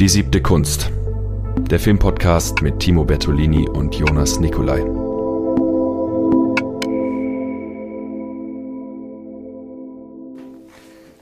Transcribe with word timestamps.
Die 0.00 0.08
siebte 0.08 0.40
Kunst. 0.40 0.92
Der 1.56 1.80
Filmpodcast 1.80 2.62
mit 2.62 2.78
Timo 2.78 3.04
Bertolini 3.04 3.68
und 3.68 3.96
Jonas 3.96 4.38
Nicolai. 4.38 4.84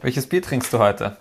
Welches 0.03 0.27
Bier 0.27 0.43
trinkst 0.43 0.75
du 0.75 0.79
heute? 0.79 1.17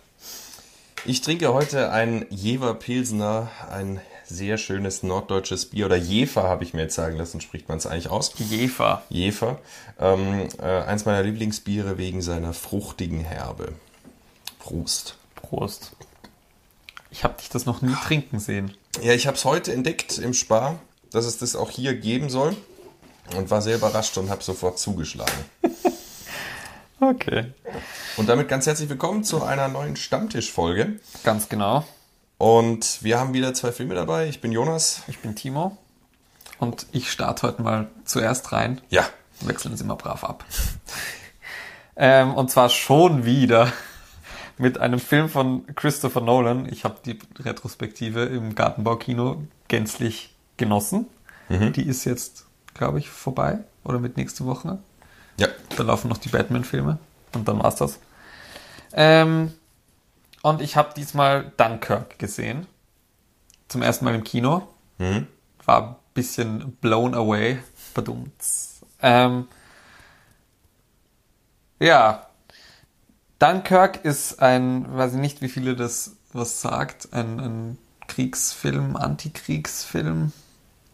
Ich 1.06 1.22
trinke 1.22 1.54
heute 1.54 1.94
ein 1.94 2.26
Jever 2.30 2.74
Pilsner, 2.74 3.50
ein 3.72 4.02
sehr 4.26 4.58
schönes 4.58 5.02
norddeutsches 5.02 5.68
Bier. 5.68 5.86
Oder 5.86 5.96
Jefer 5.96 6.44
habe 6.44 6.66
ich 6.66 6.74
mir 6.74 6.82
jetzt 6.82 6.96
sagen 6.96 7.16
lassen, 7.16 7.40
spricht 7.40 7.70
man 7.70 7.78
es 7.78 7.88
eigentlich 7.88 8.10
aus? 8.10 8.34
Jefer. 8.38 9.04
Jefer. 9.08 9.60
Ähm, 9.98 10.50
äh, 10.62 10.66
eins 10.66 11.06
meiner 11.06 11.24
Lieblingsbiere 11.24 11.98
wegen 11.98 12.22
seiner 12.22 12.52
fruchtigen 12.52 13.22
Herbe. 13.22 13.70
Prost. 14.60 15.16
Prost. 15.36 15.96
Ich 17.16 17.24
habe 17.24 17.36
dich 17.40 17.48
das 17.48 17.66
noch 17.66 17.82
nie 17.82 17.96
trinken 18.04 18.40
sehen. 18.40 18.76
Ja, 19.02 19.14
ich 19.14 19.26
habe 19.26 19.38
es 19.38 19.46
heute 19.46 19.72
entdeckt 19.72 20.18
im 20.18 20.34
Spar, 20.34 20.80
dass 21.12 21.24
es 21.24 21.38
das 21.38 21.56
auch 21.56 21.70
hier 21.72 21.96
geben 21.96 22.30
soll. 22.30 22.58
Und 23.38 23.50
war 23.50 23.62
sehr 23.62 23.78
überrascht 23.78 24.18
und 24.18 24.30
habe 24.30 24.44
sofort 24.44 24.78
zugeschlagen. 24.78 25.34
Okay. 27.02 27.52
Und 28.16 28.30
damit 28.30 28.48
ganz 28.48 28.66
herzlich 28.66 28.88
willkommen 28.88 29.26
zu 29.26 29.44
einer 29.44 29.68
neuen 29.68 29.98
Stammtischfolge. 29.98 30.98
Ganz 31.26 31.50
genau. 31.50 31.86
Und 32.38 33.04
wir 33.04 33.20
haben 33.20 33.34
wieder 33.34 33.54
zwei 33.54 33.74
Filme 33.74 33.96
dabei. 33.96 34.30
Ich 34.30 34.40
bin 34.40 34.54
Jonas. 34.54 35.02
Ich 35.08 35.20
bin 35.20 35.36
Timo. 35.36 35.78
Und 36.58 36.88
ich 36.94 37.12
starte 37.12 37.48
heute 37.48 37.62
mal 37.62 37.90
zuerst 38.06 38.54
rein. 38.54 38.80
Ja. 38.90 39.06
Wechseln 39.42 39.74
uns 39.74 39.82
immer 39.82 39.98
brav 39.98 40.24
ab. 40.24 40.46
ähm, 41.98 42.34
und 42.34 42.50
zwar 42.50 42.70
schon 42.70 43.26
wieder 43.26 43.74
mit 44.58 44.80
einem 44.80 45.00
Film 45.00 45.30
von 45.30 45.66
Christopher 45.76 46.22
Nolan. 46.22 46.68
Ich 46.72 46.84
habe 46.84 46.96
die 47.06 47.20
Retrospektive 47.40 48.24
im 48.24 48.56
Gartenbaukino 48.56 49.44
gänzlich 49.68 50.36
genossen. 50.58 51.08
Die 51.50 51.86
ist 51.86 52.06
jetzt, 52.06 52.46
glaube 52.74 53.00
ich, 53.00 53.10
vorbei. 53.10 53.60
Oder 53.84 54.00
mit 54.00 54.18
nächste 54.18 54.46
Woche. 54.46 54.80
Ja. 55.38 55.48
Da 55.76 55.84
laufen 55.84 56.08
noch 56.08 56.18
die 56.18 56.30
Batman-Filme. 56.30 56.98
Und 57.36 57.48
dann 57.48 57.62
war's 57.62 57.76
das. 57.76 58.00
Ähm, 58.94 59.54
und 60.42 60.62
ich 60.62 60.76
habe 60.76 60.94
diesmal 60.96 61.52
Dunkirk 61.58 62.18
gesehen. 62.18 62.66
Zum 63.68 63.82
ersten 63.82 64.06
Mal 64.06 64.16
im 64.16 64.24
Kino. 64.24 64.68
Mhm. 64.98 65.28
War 65.66 65.90
ein 65.90 65.96
bisschen 66.14 66.72
blown 66.82 67.14
away. 67.14 67.60
Badumts. 67.94 68.82
Ähm, 69.02 69.48
ja. 71.80 72.25
Dunkirk 73.40 74.04
ist 74.04 74.42
ein, 74.42 74.86
weiß 74.96 75.14
ich 75.14 75.20
nicht, 75.20 75.42
wie 75.42 75.50
viele 75.50 75.76
das 75.76 76.16
was 76.36 76.62
sagt, 76.62 77.10
ein, 77.12 77.40
ein 77.40 77.78
Kriegsfilm, 78.08 78.96
Antikriegsfilm. 78.96 80.32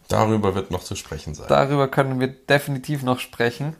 Darüber 0.08 0.54
wird 0.54 0.70
noch 0.70 0.84
zu 0.84 0.94
sprechen 0.94 1.34
sein. 1.34 1.46
Darüber 1.48 1.88
können 1.88 2.20
wir 2.20 2.28
definitiv 2.28 3.02
noch 3.02 3.18
sprechen. 3.18 3.76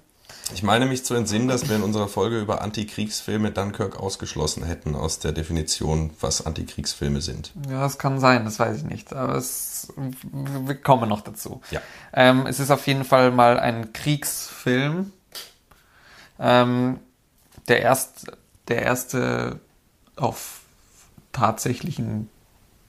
Ich 0.52 0.62
meine 0.62 0.86
mich 0.86 1.04
zu 1.04 1.14
entsinnen, 1.14 1.48
dass 1.48 1.68
wir 1.68 1.76
in 1.76 1.82
unserer 1.82 2.08
Folge 2.08 2.40
über 2.40 2.62
Antikriegsfilme 2.62 3.52
Dunkirk 3.52 3.98
ausgeschlossen 3.98 4.64
hätten 4.64 4.94
aus 4.94 5.18
der 5.18 5.32
Definition, 5.32 6.10
was 6.20 6.44
Antikriegsfilme 6.44 7.20
sind. 7.20 7.52
Ja, 7.70 7.80
das 7.80 7.96
kann 7.96 8.18
sein, 8.18 8.44
das 8.44 8.58
weiß 8.58 8.78
ich 8.78 8.84
nicht. 8.84 9.12
Aber 9.12 9.36
es, 9.36 9.92
wir 9.96 10.74
kommen 10.74 11.08
noch 11.08 11.20
dazu. 11.20 11.60
Ja. 11.70 11.80
Ähm, 12.12 12.46
es 12.46 12.60
ist 12.60 12.70
auf 12.70 12.86
jeden 12.86 13.04
Fall 13.04 13.30
mal 13.30 13.58
ein 13.58 13.92
Kriegsfilm. 13.92 15.12
Ähm, 16.38 16.98
der, 17.68 17.80
erst, 17.82 18.32
der 18.72 18.82
erste 18.82 19.60
auf 20.16 20.60
tatsächlichen 21.32 22.30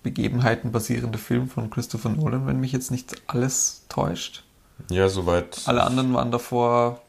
Begebenheiten 0.01 0.71
basierende 0.71 1.17
Film 1.17 1.49
von 1.49 1.69
Christopher 1.69 2.09
Nolan, 2.09 2.47
wenn 2.47 2.59
mich 2.59 2.71
jetzt 2.71 2.89
nicht 2.91 3.21
alles 3.27 3.83
täuscht. 3.89 4.43
Ja, 4.89 5.09
soweit. 5.09 5.61
Alle 5.65 5.83
anderen 5.83 6.13
waren 6.13 6.31
davor 6.31 7.01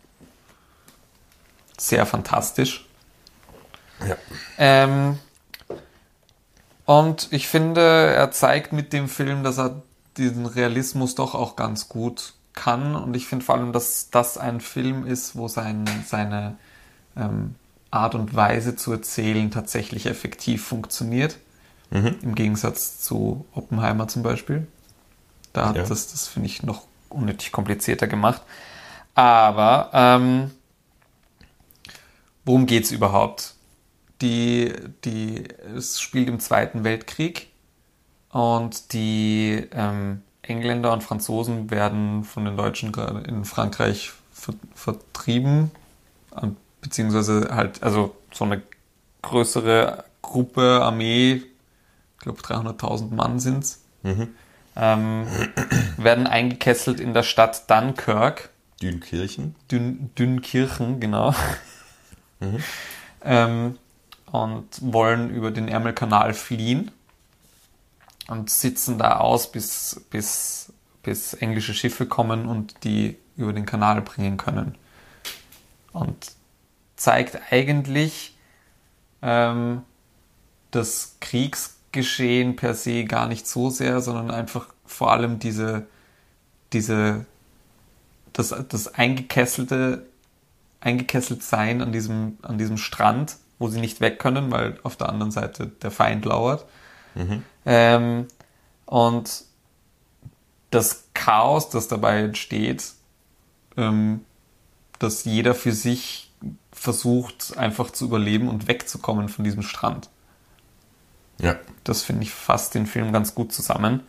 sehr 1.78 2.06
fantastisch. 2.06 2.86
Ja. 4.06 4.16
Ähm, 4.58 5.18
und 6.84 7.28
ich 7.30 7.48
finde, 7.48 7.80
er 7.80 8.30
zeigt 8.32 8.72
mit 8.72 8.92
dem 8.92 9.08
Film, 9.08 9.44
dass 9.44 9.58
er 9.58 9.82
diesen 10.16 10.46
Realismus 10.46 11.14
doch 11.14 11.34
auch 11.34 11.56
ganz 11.56 11.88
gut 11.88 12.34
kann. 12.52 12.94
Und 12.96 13.14
ich 13.14 13.26
finde 13.26 13.44
vor 13.44 13.56
allem, 13.56 13.72
dass 13.72 14.10
das 14.10 14.36
ein 14.36 14.60
Film 14.60 15.06
ist, 15.06 15.36
wo 15.36 15.48
sein, 15.48 15.84
seine 16.06 16.56
ähm, 17.16 17.54
Art 17.94 18.14
und 18.14 18.34
Weise 18.34 18.76
zu 18.76 18.92
erzählen 18.92 19.50
tatsächlich 19.50 20.06
effektiv 20.06 20.64
funktioniert. 20.64 21.38
Im 22.22 22.34
Gegensatz 22.34 23.00
zu 23.00 23.46
Oppenheimer 23.54 24.08
zum 24.08 24.22
Beispiel. 24.22 24.66
Da 25.52 25.68
hat 25.68 25.76
Ja. 25.76 25.84
das, 25.84 26.10
das 26.10 26.26
finde 26.26 26.48
ich, 26.48 26.62
noch 26.64 26.86
unnötig 27.08 27.52
komplizierter 27.52 28.08
gemacht. 28.08 28.42
Aber 29.14 29.90
ähm, 29.92 30.50
worum 32.44 32.66
geht's 32.66 32.90
überhaupt? 32.90 33.54
Die, 34.22 34.72
die, 35.04 35.44
es 35.76 36.00
spielt 36.00 36.28
im 36.28 36.40
Zweiten 36.40 36.82
Weltkrieg 36.82 37.48
und 38.30 38.92
die 38.92 39.68
ähm, 39.72 40.22
Engländer 40.42 40.92
und 40.92 41.04
Franzosen 41.04 41.70
werden 41.70 42.24
von 42.24 42.44
den 42.44 42.56
Deutschen 42.56 42.90
gerade 42.90 43.20
in 43.20 43.44
Frankreich 43.44 44.12
ver 44.32 44.54
vertrieben, 44.74 45.70
ähm, 46.42 46.56
beziehungsweise 46.84 47.48
halt, 47.50 47.82
also 47.82 48.14
so 48.32 48.44
eine 48.44 48.62
größere 49.22 50.04
Gruppe, 50.22 50.82
Armee, 50.82 51.36
ich 51.36 52.20
glaube 52.20 52.40
300.000 52.42 53.12
Mann 53.12 53.40
sind's, 53.40 53.82
ähm, 54.76 55.26
werden 55.96 56.26
eingekesselt 56.26 57.00
in 57.00 57.14
der 57.14 57.22
Stadt 57.22 57.68
Dunkirk. 57.70 58.50
Dünkirchen. 58.82 59.56
Dünn, 59.70 60.10
Dünnkirchen, 60.18 61.00
genau. 61.00 61.34
ähm, 63.24 63.78
und 64.26 64.66
wollen 64.80 65.30
über 65.30 65.50
den 65.50 65.68
Ärmelkanal 65.68 66.34
fliehen 66.34 66.90
und 68.28 68.50
sitzen 68.50 68.98
da 68.98 69.18
aus, 69.18 69.50
bis, 69.50 70.04
bis, 70.10 70.72
bis 71.02 71.32
englische 71.32 71.72
Schiffe 71.72 72.04
kommen 72.04 72.46
und 72.46 72.84
die 72.84 73.16
über 73.36 73.54
den 73.54 73.64
Kanal 73.64 74.02
bringen 74.02 74.36
können. 74.36 74.76
Und 75.92 76.32
zeigt 76.96 77.40
eigentlich 77.50 78.36
ähm, 79.22 79.82
das 80.70 81.16
Kriegsgeschehen 81.20 82.56
per 82.56 82.74
se 82.74 83.04
gar 83.04 83.26
nicht 83.26 83.46
so 83.46 83.70
sehr, 83.70 84.00
sondern 84.00 84.30
einfach 84.30 84.68
vor 84.86 85.12
allem 85.12 85.38
diese, 85.38 85.86
diese 86.72 87.26
das, 88.32 88.54
das 88.68 88.94
eingekesselte, 88.94 90.06
eingekesselt 90.80 91.42
sein 91.42 91.80
an 91.80 91.92
diesem, 91.92 92.38
an 92.42 92.58
diesem 92.58 92.76
Strand, 92.76 93.36
wo 93.58 93.68
sie 93.68 93.80
nicht 93.80 94.00
weg 94.00 94.18
können, 94.18 94.50
weil 94.50 94.78
auf 94.82 94.96
der 94.96 95.08
anderen 95.08 95.30
Seite 95.30 95.68
der 95.68 95.90
Feind 95.90 96.24
lauert. 96.24 96.66
Ähm, 97.64 98.26
und 98.86 99.44
das 100.70 101.04
Chaos, 101.14 101.70
das 101.70 101.88
dabei 101.88 102.22
entsteht, 102.22 102.92
ähm, 103.76 104.24
dass 104.98 105.24
jeder 105.24 105.54
für 105.54 105.72
sich 105.72 106.32
versucht, 106.84 107.56
einfach 107.56 107.90
zu 107.90 108.04
überleben 108.04 108.48
und 108.48 108.68
wegzukommen 108.68 109.28
von 109.28 109.42
diesem 109.42 109.62
Strand. 109.62 110.10
Ja. 111.40 111.56
Das 111.82 112.02
finde 112.02 112.22
ich 112.22 112.30
fasst 112.30 112.74
den 112.74 112.86
Film 112.86 113.10
ganz 113.12 113.34
gut 113.34 113.52
zusammen. 113.52 114.02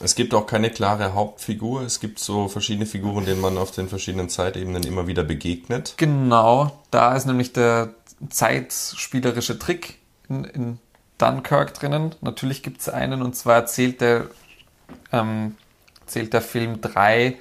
Es 0.00 0.14
gibt 0.14 0.34
auch 0.34 0.46
keine 0.46 0.70
klare 0.70 1.14
Hauptfigur. 1.14 1.82
Es 1.82 2.00
gibt 2.00 2.18
so 2.18 2.48
verschiedene 2.48 2.84
Figuren, 2.84 3.24
denen 3.24 3.40
man 3.40 3.56
auf 3.56 3.70
den 3.70 3.88
verschiedenen 3.88 4.28
Zeitebenen 4.28 4.82
immer 4.82 5.06
wieder 5.06 5.22
begegnet. 5.24 5.94
Genau, 5.96 6.82
da 6.90 7.14
ist 7.16 7.24
nämlich 7.24 7.54
der 7.54 7.94
zeitspielerische 8.28 9.58
Trick 9.58 9.98
in, 10.28 10.44
in 10.44 10.78
Dunkirk 11.16 11.72
drinnen. 11.74 12.14
Natürlich 12.20 12.62
gibt 12.62 12.80
es 12.80 12.88
einen, 12.88 13.22
und 13.22 13.36
zwar 13.36 13.54
erzählt 13.54 14.00
der, 14.02 14.26
ähm, 15.12 15.54
erzählt 16.00 16.34
der 16.34 16.42
Film 16.42 16.80
drei 16.82 17.36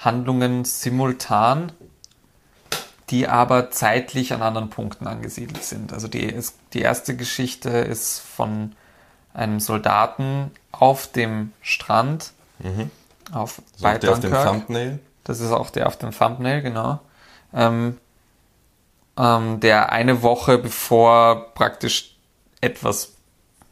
Handlungen 0.00 0.64
simultan, 0.64 1.72
die 3.10 3.28
aber 3.28 3.70
zeitlich 3.70 4.32
an 4.32 4.42
anderen 4.42 4.70
Punkten 4.70 5.06
angesiedelt 5.06 5.64
sind. 5.64 5.92
Also 5.92 6.08
die, 6.08 6.24
ist, 6.24 6.56
die 6.72 6.80
erste 6.80 7.16
Geschichte 7.16 7.70
ist 7.70 8.20
von 8.20 8.72
einem 9.34 9.60
Soldaten 9.60 10.50
auf 10.72 11.06
dem 11.08 11.52
Strand 11.60 12.32
auf, 13.32 13.62
So 13.76 13.88
der 13.98 14.12
auf 14.12 14.20
dem. 14.20 14.32
Thumbnail. 14.32 14.98
Das 15.24 15.40
ist 15.40 15.50
auch 15.52 15.70
der 15.70 15.86
auf 15.86 15.96
dem 15.96 16.12
Thumbnail, 16.12 16.62
genau. 16.62 17.00
Ähm, 17.52 17.98
ähm, 19.16 19.60
der 19.60 19.92
eine 19.92 20.22
Woche 20.22 20.58
bevor 20.58 21.52
praktisch 21.54 22.16
etwas 22.60 23.12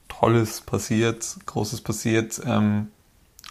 Tolles 0.09 0.61
passiert, 0.61 1.37
Großes 1.47 1.81
passiert, 1.81 2.41
ähm, 2.45 2.91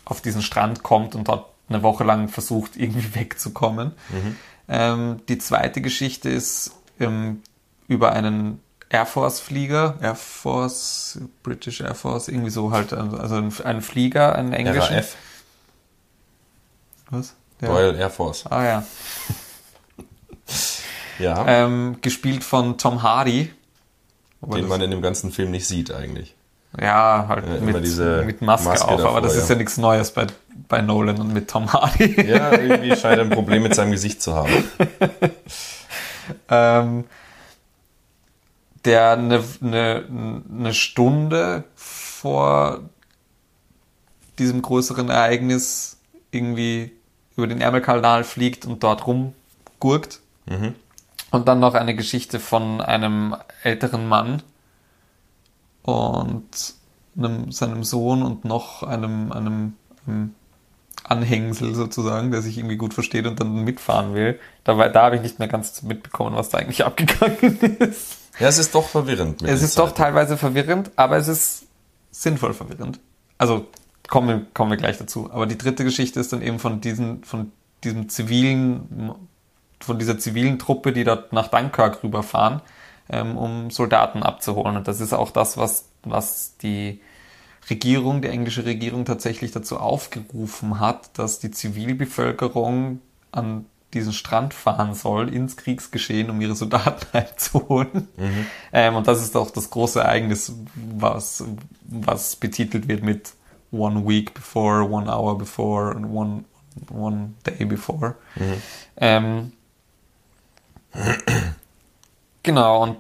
auf 0.06 0.22
diesen 0.22 0.42
Strand 0.42 0.84
kommt 0.84 1.16
und 1.16 1.28
dort 1.28 1.48
eine 1.70 1.84
Woche 1.84 2.04
lang 2.04 2.30
versucht, 2.30 2.76
irgendwie 2.76 3.16
wegzukommen. 3.20 3.94
Ähm, 4.70 5.22
die 5.30 5.38
zweite 5.38 5.82
Geschichte 5.82 6.30
ist 6.30 6.72
ähm, 7.00 7.42
über 7.88 8.14
einen 8.14 8.62
Air 8.90 9.06
Force 9.06 9.40
Flieger, 9.40 9.96
Air 10.02 10.16
Force, 10.16 11.20
British 11.44 11.82
Air 11.82 11.96
Force, 11.96 12.28
irgendwie 12.28 12.50
so 12.50 12.72
halt, 12.72 12.94
also 12.94 13.36
ein, 13.36 13.54
ein 13.64 13.82
Flieger, 13.82 14.36
einen 14.36 14.54
englischen. 14.54 14.96
RAF, 14.96 15.16
Was? 17.10 17.36
Ja. 17.62 17.70
Royal 17.70 17.96
Air 17.96 18.10
Force. 18.10 18.46
Ah 18.48 18.64
ja. 18.64 18.84
Ja, 21.20 21.46
Ähm, 21.48 21.98
gespielt 22.02 22.44
von 22.44 22.78
Tom 22.78 23.02
Hardy. 23.02 23.52
Wobei 24.40 24.60
den 24.60 24.68
man 24.68 24.82
in 24.82 24.92
dem 24.92 25.02
ganzen 25.02 25.32
Film 25.32 25.50
nicht 25.50 25.68
sieht 25.68 25.92
eigentlich. 25.92 26.36
Ja, 26.80 27.26
halt 27.28 27.46
Ja, 27.48 27.60
mit, 27.62 27.84
diese 27.84 28.24
mit 28.26 28.42
Maske, 28.42 28.70
Maske 28.70 28.88
auf, 28.88 28.98
davor, 28.98 29.12
aber 29.12 29.22
das 29.22 29.36
ist 29.36 29.50
ja. 29.50 29.56
ja 29.56 29.60
nichts 29.60 29.78
Neues 29.78 30.12
bei, 30.12 30.28
bei 30.68 30.82
Nolan 30.82 31.20
und 31.20 31.34
mit 31.34 31.50
Tom 31.50 31.72
Hardy. 31.72 32.28
Ja, 32.28 32.52
irgendwie 32.52 32.96
scheint 32.96 33.18
er 33.18 33.26
ein 33.26 33.30
Problem 33.30 33.64
mit 33.64 33.74
seinem 33.74 33.92
Gesicht 33.92 34.22
zu 34.22 34.36
haben. 34.36 34.52
ähm, 36.50 37.06
der 38.86 39.12
eine, 39.12 39.44
eine, 39.62 40.04
eine 40.50 40.74
Stunde 40.74 41.64
vor 41.76 42.82
diesem 44.40 44.62
größeren 44.62 45.10
Ereignis 45.10 45.98
irgendwie 46.32 46.92
über 47.36 47.48
den 47.48 47.62
Ärmelkanal 47.62 48.24
fliegt 48.24 48.66
und 48.66 48.84
dort 48.84 49.08
rumgurkt. 49.08 50.20
Und 51.32 51.48
dann 51.48 51.60
noch 51.60 51.74
eine 51.74 51.96
Geschichte 51.96 52.40
von 52.40 52.82
einem 52.82 53.36
älteren 53.64 54.08
Mann 54.08 54.44
und 55.88 56.74
einem, 57.18 57.52
seinem 57.52 57.84
Sohn 57.84 58.22
und 58.24 58.44
noch 58.46 58.84
einem, 58.84 59.32
einem, 59.32 59.74
einem 60.06 60.36
Anhängsel 61.04 61.74
sozusagen, 61.76 62.32
der 62.32 62.42
sich 62.42 62.58
irgendwie 62.58 62.76
gut 62.76 62.94
versteht 62.94 63.26
und 63.26 63.40
dann 63.40 63.64
mitfahren 63.64 64.14
will. 64.14 64.38
Da, 64.66 64.78
war- 64.78 64.90
da 64.90 65.04
habe 65.04 65.16
ich 65.16 65.22
nicht 65.22 65.40
mehr 65.40 65.48
ganz 65.48 65.82
mitbekommen, 65.84 66.36
was 66.36 66.50
da 66.50 66.58
eigentlich 66.58 66.84
abgegangen 66.86 67.58
ist. 67.80 68.18
Ja, 68.40 68.48
es 68.50 68.58
ist 68.58 68.76
doch 68.76 68.88
verwirrend. 68.88 69.42
Es 69.44 69.62
ist 69.64 69.80
doch 69.80 69.88
Zeiten. 69.88 69.98
teilweise 69.98 70.38
verwirrend, 70.38 70.92
aber 70.98 71.18
es 71.18 71.28
ist 71.30 71.68
sinnvoll 72.12 72.54
verwirrend. 72.54 73.00
Also 73.38 73.66
kommen 74.10 74.28
wir, 74.28 74.46
kommen 74.54 74.72
wir 74.72 74.78
gleich 74.78 74.98
dazu. 74.98 75.30
Aber 75.32 75.46
die 75.48 75.58
dritte 75.58 75.84
Geschichte 75.86 76.20
ist 76.20 76.34
dann 76.34 76.42
eben 76.42 76.60
von 76.60 76.82
diesen, 76.82 77.24
von 77.24 77.52
diesem 77.84 78.10
zivilen, 78.10 79.12
von 79.80 79.98
dieser 80.00 80.20
zivilen 80.20 80.60
Truppe, 80.60 80.92
die 80.92 81.04
dort 81.06 81.32
nach 81.32 81.48
Dunkirk 81.48 82.04
rüberfahren, 82.04 82.62
ähm, 83.10 83.38
um 83.38 83.70
Soldaten 83.72 84.24
abzuholen. 84.24 84.78
Und 84.78 84.88
das 84.88 85.02
ist 85.02 85.14
auch 85.14 85.32
das, 85.32 85.58
was, 85.58 85.90
was 86.04 86.58
die 86.58 87.02
Regierung, 87.70 88.22
die 88.22 88.30
englische 88.30 88.66
Regierung 88.66 89.06
tatsächlich 89.06 89.52
dazu 89.52 89.78
aufgerufen 89.78 90.80
hat, 90.80 91.18
dass 91.18 91.40
die 91.40 91.52
Zivilbevölkerung 91.52 93.02
an 93.32 93.66
diesen 93.94 94.14
Strand 94.14 94.54
fahren 94.54 94.94
soll, 94.94 95.34
ins 95.34 95.58
Kriegsgeschehen, 95.58 96.30
um 96.30 96.42
ihre 96.42 96.56
Soldaten 96.56 97.06
heimzuholen. 97.14 98.08
Ähm, 98.74 98.96
und 98.96 99.08
das 99.08 99.22
ist 99.22 99.36
auch 99.36 99.52
das 99.52 99.70
große 99.70 100.00
Ereignis, 100.00 100.54
was, 100.76 101.44
was 101.84 102.36
betitelt 102.36 102.88
wird 102.88 103.04
mit 103.04 103.34
One 103.72 104.08
Week 104.08 104.34
before, 104.34 104.90
One 104.90 105.10
Hour 105.12 105.38
before 105.38 105.94
und 105.94 106.06
One, 106.06 106.44
one 106.92 107.34
Day 107.46 107.66
before. 107.66 108.16
Ähm, 108.98 109.54
genau, 112.48 112.82
und 112.82 112.98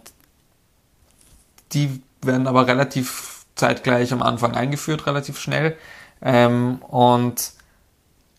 die 1.73 2.01
werden 2.21 2.45
aber 2.45 2.67
relativ 2.67 3.45
zeitgleich 3.55 4.13
am 4.13 4.21
Anfang 4.21 4.55
eingeführt, 4.55 5.07
relativ 5.07 5.39
schnell. 5.39 5.75
Ähm, 6.21 6.77
und 6.87 7.53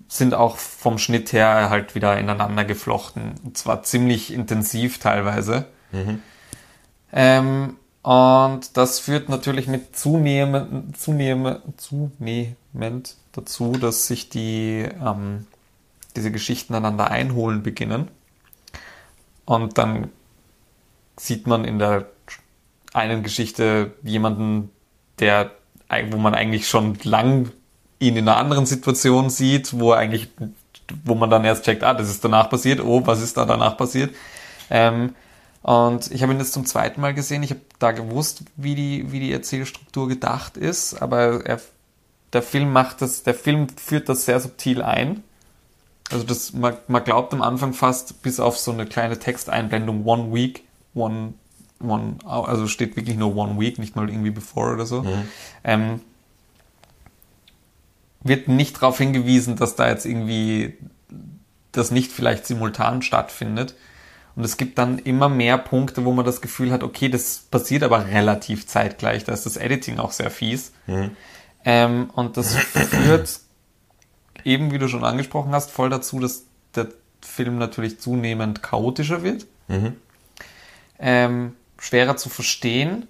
sind 0.09 0.35
auch 0.35 0.57
vom 0.57 0.99
Schnitt 0.99 1.33
her 1.33 1.69
halt 1.71 1.95
wieder 1.95 2.19
ineinander 2.19 2.65
geflochten. 2.65 3.35
Und 3.45 3.59
zwar 3.59 3.83
ziemlich 3.83 4.33
intensiv 4.33 4.99
teilweise. 4.99 5.67
Ähm, 7.13 7.77
und 8.03 8.77
das 8.77 9.01
führt 9.01 9.29
natürlich 9.29 9.67
mit 9.67 9.97
zunehmend, 9.97 10.97
zunehmend, 10.97 11.61
zunehmend 11.79 13.17
dazu, 13.33 13.73
dass 13.73 14.07
sich 14.07 14.31
die, 14.31 14.89
ähm, 15.05 15.47
diese 16.17 16.33
Geschichten 16.33 16.75
einander 16.75 17.11
einholen 17.11 17.63
beginnen. 17.63 18.09
Und 19.45 19.79
dann 19.79 20.11
sieht 21.19 21.47
man 21.47 21.65
in 21.65 21.79
der 21.79 22.07
einen 22.93 23.23
Geschichte 23.23 23.93
jemanden, 24.03 24.71
der, 25.19 25.51
wo 26.11 26.17
man 26.17 26.35
eigentlich 26.35 26.69
schon 26.69 26.99
lang 27.03 27.51
ihn 27.99 28.17
in 28.17 28.29
einer 28.29 28.39
anderen 28.39 28.67
Situation 28.67 29.31
sieht, 29.31 29.79
wo 29.79 29.93
er 29.93 29.99
eigentlich, 29.99 30.29
wo 31.05 31.15
man 31.15 31.31
dann 31.31 31.45
erst 31.45 31.65
checkt, 31.65 31.83
ah, 31.83 31.95
das 31.95 32.09
ist 32.09 32.25
danach 32.25 32.49
passiert, 32.49 32.81
oh, 32.81 33.07
was 33.07 33.21
ist 33.21 33.37
da 33.37 33.45
danach 33.45 33.77
passiert? 33.77 34.15
Ähm, 34.71 35.15
und 35.63 36.11
ich 36.13 36.23
habe 36.23 36.33
ihn 36.33 36.39
jetzt 36.39 36.53
zum 36.53 36.65
zweiten 36.65 37.01
Mal 37.01 37.15
gesehen. 37.15 37.43
Ich 37.43 37.51
habe 37.51 37.61
da 37.79 37.91
gewusst, 37.91 38.45
wie 38.57 38.75
die, 38.75 39.11
wie 39.13 39.21
die 39.21 39.33
Erzählstruktur 39.33 40.09
gedacht 40.09 40.57
ist, 40.57 40.95
aber 41.03 41.45
er, 41.45 41.61
der 42.33 42.43
Film 42.43 42.73
macht 42.73 43.03
das, 43.03 43.23
der 43.23 43.35
Film 43.35 43.67
führt 43.69 44.09
das 44.09 44.25
sehr 44.25 44.41
subtil 44.41 44.83
ein. 44.83 45.25
Also 46.11 46.25
das, 46.25 46.53
man, 46.53 46.77
man 46.87 47.05
glaubt 47.05 47.35
am 47.35 47.43
Anfang 47.43 47.75
fast, 47.75 48.23
bis 48.23 48.41
auf 48.41 48.57
so 48.57 48.71
eine 48.73 48.87
kleine 48.87 49.19
Texteinblendung, 49.19 50.07
one 50.07 50.33
week, 50.33 50.65
one, 50.99 51.35
one, 51.81 52.17
hour, 52.25 52.49
also 52.49 52.67
steht 52.67 52.97
wirklich 52.97 53.17
nur 53.17 53.37
one 53.37 53.59
week, 53.61 53.79
nicht 53.79 53.97
mal 53.97 54.09
irgendwie 54.09 54.31
before 54.31 54.75
oder 54.75 54.87
so. 54.87 55.03
Ähm, 55.65 56.01
wird 58.23 58.49
nicht 58.49 58.77
darauf 58.77 58.99
hingewiesen, 58.99 59.57
dass 59.57 59.77
da 59.77 59.89
jetzt 59.89 60.05
irgendwie 60.05 60.77
das 61.73 61.91
nicht 61.91 62.11
vielleicht 62.11 62.47
simultan 62.47 63.03
stattfindet. 63.03 63.77
Und 64.35 64.45
es 64.45 64.57
gibt 64.57 64.79
dann 64.79 64.99
immer 64.99 65.29
mehr 65.29 65.59
Punkte, 65.59 66.05
wo 66.05 66.13
man 66.13 66.25
das 66.25 66.41
Gefühl 66.41 66.71
hat, 66.71 66.83
okay, 66.83 67.09
das 67.09 67.39
passiert 67.51 67.83
aber 67.83 68.07
relativ 68.07 68.67
zeitgleich. 68.67 69.25
Da 69.25 69.33
ist 69.33 69.47
das 69.47 69.57
Editing 69.57 69.99
auch 69.99 70.13
sehr 70.13 70.31
fies. 70.31 70.73
Ähm, 71.65 72.11
und 72.15 72.37
das 72.37 72.55
führt 72.55 73.41
eben, 74.45 74.71
wie 74.71 74.79
du 74.79 74.89
schon 74.89 75.05
angesprochen 75.05 75.53
hast, 75.53 75.71
voll 75.71 75.91
dazu, 75.91 76.21
dass 76.21 76.45
der 76.75 76.89
Film 77.21 77.59
natürlich 77.59 77.99
zunehmend 78.01 78.63
chaotischer 78.63 79.23
wird. 79.25 79.47
Ähm, 80.99 81.55
schwerer 81.79 82.17
zu 82.17 82.29
verstehen. 82.29 83.07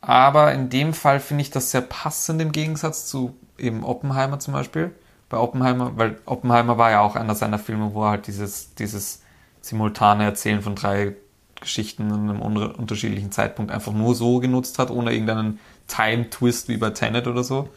Aber 0.00 0.52
in 0.52 0.68
dem 0.68 0.92
Fall 0.92 1.20
finde 1.20 1.42
ich 1.42 1.50
das 1.50 1.70
sehr 1.70 1.80
passend 1.80 2.40
im 2.42 2.52
Gegensatz 2.52 3.06
zu 3.06 3.36
eben 3.58 3.84
Oppenheimer 3.84 4.38
zum 4.38 4.52
Beispiel. 4.52 4.94
Bei 5.28 5.38
Oppenheimer, 5.38 5.96
weil 5.96 6.18
Oppenheimer 6.26 6.76
war 6.76 6.90
ja 6.90 7.00
auch 7.00 7.16
einer 7.16 7.34
seiner 7.34 7.58
Filme, 7.58 7.94
wo 7.94 8.04
er 8.04 8.10
halt 8.10 8.26
dieses, 8.26 8.74
dieses 8.74 9.22
simultane 9.62 10.24
Erzählen 10.24 10.60
von 10.60 10.74
drei 10.74 11.14
Geschichten 11.60 12.10
in 12.10 12.30
einem 12.30 12.42
un 12.42 12.56
unterschiedlichen 12.56 13.32
Zeitpunkt 13.32 13.72
einfach 13.72 13.92
nur 13.92 14.14
so 14.14 14.40
genutzt 14.40 14.78
hat, 14.78 14.90
ohne 14.90 15.12
irgendeinen 15.12 15.58
Time-Twist 15.88 16.68
wie 16.68 16.76
bei 16.76 16.90
Tenet 16.90 17.26
oder 17.26 17.42
so. 17.42 17.68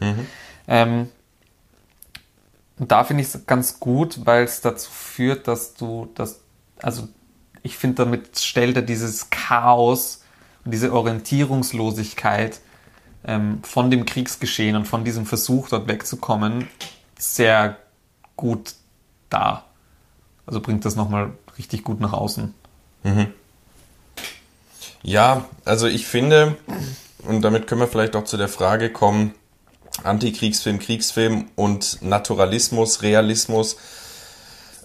Ähm, 0.66 1.08
und 2.78 2.92
da 2.92 3.04
finde 3.04 3.22
ich 3.22 3.34
es 3.34 3.46
ganz 3.46 3.80
gut, 3.80 4.26
weil 4.26 4.44
es 4.44 4.60
dazu 4.60 4.90
führt, 4.90 5.48
dass 5.48 5.74
du 5.74 6.08
das, 6.14 6.40
also 6.80 7.08
ich 7.62 7.76
finde, 7.76 8.04
damit 8.04 8.38
stellt 8.38 8.76
er 8.76 8.82
dieses 8.82 9.30
Chaos 9.30 10.22
und 10.64 10.72
diese 10.72 10.92
Orientierungslosigkeit 10.92 12.60
ähm, 13.24 13.60
von 13.62 13.90
dem 13.90 14.06
Kriegsgeschehen 14.06 14.76
und 14.76 14.86
von 14.86 15.04
diesem 15.04 15.26
Versuch, 15.26 15.68
dort 15.68 15.88
wegzukommen, 15.88 16.68
sehr 17.18 17.76
gut 18.36 18.74
dar. 19.30 19.66
Also 20.46 20.60
bringt 20.60 20.84
das 20.84 20.96
nochmal 20.96 21.32
richtig 21.58 21.84
gut 21.84 22.00
nach 22.00 22.12
außen. 22.12 22.54
Ja, 25.02 25.46
also 25.64 25.86
ich 25.86 26.06
finde, 26.06 26.56
und 27.24 27.42
damit 27.42 27.66
können 27.66 27.80
wir 27.80 27.88
vielleicht 27.88 28.16
auch 28.16 28.24
zu 28.24 28.36
der 28.36 28.48
Frage 28.48 28.90
kommen, 28.90 29.34
Antikriegsfilm, 30.02 30.78
Kriegsfilm 30.78 31.46
und 31.56 32.02
Naturalismus, 32.02 33.02
Realismus. 33.02 33.76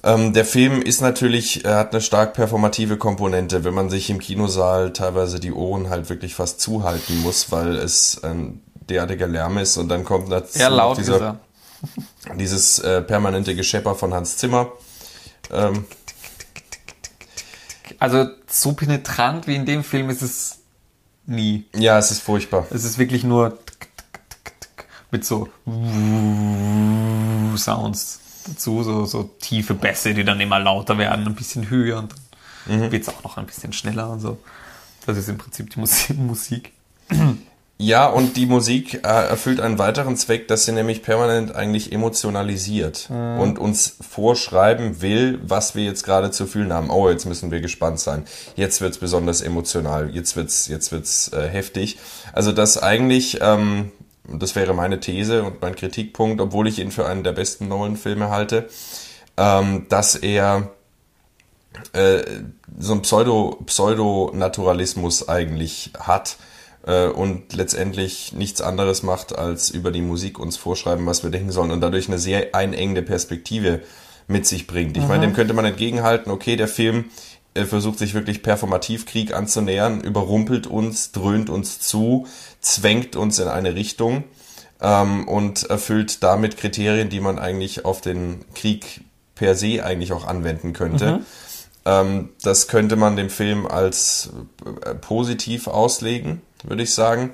Ähm, 0.05 0.33
der 0.33 0.43
Film 0.43 0.81
ist 0.81 0.99
natürlich, 1.01 1.63
er 1.63 1.77
hat 1.77 1.93
eine 1.93 2.01
stark 2.01 2.33
performative 2.33 2.97
Komponente, 2.97 3.63
wenn 3.63 3.73
man 3.73 3.89
sich 3.89 4.09
im 4.09 4.19
Kinosaal 4.19 4.91
teilweise 4.91 5.39
die 5.39 5.53
Ohren 5.53 5.89
halt 5.89 6.09
wirklich 6.09 6.35
fast 6.35 6.59
zuhalten 6.59 7.21
muss, 7.21 7.51
weil 7.51 7.77
es 7.77 8.21
ein 8.21 8.61
derartiger 8.89 9.27
Lärm 9.27 9.57
ist 9.57 9.77
und 9.77 9.87
dann 9.87 10.03
kommt 10.03 10.29
dazu 10.29 10.57
Sehr 10.57 10.69
laut 10.69 10.97
dieser, 10.97 11.21
er. 11.21 11.39
dieses 12.37 12.79
äh, 12.79 13.01
permanente 13.01 13.55
Geschepper 13.55 13.95
von 13.95 14.13
Hans 14.13 14.35
Zimmer. 14.35 14.73
Ähm, 15.51 15.85
Also 17.99 18.27
so 18.47 18.73
penetrant 18.73 19.47
wie 19.47 19.55
in 19.55 19.65
dem 19.65 19.85
Film 19.85 20.09
ist 20.09 20.21
es 20.21 20.57
nie. 21.25 21.65
ja, 21.73 21.97
es 21.97 22.11
ist 22.11 22.21
furchtbar. 22.21 22.67
Es 22.71 22.83
ist 22.83 22.97
wirklich 22.97 23.23
nur 23.23 23.57
mit 25.11 25.23
so 25.23 25.47
Sounds 27.55 28.19
dazu, 28.47 28.83
so, 28.83 29.05
so 29.05 29.23
tiefe 29.39 29.73
Bässe, 29.73 30.13
die 30.13 30.23
dann 30.23 30.39
immer 30.39 30.59
lauter 30.59 30.97
werden, 30.97 31.25
ein 31.25 31.35
bisschen 31.35 31.69
höher 31.69 31.99
und 31.99 32.13
dann 32.67 32.91
wird 32.91 33.03
es 33.03 33.09
auch 33.09 33.23
noch 33.23 33.37
ein 33.37 33.45
bisschen 33.45 33.73
schneller 33.73 34.09
und 34.09 34.19
so. 34.19 34.37
Das 35.05 35.17
ist 35.17 35.27
im 35.29 35.37
Prinzip 35.37 35.69
die 35.69 35.79
Musi- 35.79 36.13
Musik. 36.17 36.71
Ja, 37.77 38.07
und 38.07 38.37
die 38.37 38.45
Musik 38.45 38.93
äh, 39.03 39.07
erfüllt 39.07 39.59
einen 39.59 39.77
weiteren 39.77 40.15
Zweck, 40.15 40.47
dass 40.47 40.65
sie 40.65 40.71
nämlich 40.71 41.03
permanent 41.03 41.53
eigentlich 41.53 41.91
emotionalisiert 41.91 43.09
mhm. 43.09 43.39
und 43.39 43.59
uns 43.59 43.97
vorschreiben 43.99 45.01
will, 45.01 45.39
was 45.43 45.75
wir 45.75 45.83
jetzt 45.83 46.03
gerade 46.03 46.31
zu 46.31 46.45
fühlen 46.45 46.71
haben. 46.71 46.89
Oh, 46.89 47.09
jetzt 47.09 47.25
müssen 47.25 47.51
wir 47.51 47.59
gespannt 47.59 47.99
sein. 47.99 48.23
Jetzt 48.55 48.79
wird's 48.79 48.99
besonders 48.99 49.41
emotional. 49.41 50.11
Jetzt 50.11 50.35
wird's, 50.37 50.67
jetzt 50.67 50.91
wird's 50.93 51.33
äh, 51.33 51.49
heftig. 51.49 51.97
Also 52.31 52.51
das 52.53 52.81
eigentlich, 52.81 53.39
ähm, 53.41 53.91
das 54.39 54.55
wäre 54.55 54.73
meine 54.73 54.99
These 54.99 55.43
und 55.43 55.61
mein 55.61 55.75
Kritikpunkt, 55.75 56.41
obwohl 56.41 56.67
ich 56.67 56.79
ihn 56.79 56.91
für 56.91 57.05
einen 57.05 57.23
der 57.23 57.33
besten 57.33 57.67
Nolan-Filme 57.67 58.29
halte, 58.29 58.69
ähm, 59.37 59.85
dass 59.89 60.15
er 60.15 60.71
äh, 61.93 62.23
so 62.77 62.93
ein 62.93 63.01
Pseudo, 63.01 63.59
Pseudo-Naturalismus 63.65 65.27
eigentlich 65.29 65.91
hat 65.99 66.37
äh, 66.85 67.07
und 67.07 67.53
letztendlich 67.53 68.33
nichts 68.33 68.61
anderes 68.61 69.03
macht, 69.03 69.37
als 69.37 69.69
über 69.69 69.91
die 69.91 70.01
Musik 70.01 70.39
uns 70.39 70.57
vorschreiben, 70.57 71.05
was 71.05 71.23
wir 71.23 71.29
denken 71.29 71.51
sollen 71.51 71.71
und 71.71 71.81
dadurch 71.81 72.07
eine 72.07 72.19
sehr 72.19 72.53
einengende 72.55 73.01
Perspektive 73.01 73.81
mit 74.27 74.45
sich 74.45 74.67
bringt. 74.67 74.95
Ich 74.97 75.03
mhm. 75.03 75.09
meine, 75.09 75.27
dem 75.27 75.33
könnte 75.33 75.53
man 75.53 75.65
entgegenhalten, 75.65 76.31
okay, 76.31 76.55
der 76.55 76.67
Film 76.67 77.05
äh, 77.53 77.65
versucht 77.65 77.99
sich 77.99 78.13
wirklich 78.13 78.43
performativ 78.43 79.05
Krieg 79.05 79.33
anzunähern, 79.33 80.01
überrumpelt 80.01 80.67
uns, 80.67 81.11
dröhnt 81.11 81.49
uns 81.49 81.79
zu, 81.79 82.27
zwängt 82.61 83.15
uns 83.15 83.39
in 83.39 83.47
eine 83.47 83.75
Richtung 83.75 84.23
ähm, 84.81 85.27
und 85.27 85.63
erfüllt 85.63 86.23
damit 86.23 86.57
Kriterien, 86.57 87.09
die 87.09 87.19
man 87.19 87.39
eigentlich 87.39 87.85
auf 87.85 88.01
den 88.01 88.45
Krieg 88.53 89.01
per 89.35 89.55
se 89.55 89.83
eigentlich 89.83 90.13
auch 90.13 90.25
anwenden 90.27 90.73
könnte. 90.73 91.17
Mhm. 91.17 91.25
Ähm, 91.85 92.29
das 92.41 92.67
könnte 92.67 92.95
man 92.95 93.15
dem 93.15 93.29
Film 93.29 93.67
als 93.67 94.31
äh, 94.85 94.95
positiv 94.95 95.67
auslegen 95.67 96.41
würde 96.63 96.83
ich 96.83 96.93
sagen. 96.93 97.31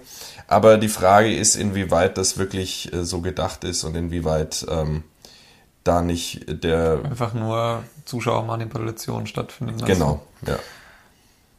Aber 0.47 0.77
die 0.77 0.89
Frage 0.89 1.33
ist, 1.33 1.55
inwieweit 1.55 2.17
das 2.17 2.37
wirklich 2.37 2.91
äh, 2.93 3.03
so 3.03 3.21
gedacht 3.21 3.63
ist 3.63 3.83
und 3.83 3.95
inwieweit 3.95 4.65
ähm, 4.69 5.03
da 5.83 6.01
nicht 6.01 6.63
der. 6.63 7.01
Einfach 7.03 7.33
nur 7.33 7.83
Zuschauermanipulation 8.05 9.27
stattfinden 9.27 9.79
lassen. 9.79 9.85
Genau, 9.85 10.21
ja. 10.45 10.59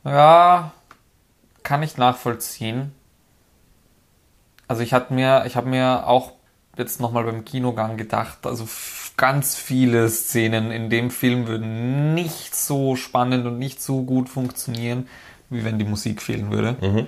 Ja, 0.05 0.73
kann 1.63 1.83
ich 1.83 1.97
nachvollziehen. 1.97 2.93
Also 4.67 4.83
ich 4.83 4.93
hatte 4.93 5.13
mir, 5.13 5.45
ich 5.47 5.57
habe 5.57 5.69
mir 5.69 6.07
auch 6.07 6.33
jetzt 6.77 7.01
nochmal 7.01 7.25
beim 7.25 7.45
Kinogang 7.45 7.97
gedacht, 7.97 8.47
also 8.47 8.67
ganz 9.17 9.57
viele 9.57 10.09
Szenen 10.09 10.71
in 10.71 10.89
dem 10.89 11.11
Film 11.11 11.47
würden 11.47 12.15
nicht 12.15 12.55
so 12.55 12.97
spannend 12.97 13.47
und 13.47 13.59
nicht 13.59 13.83
so 13.83 14.03
gut 14.03 14.29
funktionieren, 14.29 15.09
wie 15.51 15.65
wenn 15.65 15.79
die 15.79 15.85
Musik 15.85 16.23
fehlen 16.23 16.51
würde. 16.51 16.77
Mhm. 16.81 17.07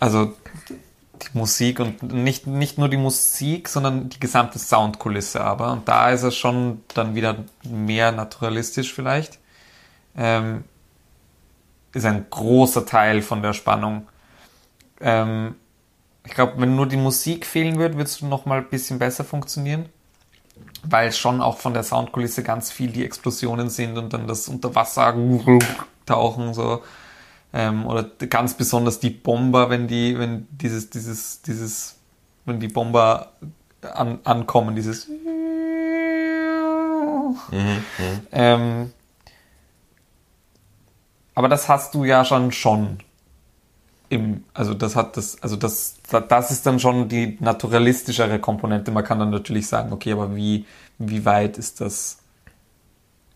Also 0.00 0.34
die 1.22 1.38
Musik 1.38 1.80
und 1.80 2.02
nicht, 2.02 2.46
nicht 2.46 2.78
nur 2.78 2.88
die 2.88 2.96
Musik, 2.96 3.68
sondern 3.68 4.08
die 4.08 4.20
gesamte 4.20 4.58
Soundkulisse 4.58 5.40
aber. 5.42 5.72
Und 5.72 5.88
da 5.88 6.10
ist 6.10 6.22
es 6.22 6.36
schon 6.36 6.82
dann 6.94 7.14
wieder 7.14 7.44
mehr 7.64 8.12
naturalistisch 8.12 8.92
vielleicht. 8.92 9.38
Ähm, 10.16 10.64
ist 11.92 12.04
ein 12.04 12.26
großer 12.30 12.86
Teil 12.86 13.22
von 13.22 13.42
der 13.42 13.52
Spannung. 13.52 14.06
Ähm, 15.00 15.56
ich 16.24 16.32
glaube, 16.34 16.54
wenn 16.56 16.76
nur 16.76 16.86
die 16.86 16.96
Musik 16.96 17.46
fehlen 17.46 17.78
würde, 17.78 17.94
würde 17.94 18.10
es 18.10 18.20
noch 18.22 18.46
mal 18.46 18.58
ein 18.58 18.68
bisschen 18.68 18.98
besser 18.98 19.24
funktionieren. 19.24 19.86
Weil 20.82 21.12
schon 21.12 21.40
auch 21.40 21.58
von 21.58 21.74
der 21.74 21.82
Soundkulisse 21.82 22.42
ganz 22.42 22.70
viel 22.70 22.90
die 22.90 23.04
Explosionen 23.04 23.70
sind 23.70 23.96
und 23.98 24.12
dann 24.12 24.26
das 24.26 24.48
Unterwasser 24.48 25.14
tauchen 26.06 26.54
so. 26.54 26.82
Ähm, 27.58 27.86
oder 27.86 28.02
ganz 28.28 28.52
besonders 28.52 29.00
die 29.00 29.08
Bomber, 29.08 29.70
wenn 29.70 29.88
die, 29.88 30.18
wenn 30.18 30.46
dieses, 30.50 30.90
dieses, 30.90 31.40
dieses, 31.40 31.96
wenn 32.44 32.60
die 32.60 32.68
Bomber 32.68 33.32
an, 33.80 34.18
ankommen, 34.24 34.76
dieses 34.76 35.08
mhm, 35.08 35.16
mhm. 37.50 38.20
Ähm, 38.30 38.92
aber 41.34 41.48
das 41.48 41.66
hast 41.70 41.94
du 41.94 42.04
ja 42.04 42.26
schon 42.26 42.52
schon 42.52 42.98
im, 44.10 44.44
also 44.52 44.74
das 44.74 44.94
hat 44.94 45.16
das, 45.16 45.42
also 45.42 45.56
das, 45.56 45.96
das 46.28 46.50
ist 46.50 46.66
dann 46.66 46.78
schon 46.78 47.08
die 47.08 47.38
naturalistischere 47.40 48.38
Komponente. 48.38 48.90
Man 48.90 49.02
kann 49.02 49.18
dann 49.18 49.30
natürlich 49.30 49.66
sagen, 49.66 49.94
okay, 49.94 50.12
aber 50.12 50.36
wie, 50.36 50.66
wie 50.98 51.24
weit 51.24 51.56
ist 51.56 51.80
das 51.80 52.18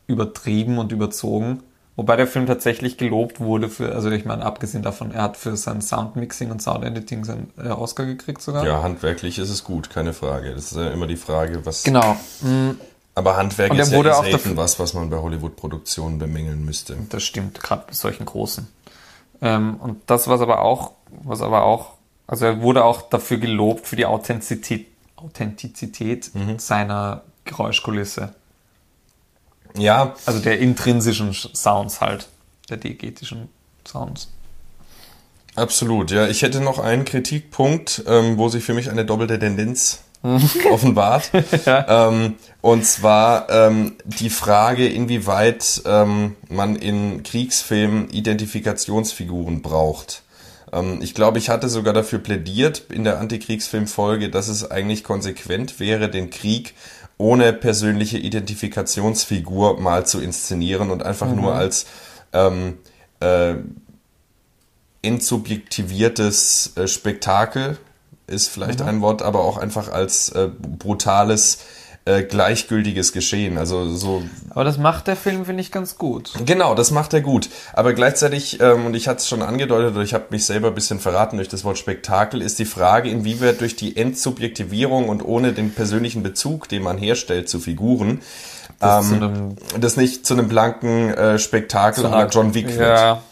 übertrieben 0.06 0.76
und 0.76 0.92
überzogen? 0.92 1.62
Wobei 1.96 2.16
der 2.16 2.26
Film 2.26 2.46
tatsächlich 2.46 2.96
gelobt 2.96 3.40
wurde 3.40 3.68
für, 3.68 3.94
also 3.94 4.10
ich 4.10 4.24
meine, 4.24 4.44
abgesehen 4.44 4.82
davon, 4.82 5.10
er 5.10 5.22
hat 5.22 5.36
für 5.36 5.56
sein 5.56 5.82
Soundmixing 5.82 6.50
und 6.50 6.62
Soundediting 6.62 7.24
seinen 7.24 7.52
äh, 7.62 7.68
Oscar 7.68 8.06
gekriegt 8.06 8.40
sogar. 8.40 8.64
Ja, 8.64 8.82
handwerklich 8.82 9.38
ist 9.38 9.50
es 9.50 9.64
gut, 9.64 9.90
keine 9.90 10.12
Frage. 10.12 10.54
Das 10.54 10.72
ist 10.72 10.76
ja 10.76 10.90
immer 10.90 11.06
die 11.06 11.16
Frage, 11.16 11.66
was. 11.66 11.82
Genau. 11.82 12.16
Mhm. 12.40 12.78
Aber 13.14 13.36
Handwerk 13.36 13.74
ist 13.74 13.92
ja 13.92 13.98
auch 13.98 14.24
selten 14.24 14.56
was, 14.56 14.78
was 14.78 14.94
man 14.94 15.10
bei 15.10 15.18
Hollywood-Produktionen 15.18 16.18
bemängeln 16.18 16.64
müsste. 16.64 16.96
Das 17.10 17.22
stimmt, 17.22 17.60
gerade 17.60 17.84
bei 17.88 17.92
solchen 17.92 18.24
großen. 18.24 18.68
Ähm, 19.42 19.76
und 19.76 20.02
das, 20.06 20.28
was 20.28 20.40
aber 20.40 20.62
auch, 20.62 20.92
was 21.22 21.42
aber 21.42 21.64
auch, 21.64 21.94
also 22.26 22.46
er 22.46 22.62
wurde 22.62 22.84
auch 22.84 23.02
dafür 23.02 23.38
gelobt 23.38 23.86
für 23.86 23.96
die 23.96 24.06
Authentizität, 24.06 24.86
Authentizität 25.16 26.34
mhm. 26.34 26.58
seiner 26.58 27.22
Geräuschkulisse. 27.44 28.34
Ja. 29.76 30.14
Also 30.26 30.40
der 30.40 30.58
intrinsischen 30.58 31.32
Sounds 31.32 32.00
halt, 32.00 32.28
der 32.68 32.76
diegetischen 32.76 33.48
Sounds. 33.86 34.28
Absolut, 35.56 36.10
ja. 36.10 36.28
Ich 36.28 36.42
hätte 36.42 36.60
noch 36.60 36.78
einen 36.78 37.04
Kritikpunkt, 37.04 38.04
ähm, 38.06 38.38
wo 38.38 38.48
sich 38.48 38.64
für 38.64 38.74
mich 38.74 38.90
eine 38.90 39.04
doppelte 39.04 39.38
Tendenz 39.38 40.02
offenbart. 40.70 41.30
ja. 41.66 42.08
ähm, 42.08 42.34
und 42.60 42.84
zwar 42.84 43.48
ähm, 43.50 43.96
die 44.04 44.30
Frage, 44.30 44.86
inwieweit 44.86 45.82
ähm, 45.86 46.36
man 46.48 46.76
in 46.76 47.22
Kriegsfilmen 47.22 48.10
Identifikationsfiguren 48.10 49.62
braucht. 49.62 50.22
Ähm, 50.72 51.00
ich 51.02 51.14
glaube, 51.14 51.38
ich 51.38 51.48
hatte 51.48 51.68
sogar 51.68 51.94
dafür 51.94 52.18
plädiert 52.18 52.84
in 52.90 53.04
der 53.04 53.18
Antikriegsfilmfolge, 53.18 54.30
dass 54.30 54.48
es 54.48 54.70
eigentlich 54.70 55.04
konsequent 55.04 55.80
wäre, 55.80 56.08
den 56.08 56.30
Krieg 56.30 56.74
ohne 57.20 57.52
persönliche 57.52 58.16
Identifikationsfigur 58.16 59.78
mal 59.78 60.06
zu 60.06 60.20
inszenieren 60.20 60.90
und 60.90 61.02
einfach 61.02 61.28
mhm. 61.28 61.36
nur 61.36 61.54
als 61.54 61.84
ähm, 62.32 62.78
äh, 63.20 63.56
entsubjektiviertes 65.02 66.72
äh, 66.76 66.88
Spektakel 66.88 67.76
ist 68.26 68.48
vielleicht 68.48 68.80
mhm. 68.80 68.86
ein 68.86 69.00
Wort, 69.02 69.20
aber 69.20 69.40
auch 69.40 69.58
einfach 69.58 69.92
als 69.92 70.30
äh, 70.30 70.48
brutales 70.48 71.58
äh, 72.06 72.22
gleichgültiges 72.22 73.12
Geschehen. 73.12 73.58
Also 73.58 73.94
so. 73.94 74.22
Aber 74.50 74.64
das 74.64 74.78
macht 74.78 75.06
der 75.06 75.16
Film, 75.16 75.44
finde 75.44 75.60
ich, 75.60 75.70
ganz 75.70 75.98
gut. 75.98 76.32
Genau, 76.46 76.74
das 76.74 76.90
macht 76.90 77.12
er 77.12 77.20
gut. 77.20 77.50
Aber 77.72 77.92
gleichzeitig, 77.92 78.58
ähm, 78.60 78.86
und 78.86 78.94
ich 78.94 79.06
hatte 79.06 79.18
es 79.18 79.28
schon 79.28 79.42
angedeutet, 79.42 79.94
oder 79.94 80.02
ich 80.02 80.14
habe 80.14 80.26
mich 80.30 80.46
selber 80.46 80.68
ein 80.68 80.74
bisschen 80.74 80.98
verraten 80.98 81.36
durch 81.36 81.48
das 81.48 81.64
Wort 81.64 81.78
Spektakel, 81.78 82.40
ist 82.40 82.58
die 82.58 82.64
Frage, 82.64 83.10
inwieweit 83.10 83.60
durch 83.60 83.76
die 83.76 83.96
Entsubjektivierung 83.96 85.08
und 85.08 85.22
ohne 85.22 85.52
den 85.52 85.74
persönlichen 85.74 86.22
Bezug, 86.22 86.68
den 86.68 86.82
man 86.82 86.96
herstellt 86.96 87.48
zu 87.48 87.60
Figuren, 87.60 88.22
das, 88.78 89.10
ähm, 89.10 89.56
das 89.78 89.96
nicht 89.96 90.24
zu 90.24 90.34
einem 90.34 90.48
blanken 90.48 91.12
äh, 91.12 91.38
Spektakel 91.38 92.06
oder 92.06 92.28
John 92.28 92.54
Wick 92.54 92.68
wird. 92.78 92.98
Ja. 92.98 93.22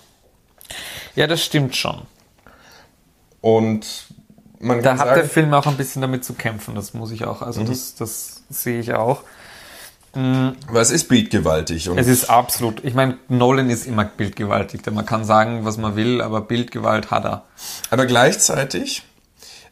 ja, 1.16 1.26
das 1.26 1.42
stimmt 1.42 1.74
schon. 1.74 2.02
Und 3.40 3.86
man 4.60 4.82
da 4.82 4.92
hat 4.92 4.98
sagen, 4.98 5.14
der 5.14 5.24
Film 5.24 5.54
auch 5.54 5.66
ein 5.66 5.76
bisschen 5.76 6.02
damit 6.02 6.24
zu 6.24 6.34
kämpfen, 6.34 6.74
das 6.74 6.94
muss 6.94 7.10
ich 7.10 7.24
auch, 7.24 7.42
also 7.42 7.60
mhm. 7.62 7.66
das, 7.66 7.94
das 7.94 8.42
sehe 8.50 8.80
ich 8.80 8.94
auch. 8.94 9.22
Mhm. 10.14 10.56
Aber 10.68 10.80
es 10.80 10.90
ist 10.90 11.08
bildgewaltig. 11.08 11.88
Und 11.88 11.98
es 11.98 12.08
ist 12.08 12.30
absolut, 12.30 12.84
ich 12.84 12.94
meine, 12.94 13.18
Nolan 13.28 13.70
ist 13.70 13.86
immer 13.86 14.04
bildgewaltig, 14.04 14.82
denn 14.82 14.94
man 14.94 15.06
kann 15.06 15.24
sagen, 15.24 15.64
was 15.64 15.76
man 15.76 15.96
will, 15.96 16.20
aber 16.20 16.40
Bildgewalt 16.40 17.10
hat 17.10 17.24
er. 17.24 17.44
Aber 17.90 18.06
gleichzeitig 18.06 19.04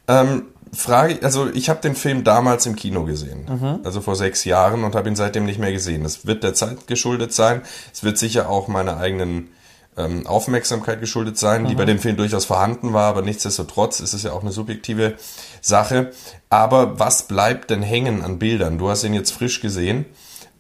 ähm, 0.09 0.43
frage 0.73 1.19
also 1.23 1.49
ich 1.53 1.69
habe 1.69 1.81
den 1.81 1.95
Film 1.95 2.23
damals 2.23 2.67
im 2.67 2.77
Kino 2.77 3.05
gesehen, 3.05 3.47
mhm. 3.49 3.81
also 3.85 4.01
vor 4.01 4.15
sechs 4.15 4.45
Jahren 4.45 4.85
und 4.85 4.95
habe 4.95 5.09
ihn 5.09 5.17
seitdem 5.17 5.45
nicht 5.47 5.59
mehr 5.59 5.73
gesehen. 5.73 6.03
Das 6.03 6.27
wird 6.27 6.45
der 6.45 6.55
Zeit 6.55 6.87
geschuldet 6.87 7.33
sein. 7.33 7.63
Es 7.93 8.05
wird 8.05 8.19
sicher 8.19 8.49
auch 8.49 8.69
meine 8.69 8.97
eigenen 8.99 9.49
ähm, 9.97 10.27
Aufmerksamkeit 10.27 11.01
geschuldet 11.01 11.39
sein, 11.39 11.63
mhm. 11.63 11.69
die 11.69 11.75
bei 11.75 11.85
dem 11.85 11.99
Film 11.99 12.17
durchaus 12.17 12.45
vorhanden 12.45 12.93
war, 12.93 13.09
aber 13.09 13.23
nichtsdestotrotz 13.23 14.01
ist 14.01 14.13
es 14.13 14.23
ja 14.23 14.33
auch 14.33 14.43
eine 14.43 14.53
subjektive 14.53 15.15
Sache. 15.61 16.13
Aber 16.51 16.99
was 16.99 17.25
bleibt 17.25 17.71
denn 17.71 17.83
hängen 17.83 18.23
an 18.23 18.39
Bildern? 18.39 18.79
Du 18.79 18.89
hast 18.89 19.05
ihn 19.05 19.15
jetzt 19.15 19.33
frisch 19.33 19.61
gesehen. 19.61 20.07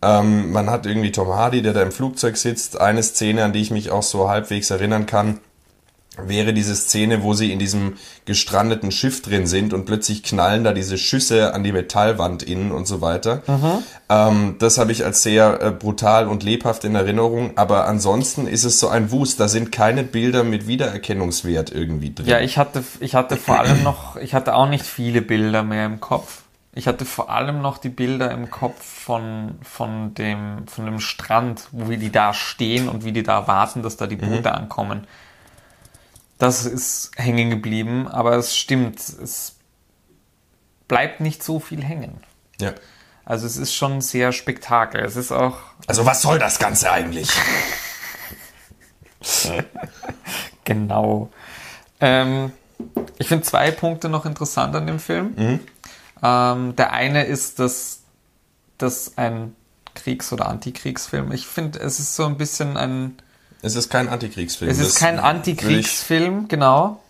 Ähm, 0.03 0.53
man 0.53 0.71
hat 0.71 0.87
irgendwie 0.87 1.13
Tom 1.13 1.29
Hardy, 1.29 1.63
der 1.63 1.73
da 1.73 1.83
im 1.83 1.93
Flugzeug 1.93 2.37
sitzt. 2.37 2.81
Eine 2.81 3.03
Szene, 3.03 3.45
an 3.45 3.53
die 3.53 3.63
ich 3.63 3.71
mich 3.71 3.91
auch 3.91 4.03
so 4.03 4.29
halbwegs 4.29 4.71
erinnern 4.71 5.07
kann, 5.07 5.41
wäre 6.17 6.53
diese 6.53 6.75
Szene, 6.75 7.23
wo 7.23 7.35
sie 7.35 7.53
in 7.53 7.59
diesem 7.59 7.95
gestrandeten 8.25 8.91
Schiff 8.91 9.23
drin 9.23 9.47
sind 9.47 9.73
und 9.73 9.85
plötzlich 9.85 10.23
knallen 10.23 10.65
da 10.65 10.73
diese 10.73 10.99
Schüsse 10.99 11.55
an 11.55 11.63
die 11.65 11.73
Metallwand 11.73 12.43
innen 12.43 12.73
und 12.73 12.87
so 12.87 13.01
weiter. 13.01 13.43
Ähm, 14.09 14.57
das 14.59 14.79
habe 14.79 14.93
ich 14.93 15.05
als 15.05 15.23
sehr 15.23 15.61
äh, 15.63 15.71
brutal 15.71 16.29
und 16.29 16.43
lebhaft 16.43 16.85
in 16.85 16.95
Erinnerung. 16.95 17.53
Aber 17.57 17.87
ansonsten 17.87 18.47
ist 18.47 18.65
es 18.65 18.81
so 18.81 18.89
ein 18.89 19.11
Wust. 19.11 19.41
Da 19.41 19.49
sind 19.49 19.73
keine 19.73 20.03
Bilder 20.05 20.45
mit 20.45 20.67
Wiedererkennungswert 20.67 21.73
irgendwie 21.73 22.15
drin. 22.15 22.27
Ja, 22.27 22.41
ich 22.41 22.59
hatte, 22.59 22.85
ich 23.01 23.15
hatte 23.15 23.37
vor 23.37 23.59
allem 23.59 23.83
noch, 23.83 24.17
ich 24.17 24.35
hatte 24.35 24.55
auch 24.55 24.69
nicht 24.69 24.85
viele 24.85 25.23
Bilder 25.23 25.63
mehr 25.63 25.87
im 25.87 26.01
Kopf. 26.01 26.43
Ich 26.75 26.87
hatte 26.87 27.07
vor 27.07 27.31
allem 27.31 27.63
noch 27.63 27.79
die 27.79 27.89
Bilder 27.89 28.31
im 28.33 28.51
Kopf 28.51 28.85
von, 28.85 29.55
von 29.63 30.13
dem, 30.13 30.69
von 30.69 30.85
dem 30.85 31.01
Strand, 31.01 31.69
wo 31.73 31.91
die 31.91 32.13
da 32.13 32.35
stehen 32.35 32.91
und 32.91 33.03
wie 33.03 33.13
die 33.13 33.23
da 33.23 33.47
warten, 33.47 33.83
dass 33.83 33.97
da 33.97 34.07
die 34.07 34.17
Boote 34.17 34.53
ankommen. 34.53 35.07
Das 36.39 36.67
ist 36.67 37.11
hängen 37.17 37.49
geblieben, 37.51 38.09
aber 38.09 38.37
es 38.37 38.57
stimmt, 38.57 38.99
es 38.99 39.57
bleibt 40.89 41.21
nicht 41.21 41.43
so 41.43 41.61
viel 41.61 41.83
hängen. 41.83 42.21
ja. 42.61 42.73
Also 43.29 43.45
es 43.47 43.57
ist 43.57 43.75
schon 43.75 44.01
sehr 44.03 44.31
Spektakel. 44.31 45.01
Es 45.05 45.17
ist 45.17 45.33
auch, 45.33 45.57
Also 45.89 46.07
was 46.07 46.23
soll 46.23 46.39
das 46.39 46.61
Ganze 46.61 46.93
eigentlich? 46.93 47.29
Genau. 50.65 51.31
Ähm, 52.01 52.53
ich 53.19 53.29
finde 53.29 53.45
zwei 53.45 53.71
Punkte 53.71 54.09
noch 54.09 54.27
interessant 54.27 54.75
an 54.75 54.87
dem 54.87 54.99
Film. 55.01 55.61
Ähm, 56.23 56.77
der 56.77 56.93
eine 56.93 57.25
ist, 57.25 57.59
dass 57.59 58.01
das 58.79 59.17
ein 59.17 59.55
Kriegs- 59.95 60.33
oder 60.33 60.49
Antikriegsfilm. 60.49 61.33
Ich 61.33 61.47
finde, 61.47 61.81
es 61.81 61.99
ist 61.99 62.17
so 62.17 62.27
ein 62.27 62.37
bisschen 62.37 62.77
ein. 62.77 63.17
Es 63.63 63.75
ist 63.77 63.91
kein 63.91 64.09
Antikriegsfilm. 64.09 64.71
Es 64.71 64.79
ist 64.79 64.95
Das 64.95 64.99
kein 65.01 65.19
Antikriegsfilm, 65.19 66.49
genau. 66.49 67.01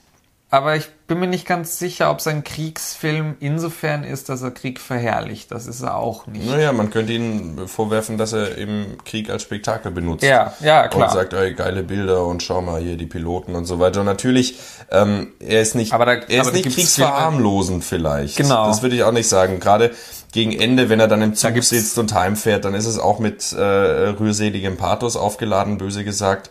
Aber 0.49 0.76
ich 0.76 0.87
bin 1.09 1.19
mir 1.19 1.26
nicht 1.26 1.45
ganz 1.45 1.76
sicher, 1.79 2.09
ob 2.11 2.21
es 2.21 2.26
ein 2.29 2.45
Kriegsfilm 2.45 3.35
insofern 3.41 4.05
ist, 4.05 4.29
dass 4.29 4.43
er 4.43 4.53
Krieg 4.53 4.81
verherrlicht. 4.81 5.50
Das 5.50 5.67
ist 5.67 5.83
er 5.83 5.97
auch 5.97 6.29
nicht. 6.29 6.47
Naja, 6.47 6.73
man 6.73 6.91
könnte 6.91 7.12
ihn 7.15 7.67
vorwerfen, 7.67 8.17
dass 8.17 8.33
er 8.33 8.57
im 8.57 8.97
Krieg 9.05 9.29
als 9.29 9.43
Spektakel 9.43 9.91
benutzt. 9.91 10.23
Ja, 10.23 10.55
ja, 10.61 10.87
klar. 10.87 11.09
Und 11.09 11.15
sagt, 11.15 11.33
ey, 11.33 11.53
geile 11.53 11.83
Bilder 11.83 12.25
und 12.26 12.45
schau 12.45 12.61
mal 12.62 12.81
hier 12.81 12.97
die 12.97 13.07
Piloten 13.07 13.57
und 13.57 13.65
so 13.65 13.81
weiter. 13.81 14.00
Und 14.00 14.07
natürlich, 14.07 14.57
ähm, 14.93 15.33
er 15.41 15.62
ist 15.62 15.75
nicht, 15.75 15.93
Aber 15.93 16.07
da- 16.07 16.12
er 16.15 16.43
ist 16.43 16.53
nicht 16.53 16.73
kriegsverharmlosend 16.73 17.85
vielleicht. 17.85 18.37
Genau. 18.37 18.69
Das 18.69 18.83
würde 18.83 18.95
ich 18.95 19.03
auch 19.03 19.12
nicht 19.12 19.29
sagen. 19.29 19.59
Gerade 19.59 19.91
gegen 20.33 20.52
Ende, 20.52 20.88
wenn 20.88 21.00
er 21.00 21.09
dann 21.09 21.23
im 21.23 21.35
Zug 21.35 21.62
sitzt 21.62 21.99
und 21.99 22.14
heimfährt, 22.14 22.64
dann 22.64 22.75
ist 22.75 22.87
es 22.87 22.99
auch 22.99 23.18
mit 23.18 23.52
äh, 23.52 23.61
rührseligem 23.61 24.76
Pathos 24.76 25.16
aufgeladen, 25.16 25.78
böse 25.78 26.04
gesagt. 26.04 26.50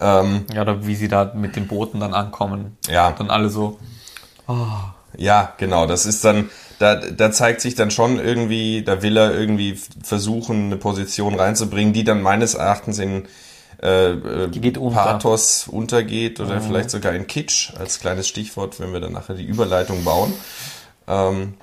Ähm, 0.00 0.46
Ja, 0.52 0.62
oder 0.62 0.86
wie 0.86 0.94
sie 0.94 1.08
da 1.08 1.32
mit 1.34 1.56
den 1.56 1.66
Booten 1.66 2.00
dann 2.00 2.14
ankommen. 2.14 2.76
Ja. 2.88 3.08
Und 3.08 3.20
dann 3.20 3.30
alle 3.30 3.50
so. 3.50 3.78
Ja, 5.16 5.52
genau. 5.58 5.86
Das 5.86 6.06
ist 6.06 6.24
dann, 6.24 6.50
da, 6.78 6.94
da 6.94 7.30
zeigt 7.32 7.60
sich 7.60 7.74
dann 7.74 7.90
schon 7.90 8.18
irgendwie, 8.18 8.82
da 8.82 9.02
will 9.02 9.16
er 9.16 9.34
irgendwie 9.34 9.78
versuchen, 10.02 10.66
eine 10.66 10.76
Position 10.76 11.34
reinzubringen, 11.34 11.92
die 11.92 12.04
dann 12.04 12.22
meines 12.22 12.54
Erachtens 12.54 12.98
in 12.98 13.26
äh, 13.82 14.12
äh, 14.12 14.48
unter. 14.78 14.90
Mhm. 14.90 14.94
Pathos 14.94 15.68
untergeht 15.68 16.40
oder 16.40 16.60
vielleicht 16.60 16.90
sogar 16.90 17.12
in 17.12 17.26
Kitsch 17.26 17.72
als 17.78 18.00
kleines 18.00 18.26
Stichwort, 18.26 18.80
wenn 18.80 18.92
wir 18.92 19.00
dann 19.00 19.12
nachher 19.12 19.34
die 19.34 19.44
Überleitung 19.44 20.04
bauen. 20.04 20.32
Ähm, 21.06 21.54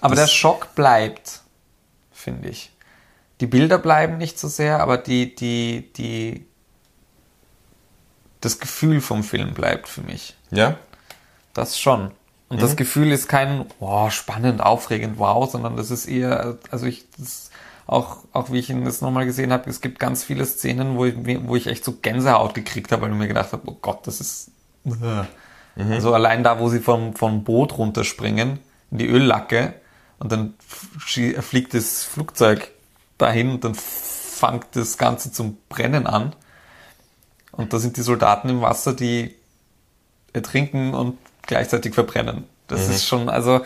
Aber 0.00 0.14
der 0.14 0.26
Schock 0.26 0.74
bleibt, 0.74 1.42
finde 2.12 2.48
ich. 2.48 2.72
Die 3.40 3.46
Bilder 3.46 3.78
bleiben 3.78 4.18
nicht 4.18 4.38
so 4.38 4.48
sehr, 4.48 4.80
aber 4.80 4.98
die, 4.98 5.34
die, 5.34 5.92
die, 5.96 6.46
das 8.40 8.58
Gefühl 8.58 9.00
vom 9.00 9.22
Film 9.22 9.54
bleibt 9.54 9.88
für 9.88 10.02
mich. 10.02 10.36
ja, 10.50 10.76
Das 11.54 11.78
schon. 11.78 12.10
Und 12.50 12.62
das 12.62 12.76
Gefühl 12.76 13.12
ist 13.12 13.28
kein, 13.28 13.66
wow, 13.78 14.10
spannend, 14.10 14.62
aufregend, 14.62 15.18
wow, 15.18 15.50
sondern 15.50 15.76
das 15.76 15.90
ist 15.90 16.06
eher, 16.06 16.56
also 16.70 16.86
ich, 16.86 17.04
das, 17.18 17.50
auch, 17.86 18.18
auch 18.32 18.50
wie 18.50 18.58
ich 18.58 18.70
ihn 18.70 18.84
das 18.86 19.02
nochmal 19.02 19.26
gesehen 19.26 19.52
habe, 19.52 19.68
es 19.68 19.82
gibt 19.82 19.98
ganz 19.98 20.24
viele 20.24 20.46
Szenen, 20.46 20.96
wo 20.96 21.04
ich, 21.04 21.14
wo 21.46 21.56
ich 21.56 21.66
echt 21.66 21.84
so 21.84 21.92
Gänsehaut 22.00 22.54
gekriegt 22.54 22.90
habe, 22.90 23.02
weil 23.02 23.12
ich 23.12 23.16
mir 23.18 23.28
gedacht 23.28 23.52
habe, 23.52 23.62
oh 23.66 23.76
Gott, 23.80 24.06
das 24.06 24.20
ist, 24.20 24.50
also 25.90 26.14
allein 26.14 26.42
da, 26.42 26.58
wo 26.58 26.68
sie 26.70 26.80
vom, 26.80 27.14
vom 27.14 27.44
Boot 27.44 27.76
runterspringen, 27.76 28.60
in 28.90 28.98
die 28.98 29.08
Öllacke, 29.08 29.74
und 30.18 30.32
dann 30.32 30.54
fliegt 30.58 31.74
das 31.74 32.04
Flugzeug 32.04 32.70
dahin 33.18 33.50
und 33.50 33.64
dann 33.64 33.74
fängt 33.74 34.66
das 34.72 34.98
Ganze 34.98 35.32
zum 35.32 35.58
Brennen 35.68 36.06
an. 36.06 36.34
Und 37.52 37.72
da 37.72 37.78
sind 37.78 37.96
die 37.96 38.02
Soldaten 38.02 38.48
im 38.48 38.60
Wasser, 38.60 38.94
die 38.94 39.34
ertrinken 40.32 40.94
und 40.94 41.18
gleichzeitig 41.42 41.94
verbrennen. 41.94 42.44
Das 42.66 42.88
ist 42.88 43.06
schon, 43.06 43.28
also 43.28 43.62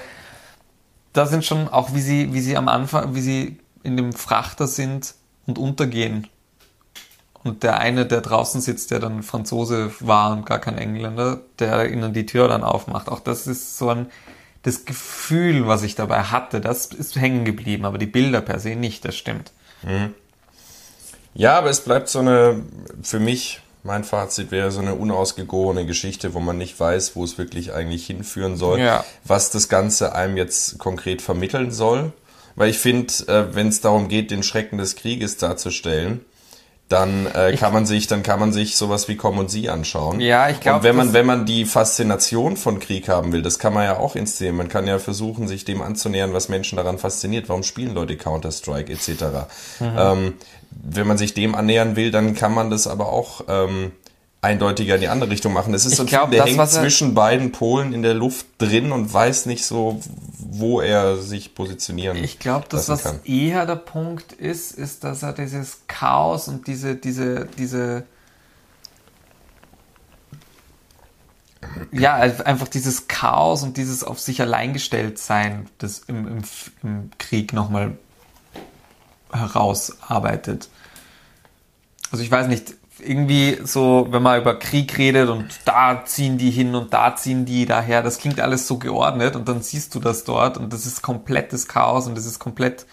da 1.13 1.27
sind 1.27 1.45
schon 1.45 1.69
auch, 1.69 1.93
wie 1.93 2.01
sie, 2.01 2.33
wie 2.33 2.41
sie 2.41 2.57
am 2.57 2.69
Anfang, 2.69 3.15
wie 3.15 3.21
sie 3.21 3.59
in 3.83 3.97
dem 3.97 4.13
Frachter 4.13 4.67
sind 4.67 5.15
und 5.47 5.59
untergehen. 5.59 6.29
Und 7.43 7.65
der 7.65 7.79
eine, 7.79 8.07
der 8.07 8.21
draußen 8.21 8.61
sitzt, 8.61 8.93
der 8.93 9.01
dann 9.01 9.25
Franzose 9.25 9.93
war 9.99 10.33
und 10.33 10.47
gar 10.47 10.61
kein 10.61 10.79
Engländer, 10.79 11.41
der 11.59 11.91
ihnen 11.91 12.13
die 12.13 12.25
Tür 12.25 12.47
dann 12.47 12.63
aufmacht. 12.63 13.09
Auch 13.09 13.19
das 13.19 13.49
ist 13.49 13.77
so 13.79 13.89
ein, 13.89 14.07
das 14.63 14.85
Gefühl, 14.85 15.67
was 15.67 15.83
ich 15.83 15.95
dabei 15.95 16.23
hatte, 16.25 16.61
das 16.61 16.87
ist 16.87 17.17
hängen 17.17 17.45
geblieben, 17.45 17.85
aber 17.85 17.99
die 17.99 18.07
Bilder 18.07 18.41
per 18.41 18.59
se 18.61 18.77
nicht, 18.77 19.05
das 19.05 19.17
stimmt. 19.17 19.53
Ja, 21.35 21.59
aber 21.59 21.71
es 21.71 21.81
bleibt 21.81 22.09
so 22.09 22.21
eine, 22.21 22.63
für 23.03 23.19
mich, 23.19 23.61
mein 23.83 24.05
Fazit 24.05 24.51
wäre 24.53 24.71
so 24.71 24.81
eine 24.81 24.95
unausgegorene 24.95 25.87
Geschichte, 25.87 26.35
wo 26.35 26.41
man 26.41 26.59
nicht 26.59 26.79
weiß, 26.79 27.17
wo 27.17 27.25
es 27.25 27.39
wirklich 27.39 27.73
eigentlich 27.73 28.07
hinführen 28.07 28.57
soll, 28.57 28.79
Ja. 28.81 29.05
was 29.25 29.51
das 29.51 29.69
Ganze 29.69 30.15
einem 30.15 30.37
jetzt 30.37 30.79
konkret 30.79 31.23
vermitteln 31.23 31.73
soll. 31.73 32.13
Weil 32.55 32.69
ich 32.69 32.79
finde, 32.79 33.13
äh, 33.29 33.55
wenn 33.55 33.69
es 33.69 33.81
darum 33.81 34.09
geht, 34.09 34.31
den 34.31 34.43
Schrecken 34.43 34.77
des 34.79 34.95
Krieges 34.95 35.39
darzustellen, 35.39 36.25
dann 36.89 37.27
äh, 37.27 37.57
kann 37.57 37.73
man 37.73 37.87
sich, 37.87 38.07
dann 38.07 38.23
kann 38.23 38.39
man 38.39 38.53
sich 38.53 38.77
sowas 38.77 39.09
wie 39.09 39.17
Komm 39.17 39.39
und 39.39 39.51
Sie 39.51 39.71
anschauen. 39.71 40.21
Ja, 40.21 40.51
ich 40.51 40.61
glaub, 40.61 40.77
Und 40.77 40.83
wenn 40.83 40.97
man, 40.97 41.13
wenn 41.15 41.25
man 41.25 41.47
die 41.47 41.65
Faszination 41.65 42.57
von 42.57 42.81
Krieg 42.81 43.09
haben 43.09 43.33
will, 43.33 43.41
das 43.41 43.59
kann 43.59 43.73
man 43.73 43.85
ja 43.85 43.99
auch 43.99 44.15
inszenieren. 44.15 44.57
Man 44.57 44.69
kann 44.69 44.87
ja 44.87 44.99
versuchen, 44.99 45.49
sich 45.49 45.65
dem 45.65 45.81
anzunähern, 45.81 46.35
was 46.35 46.49
Menschen 46.49 46.77
daran 46.77 46.99
fasziniert. 46.99 47.49
Warum 47.49 47.63
spielen 47.63 47.95
Leute 47.95 48.17
Counter-Strike 48.17 48.93
etc. 48.93 49.09
Mhm. 49.81 49.93
Ähm, 49.97 50.35
wenn 50.71 51.07
man 51.07 51.19
sich 51.19 51.35
dem 51.35 51.55
annähern 51.55 51.97
will, 51.97 52.11
dann 52.11 52.35
kann 52.35 52.53
man 52.53 52.71
das 52.71 52.87
aber 52.87 53.11
auch 53.11 53.45
ähm, 53.49 53.93
eindeutiger 54.43 54.97
in 54.97 55.01
die 55.01 55.09
andere 55.09 55.31
Richtung 55.31 55.53
machen. 55.53 55.73
Es 55.73 55.87
ist 55.87 55.93
Ich 55.93 55.99
so 55.99 56.05
glaub, 56.05 56.29
Film, 56.29 56.33
der 56.33 56.45
das, 56.45 56.51
hängt 56.51 56.71
zwischen 56.71 57.15
beiden 57.15 57.53
Polen 57.53 57.93
in 57.93 58.03
der 58.03 58.15
Luft 58.15 58.47
drin 58.59 58.93
und 58.93 59.13
weiß 59.13 59.47
nicht 59.47 59.65
so, 59.65 60.01
wo 60.55 60.83
er 60.83 61.17
sich 61.17 61.55
positionieren 61.55 62.17
Ich 62.23 62.39
glaube, 62.39 62.67
das, 62.69 62.89
lassen 62.89 62.93
was 62.93 63.03
kann. 63.03 63.25
eher 63.25 63.65
der 63.65 63.77
Punkt 63.77 64.33
ist, 64.33 64.73
ist, 64.73 65.03
dass 65.03 65.23
er 65.23 65.33
dieses 65.33 65.81
Chaos 65.89 66.47
und 66.47 66.67
diese, 66.67 66.95
diese, 66.95 67.47
diese, 67.57 68.05
ja, 71.91 72.15
also 72.17 72.45
einfach 72.45 72.69
dieses 72.69 73.09
Chaos 73.09 73.63
und 73.63 73.79
dieses 73.79 74.05
auf 74.05 74.21
sich 74.21 74.43
allein 74.43 74.75
gestellt 74.75 75.19
sein, 75.19 75.71
das 75.79 76.01
im, 76.01 76.29
im, 76.29 76.43
im 76.83 77.11
Krieg 77.19 77.55
nochmal 77.55 77.97
herausarbeitet. 79.33 80.69
Also 82.11 82.23
ich 82.23 82.31
weiß 82.31 82.47
nicht, 82.49 82.75
irgendwie 83.05 83.59
so, 83.65 84.07
wenn 84.11 84.23
man 84.23 84.41
über 84.41 84.59
Krieg 84.59 84.97
redet 84.97 85.29
und 85.29 85.61
da 85.65 86.05
ziehen 86.05 86.39
die 86.39 86.51
hin 86.51 86.75
und 86.75 86.93
da 86.93 87.17
ziehen 87.17 87.45
die 87.45 87.67
daher, 87.67 88.03
das 88.03 88.19
klingt 88.19 88.41
alles 88.41 88.67
so 88.67 88.79
geordnet 88.79 89.37
und 89.37 89.49
dann 89.49 89.63
siehst 89.63 89.95
du 89.95 90.01
das 90.01 90.25
dort 90.25 90.59
und 90.59 90.73
das 90.73 90.87
ist 90.87 91.03
komplettes 91.03 91.69
Chaos 91.69 92.07
und 92.07 92.17
das 92.17 92.27
ist 92.27 92.39
komplett, 92.39 92.87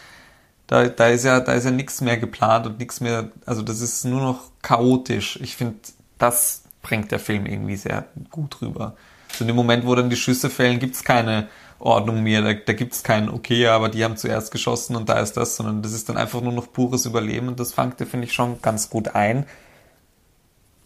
da, 0.67 0.87
da 0.87 1.07
ist 1.07 1.25
ja, 1.25 1.39
da 1.39 1.53
ist 1.53 1.65
ja 1.65 1.71
nichts 1.71 2.01
mehr 2.01 2.17
geplant 2.17 2.65
und 2.65 2.79
nichts 2.79 3.01
mehr, 3.01 3.29
also 3.45 3.61
das 3.61 3.81
ist 3.81 4.05
nur 4.05 4.21
noch 4.21 4.39
chaotisch. 4.61 5.39
Ich 5.41 5.55
finde, 5.55 5.75
das 6.17 6.63
bringt 6.81 7.11
der 7.11 7.19
Film 7.19 7.45
irgendwie 7.45 7.75
sehr 7.75 8.05
gut 8.29 8.61
rüber. 8.61 8.95
So 9.33 9.43
in 9.43 9.47
dem 9.47 9.55
Moment, 9.55 9.85
wo 9.85 9.95
dann 9.95 10.09
die 10.09 10.15
Schüsse 10.15 10.49
fällen, 10.49 10.79
gibt's 10.79 11.03
keine 11.03 11.47
Ordnung 11.77 12.23
mehr, 12.23 12.41
da, 12.41 12.53
da 12.53 12.73
gibt's 12.73 13.03
kein, 13.03 13.29
okay, 13.29 13.67
aber 13.67 13.89
die 13.89 14.03
haben 14.03 14.17
zuerst 14.17 14.51
geschossen 14.51 14.95
und 14.95 15.07
da 15.07 15.19
ist 15.19 15.37
das, 15.37 15.55
sondern 15.55 15.81
das 15.81 15.93
ist 15.93 16.09
dann 16.09 16.17
einfach 16.17 16.41
nur 16.41 16.51
noch 16.51 16.71
pures 16.71 17.05
Überleben 17.05 17.47
und 17.47 17.59
das 17.59 17.73
fängt 17.73 18.01
er, 18.01 18.07
finde 18.07 18.27
ich, 18.27 18.33
schon 18.33 18.61
ganz 18.61 18.89
gut 18.89 19.15
ein 19.15 19.45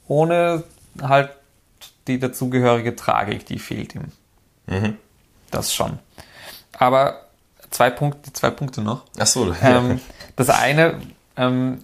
ohne 0.07 0.63
halt 1.01 1.31
die 2.07 2.19
dazugehörige 2.19 2.95
Tragik, 2.95 3.45
die 3.45 3.59
fehlt 3.59 3.95
ihm. 3.95 4.11
Das 5.51 5.73
schon. 5.73 5.99
Aber 6.77 7.27
zwei 7.69 7.89
Punkte, 7.89 8.33
zwei 8.33 8.49
Punkte 8.49 8.81
noch. 8.81 9.03
Ach 9.17 9.27
so, 9.27 9.53
Ähm, 9.61 9.99
das 10.35 10.49
eine, 10.49 10.99
ähm, 11.37 11.83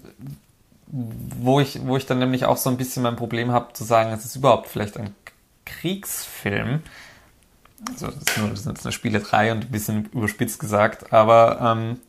wo 0.88 1.60
ich, 1.60 1.86
wo 1.86 1.97
ich 1.97 2.05
dann 2.05 2.19
nämlich 2.19 2.45
auch 2.45 2.58
so 2.58 2.69
ein 2.69 2.77
bisschen 2.77 3.03
mein 3.03 3.15
Problem 3.15 3.51
habe, 3.51 3.73
zu 3.73 3.84
sagen, 3.84 4.12
es 4.12 4.25
ist 4.25 4.36
überhaupt 4.36 4.67
vielleicht 4.67 4.97
ein 4.97 5.13
Kriegsfilm. 5.65 6.82
Also 7.89 8.08
das 8.08 8.15
ist, 8.15 8.38
nur, 8.38 8.49
das 8.49 8.60
ist 8.62 8.65
jetzt 8.65 8.86
eine 8.86 8.91
Spielerei 8.91 9.51
und 9.51 9.65
ein 9.65 9.71
bisschen 9.71 10.05
überspitzt 10.12 10.60
gesagt, 10.60 11.13
aber 11.13 11.60
ähm, 11.62 11.99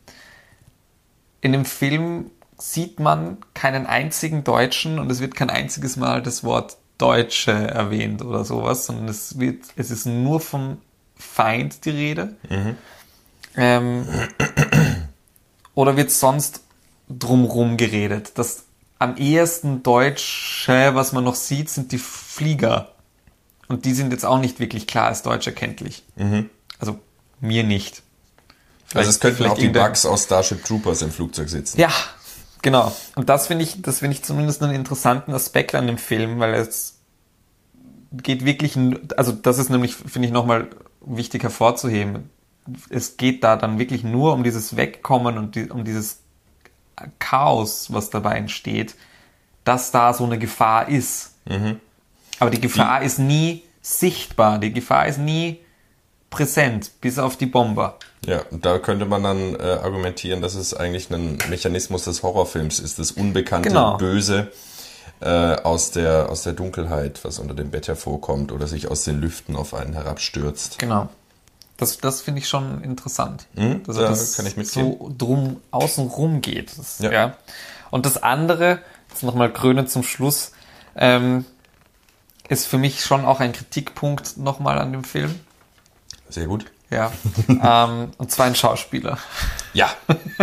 in 1.41 1.53
dem 1.53 1.65
Film 1.65 2.31
sieht 2.61 2.99
man 2.99 3.37
keinen 3.55 3.87
einzigen 3.87 4.43
Deutschen 4.43 4.99
und 4.99 5.11
es 5.11 5.19
wird 5.19 5.35
kein 5.35 5.49
einziges 5.49 5.97
Mal 5.97 6.21
das 6.21 6.43
Wort 6.43 6.77
Deutsche 6.99 7.51
erwähnt 7.51 8.21
oder 8.21 8.45
sowas, 8.45 8.85
sondern 8.85 9.07
es 9.07 9.39
wird, 9.39 9.65
es 9.75 9.89
ist 9.89 10.05
nur 10.05 10.39
vom 10.39 10.77
Feind 11.15 11.85
die 11.85 11.89
Rede. 11.89 12.35
Ähm, 13.57 14.05
oder 15.73 15.97
wird 15.97 16.11
sonst 16.11 16.61
drumrum 17.09 17.77
geredet? 17.77 18.33
Das 18.35 18.65
am 18.99 19.17
ehesten 19.17 19.81
Deutsche, 19.81 20.91
was 20.93 21.11
man 21.11 21.23
noch 21.23 21.33
sieht, 21.33 21.71
sind 21.71 21.91
die 21.91 21.97
Flieger. 21.97 22.91
Und 23.67 23.85
die 23.85 23.93
sind 23.93 24.11
jetzt 24.11 24.25
auch 24.25 24.37
nicht 24.37 24.59
wirklich 24.59 24.85
klar 24.85 25.07
als 25.07 25.23
Deutsch 25.23 25.47
erkenntlich. 25.47 26.03
Also 26.77 26.99
mir 27.39 27.63
nicht. 27.63 28.03
Also 28.93 29.09
es 29.09 29.19
könnten 29.19 29.37
vielleicht 29.37 29.53
auch 29.53 29.57
die 29.57 29.69
Bugs 29.69 30.05
aus 30.05 30.25
Starship 30.25 30.63
Troopers 30.63 31.01
im 31.01 31.11
Flugzeug 31.11 31.49
sitzen. 31.49 31.79
Ja, 31.79 31.91
genau. 32.61 32.91
Und 33.15 33.29
das 33.29 33.47
finde 33.47 33.63
ich, 33.63 33.81
das 33.81 33.99
finde 33.99 34.15
ich 34.15 34.23
zumindest 34.23 34.61
einen 34.63 34.75
interessanten 34.75 35.33
Aspekt 35.33 35.75
an 35.75 35.87
dem 35.87 35.97
Film, 35.97 36.39
weil 36.39 36.53
es 36.53 36.99
geht 38.11 38.45
wirklich, 38.45 38.77
also 39.17 39.31
das 39.31 39.57
ist 39.57 39.69
nämlich, 39.69 39.95
finde 39.95 40.27
ich, 40.27 40.33
nochmal 40.33 40.67
wichtig 41.01 41.43
hervorzuheben. 41.43 42.29
Es 42.89 43.17
geht 43.17 43.43
da 43.43 43.55
dann 43.55 43.79
wirklich 43.79 44.03
nur 44.03 44.33
um 44.33 44.43
dieses 44.43 44.75
Wegkommen 44.75 45.37
und 45.37 45.55
die, 45.55 45.69
um 45.69 45.83
dieses 45.83 46.21
Chaos, 47.19 47.91
was 47.91 48.09
dabei 48.09 48.35
entsteht, 48.35 48.95
dass 49.63 49.91
da 49.91 50.13
so 50.13 50.25
eine 50.25 50.37
Gefahr 50.37 50.89
ist. 50.89 51.35
Aber 52.39 52.49
die 52.49 52.61
Gefahr 52.61 53.01
ist 53.01 53.19
nie 53.19 53.63
sichtbar, 53.81 54.59
die 54.59 54.73
Gefahr 54.73 55.07
ist 55.07 55.17
nie 55.17 55.59
präsent, 56.31 56.89
bis 57.01 57.19
auf 57.19 57.37
die 57.37 57.45
Bomber. 57.45 57.97
Ja, 58.25 58.41
und 58.49 58.65
da 58.65 58.79
könnte 58.79 59.05
man 59.05 59.21
dann 59.21 59.55
äh, 59.55 59.61
argumentieren, 59.83 60.41
dass 60.41 60.55
es 60.55 60.73
eigentlich 60.73 61.11
ein 61.11 61.37
Mechanismus 61.49 62.05
des 62.05 62.23
Horrorfilms 62.23 62.79
ist, 62.79 62.97
das 62.97 63.11
unbekannte 63.11 63.69
Genau. 63.69 63.97
Böse 63.97 64.51
äh, 65.19 65.27
aus, 65.27 65.91
der, 65.91 66.29
aus 66.29 66.41
der 66.43 66.53
Dunkelheit, 66.53 67.19
was 67.23 67.37
unter 67.37 67.53
dem 67.53 67.69
Bett 67.69 67.87
hervorkommt 67.87 68.51
oder 68.51 68.67
sich 68.67 68.87
aus 68.89 69.03
den 69.03 69.21
Lüften 69.21 69.55
auf 69.55 69.73
einen 69.75 69.93
herabstürzt. 69.93 70.79
Genau. 70.79 71.09
Das, 71.77 71.97
das 71.97 72.21
finde 72.21 72.39
ich 72.41 72.47
schon 72.47 72.83
interessant. 72.83 73.47
Mhm, 73.55 73.81
Also 73.87 74.01
da 74.01 74.09
das 74.09 74.35
kann 74.37 74.45
ich 74.45 74.55
mitgehen. 74.55 74.97
so 74.99 75.11
drum 75.17 75.61
außen 75.71 76.07
rum 76.07 76.41
geht. 76.41 76.77
Das, 76.77 76.99
ja. 76.99 77.11
Ja. 77.11 77.37
Und 77.89 78.05
das 78.05 78.21
andere, 78.21 78.79
jetzt 79.09 79.23
nochmal 79.23 79.51
Kröne 79.51 79.85
zum 79.87 80.03
Schluss, 80.03 80.51
ähm, 80.95 81.43
ist 82.49 82.67
für 82.67 82.77
mich 82.77 83.03
schon 83.03 83.25
auch 83.25 83.39
ein 83.39 83.51
Kritikpunkt 83.51 84.37
nochmal 84.37 84.77
an 84.77 84.91
dem 84.91 85.03
Film. 85.03 85.39
Sehr 86.31 86.47
gut. 86.47 86.65
Ja. 86.89 87.11
ähm, 87.47 88.09
und 88.17 88.31
zwar 88.31 88.47
ein 88.47 88.55
Schauspieler. 88.55 89.17
Ja. 89.73 89.89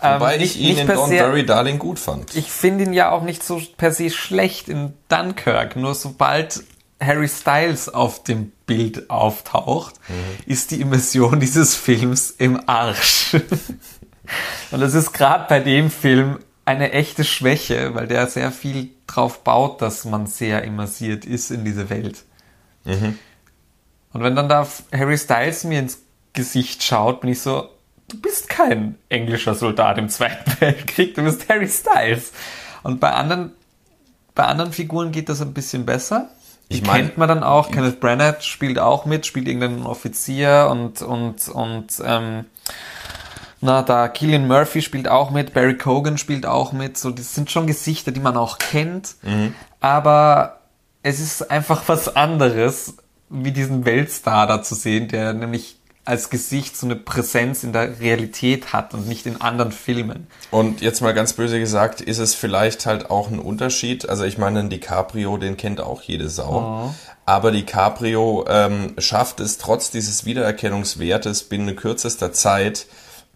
Wobei 0.00 0.34
Ähm, 0.34 0.40
nicht- 0.40 0.56
ich 0.56 0.60
ihn 0.62 0.78
in 0.78 0.86
se- 0.86 0.96
Worry 0.96 1.46
Darling 1.46 1.78
gut 1.78 1.98
fand. 1.98 2.34
Ich 2.36 2.50
finde 2.50 2.84
ihn 2.84 2.92
ja 2.92 3.10
auch 3.10 3.22
nicht 3.22 3.42
so 3.42 3.60
per 3.76 3.92
se 3.92 4.10
schlecht 4.10 4.68
in 4.68 4.92
Dunkirk. 5.08 5.76
Nur 5.76 5.94
sobald 5.94 6.62
Harry 7.00 7.28
Styles 7.28 7.88
auf 7.88 8.22
dem 8.22 8.52
Bild 8.66 9.10
auftaucht, 9.10 9.94
ist 10.46 10.70
die 10.70 10.80
Immersion 10.80 11.40
dieses 11.40 11.74
Films 11.74 12.30
im 12.30 12.60
Arsch. 12.68 13.34
Und 14.70 14.80
das 14.80 14.94
ist 14.94 15.12
gerade 15.12 15.44
bei 15.48 15.60
dem 15.60 15.90
Film 15.90 16.38
eine 16.64 16.92
echte 16.92 17.24
Schwäche, 17.24 17.94
weil 17.94 18.06
der 18.06 18.26
sehr 18.26 18.50
viel 18.52 18.90
drauf 19.06 19.44
baut, 19.44 19.82
dass 19.82 20.04
man 20.06 20.26
sehr 20.26 20.62
immersiert 20.64 21.24
ist 21.26 21.50
in 21.50 21.64
diese 21.64 21.90
Welt. 21.90 22.24
Und 24.14 24.22
wenn 24.22 24.34
dann 24.34 24.48
da 24.48 24.66
Harry 24.92 25.18
Styles 25.18 25.64
mir 25.64 25.80
ins 25.80 25.98
Gesicht 26.32 26.82
schaut, 26.82 27.20
bin 27.20 27.30
ich 27.30 27.40
so, 27.42 27.68
du 28.08 28.20
bist 28.20 28.48
kein 28.48 28.96
englischer 29.08 29.54
Soldat 29.54 29.98
im 29.98 30.08
Zweiten 30.08 30.50
Weltkrieg, 30.60 31.14
du 31.14 31.22
bist 31.22 31.48
Harry 31.48 31.68
Styles. 31.68 32.32
Und 32.82 33.00
bei 33.00 33.12
anderen, 33.12 33.52
bei 34.34 34.44
anderen 34.44 34.72
Figuren 34.72 35.12
geht 35.12 35.28
das 35.28 35.40
ein 35.42 35.52
bisschen 35.52 35.84
besser. 35.84 36.30
Die 36.70 36.76
Ich 36.76 36.86
mein- 36.86 37.02
kennt 37.06 37.18
man 37.18 37.28
dann 37.28 37.42
auch. 37.42 37.70
Kenneth 37.70 38.00
Branagh 38.00 38.40
spielt 38.40 38.78
auch 38.78 39.04
mit, 39.04 39.26
spielt 39.26 39.46
irgendeinen 39.48 39.84
Offizier 39.84 40.68
und, 40.70 41.02
und, 41.02 41.48
und, 41.48 41.86
ähm, 42.04 42.46
na, 43.60 43.82
da 43.82 44.08
Killian 44.08 44.46
Murphy 44.46 44.82
spielt 44.82 45.08
auch 45.08 45.30
mit, 45.30 45.54
Barry 45.54 45.76
Cogan 45.78 46.18
spielt 46.18 46.44
auch 46.46 46.72
mit. 46.72 46.98
So, 46.98 47.10
das 47.10 47.34
sind 47.34 47.50
schon 47.50 47.66
Gesichter, 47.66 48.12
die 48.12 48.20
man 48.20 48.36
auch 48.36 48.58
kennt. 48.58 49.14
Aber 49.80 50.60
es 51.02 51.18
ist 51.20 51.50
einfach 51.50 51.82
was 51.86 52.14
anderes, 52.14 52.96
wie 53.42 53.52
diesen 53.52 53.84
Weltstar 53.84 54.46
da 54.46 54.62
zu 54.62 54.74
sehen, 54.74 55.08
der 55.08 55.32
nämlich 55.32 55.76
als 56.06 56.28
Gesicht 56.28 56.76
so 56.76 56.86
eine 56.86 56.96
Präsenz 56.96 57.64
in 57.64 57.72
der 57.72 57.98
Realität 57.98 58.74
hat 58.74 58.92
und 58.92 59.08
nicht 59.08 59.24
in 59.24 59.40
anderen 59.40 59.72
Filmen. 59.72 60.26
Und 60.50 60.82
jetzt 60.82 61.00
mal 61.00 61.14
ganz 61.14 61.32
böse 61.32 61.58
gesagt, 61.58 62.02
ist 62.02 62.18
es 62.18 62.34
vielleicht 62.34 62.84
halt 62.84 63.08
auch 63.10 63.30
ein 63.30 63.38
Unterschied. 63.38 64.06
Also 64.08 64.24
ich 64.24 64.36
meine, 64.36 64.60
ein 64.60 64.68
DiCaprio, 64.68 65.38
den 65.38 65.56
kennt 65.56 65.80
auch 65.80 66.02
jede 66.02 66.28
Sau. 66.28 66.92
Aber 67.24 67.52
DiCaprio 67.52 68.44
ähm, 68.48 68.92
schafft 68.98 69.40
es 69.40 69.56
trotz 69.56 69.90
dieses 69.90 70.26
Wiedererkennungswertes 70.26 71.44
binnen 71.44 71.74
kürzester 71.74 72.32
Zeit, 72.34 72.84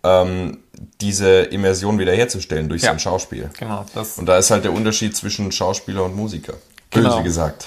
ähm, 0.05 0.59
diese 1.01 1.41
Immersion 1.41 1.99
wiederherzustellen 1.99 2.69
durch 2.69 2.83
Ja. 2.83 2.91
sein 2.91 3.01
Schauspiel. 3.01 3.49
Genau, 3.59 3.87
das. 3.95 4.19
Und 4.19 4.27
da 4.27 4.37
ist 4.37 4.51
halt 4.51 4.65
der 4.65 4.75
Unterschied 4.75 5.17
zwischen 5.17 5.51
Schauspieler 5.53 6.05
und 6.05 6.15
Musiker. 6.15 6.53
Böse 6.91 7.09
Genau. 7.09 7.23
gesagt. 7.23 7.67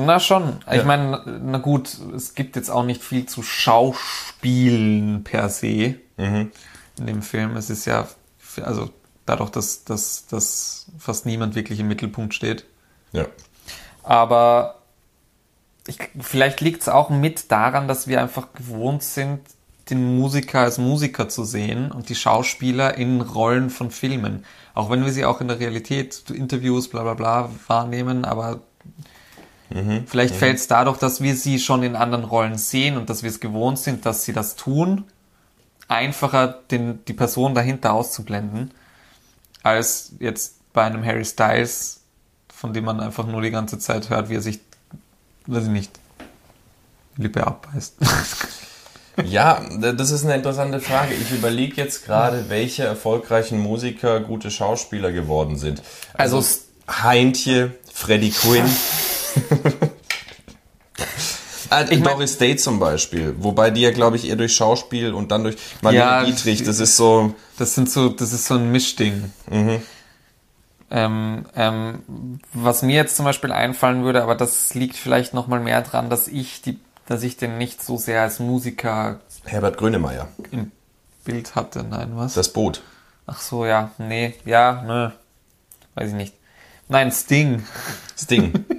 Na 0.00 0.20
schon. 0.20 0.58
Ich 0.72 0.84
meine, 0.84 1.40
na 1.42 1.58
gut, 1.58 1.96
es 2.14 2.36
gibt 2.36 2.54
jetzt 2.54 2.70
auch 2.70 2.84
nicht 2.84 3.02
viel 3.02 3.26
zu 3.26 3.42
Schauspielen 3.42 5.24
per 5.24 5.48
se 5.48 5.96
in 6.16 6.52
dem 7.00 7.22
Film. 7.22 7.56
Es 7.56 7.68
ist 7.68 7.84
ja, 7.84 8.06
also 8.62 8.90
dadurch, 9.26 9.50
dass, 9.50 9.82
dass, 9.84 10.26
dass 10.28 10.86
fast 10.98 11.26
niemand 11.26 11.56
wirklich 11.56 11.80
im 11.80 11.88
Mittelpunkt 11.88 12.32
steht. 12.32 12.64
Ja. 13.12 13.26
Aber 14.04 14.76
ich, 15.88 15.98
vielleicht 16.20 16.60
liegt 16.60 16.82
es 16.82 16.88
auch 16.88 17.10
mit 17.10 17.50
daran, 17.50 17.88
dass 17.88 18.06
wir 18.06 18.20
einfach 18.20 18.52
gewohnt 18.52 19.02
sind, 19.02 19.40
den 19.90 20.16
Musiker 20.16 20.60
als 20.60 20.78
Musiker 20.78 21.28
zu 21.28 21.42
sehen 21.42 21.90
und 21.90 22.08
die 22.08 22.14
Schauspieler 22.14 22.96
in 22.96 23.20
Rollen 23.20 23.68
von 23.70 23.90
Filmen. 23.90 24.44
Auch 24.74 24.90
wenn 24.90 25.04
wir 25.04 25.12
sie 25.12 25.24
auch 25.24 25.40
in 25.40 25.48
der 25.48 25.58
Realität, 25.58 26.30
Interviews, 26.30 26.88
bla 26.88 27.02
bla 27.02 27.14
bla 27.14 27.50
wahrnehmen, 27.66 28.24
aber 28.24 28.60
vielleicht 30.06 30.34
fällt 30.34 30.56
es 30.56 30.66
dadurch, 30.66 30.98
dass 30.98 31.20
wir 31.20 31.34
sie 31.36 31.58
schon 31.58 31.82
in 31.82 31.94
anderen 31.96 32.24
Rollen 32.24 32.56
sehen 32.58 32.96
und 32.96 33.10
dass 33.10 33.22
wir 33.22 33.30
es 33.30 33.40
gewohnt 33.40 33.78
sind, 33.78 34.06
dass 34.06 34.24
sie 34.24 34.32
das 34.32 34.56
tun, 34.56 35.04
einfacher 35.88 36.46
den, 36.70 37.04
die 37.06 37.12
Person 37.12 37.54
dahinter 37.54 37.92
auszublenden, 37.92 38.70
als 39.62 40.12
jetzt 40.20 40.54
bei 40.72 40.84
einem 40.84 41.04
Harry 41.04 41.24
Styles, 41.24 42.00
von 42.54 42.72
dem 42.72 42.84
man 42.84 43.00
einfach 43.00 43.26
nur 43.26 43.42
die 43.42 43.50
ganze 43.50 43.78
Zeit 43.78 44.10
hört, 44.10 44.28
wie 44.30 44.36
er 44.36 44.42
sich, 44.42 44.60
weiß 45.46 45.64
ich 45.64 45.70
nicht, 45.70 45.98
die 47.16 47.22
Lippe 47.22 47.46
abbeißt. 47.46 47.96
Ja, 49.24 49.60
das 49.80 50.12
ist 50.12 50.22
eine 50.24 50.36
interessante 50.36 50.78
Frage. 50.78 51.12
Ich 51.12 51.32
überlege 51.32 51.74
jetzt 51.76 52.04
gerade, 52.06 52.48
welche 52.50 52.84
erfolgreichen 52.84 53.58
Musiker 53.58 54.20
gute 54.20 54.48
Schauspieler 54.48 55.10
geworden 55.10 55.56
sind. 55.56 55.82
Also, 56.14 56.36
Also- 56.36 56.60
Heintje, 56.88 57.72
Freddie 57.92 58.30
Quinn. 58.30 58.64
Ah, 61.70 61.82
Ich 61.90 62.00
mein- 62.00 62.04
Doris 62.04 62.38
Day 62.38 62.56
zum 62.56 62.78
Beispiel, 62.78 63.34
wobei 63.38 63.70
die 63.70 63.82
ja, 63.82 63.90
glaube 63.90 64.16
ich, 64.16 64.28
eher 64.28 64.36
durch 64.36 64.54
Schauspiel 64.54 65.12
und 65.12 65.30
dann 65.30 65.42
durch 65.44 65.56
Marlene 65.82 66.02
Ja, 66.04 66.24
Dietrich, 66.24 66.62
das 66.64 66.80
ist 66.80 66.96
so, 66.96 67.34
Das 67.58 67.74
sind 67.74 67.90
so, 67.90 68.08
das 68.08 68.32
ist 68.32 68.46
so 68.46 68.54
ein 68.54 68.70
Mischding. 68.72 69.30
Ähm, 70.90 71.44
ähm, 71.54 72.40
was 72.54 72.82
mir 72.82 72.94
jetzt 72.96 73.16
zum 73.16 73.26
Beispiel 73.26 73.52
einfallen 73.52 74.04
würde, 74.04 74.22
aber 74.22 74.34
das 74.34 74.72
liegt 74.74 74.96
vielleicht 74.96 75.34
noch 75.34 75.46
mal 75.46 75.60
mehr 75.60 75.82
dran, 75.82 76.08
dass 76.08 76.28
ich 76.28 76.62
die, 76.62 76.78
dass 77.06 77.22
ich 77.22 77.36
den 77.36 77.58
nicht 77.58 77.82
so 77.82 77.98
sehr 77.98 78.22
als 78.22 78.38
Musiker 78.38 79.20
Herbert 79.44 79.76
Grönemeyer, 79.76 80.28
im 80.50 80.72
Bild 81.24 81.54
hatte. 81.54 81.84
Nein, 81.84 82.12
was? 82.14 82.32
das 82.34 82.52
Boot. 82.54 82.80
Ach 83.26 83.40
so, 83.42 83.66
ja, 83.66 83.90
nee, 83.98 84.34
ja, 84.46 84.82
ne, 84.86 85.12
weiß 85.94 86.08
ich 86.08 86.14
nicht. 86.16 86.34
Nein, 86.88 87.12
Sting. 87.12 87.64
Sting. 88.16 88.64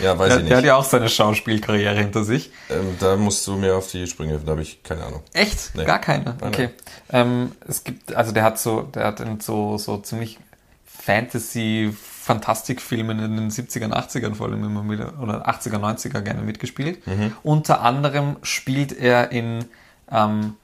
Ja, 0.00 0.18
weiß 0.18 0.28
Der, 0.28 0.38
ich 0.42 0.46
der 0.48 0.56
hat 0.56 0.62
nicht. 0.62 0.68
ja 0.68 0.76
auch 0.76 0.84
seine 0.84 1.08
Schauspielkarriere 1.08 1.94
hinter 1.96 2.24
sich. 2.24 2.50
Ähm, 2.70 2.96
da 3.00 3.16
musst 3.16 3.46
du 3.46 3.56
mir 3.56 3.76
auf 3.76 3.90
die 3.90 4.06
Sprünge 4.06 4.32
helfen, 4.32 4.46
da 4.46 4.52
habe 4.52 4.62
ich 4.62 4.82
keine 4.82 5.04
Ahnung. 5.04 5.22
Echt? 5.32 5.74
Nee. 5.74 5.84
Gar 5.84 6.00
keine. 6.00 6.36
Okay. 6.40 6.70
Ähm, 7.10 7.52
es 7.66 7.84
gibt, 7.84 8.14
also 8.14 8.32
der 8.32 8.42
hat 8.42 8.58
so, 8.58 8.82
der 8.82 9.04
hat 9.06 9.20
in 9.20 9.40
so, 9.40 9.78
so 9.78 9.98
ziemlich 9.98 10.38
Fantasy, 10.84 11.94
Fantastikfilmen 12.22 13.20
in 13.20 13.36
den 13.36 13.50
70ern, 13.50 13.92
80ern 13.92 14.34
vor 14.34 14.48
allem 14.48 14.64
immer 14.64 14.88
wieder, 14.90 15.12
oder 15.22 15.48
80er, 15.48 15.78
90er 15.78 16.20
gerne 16.22 16.42
mitgespielt. 16.42 16.98
Unter 17.44 17.82
anderem 17.82 18.36
spielt 18.42 18.92
er 18.92 19.30
in 19.30 19.64
ähm, 20.10 20.54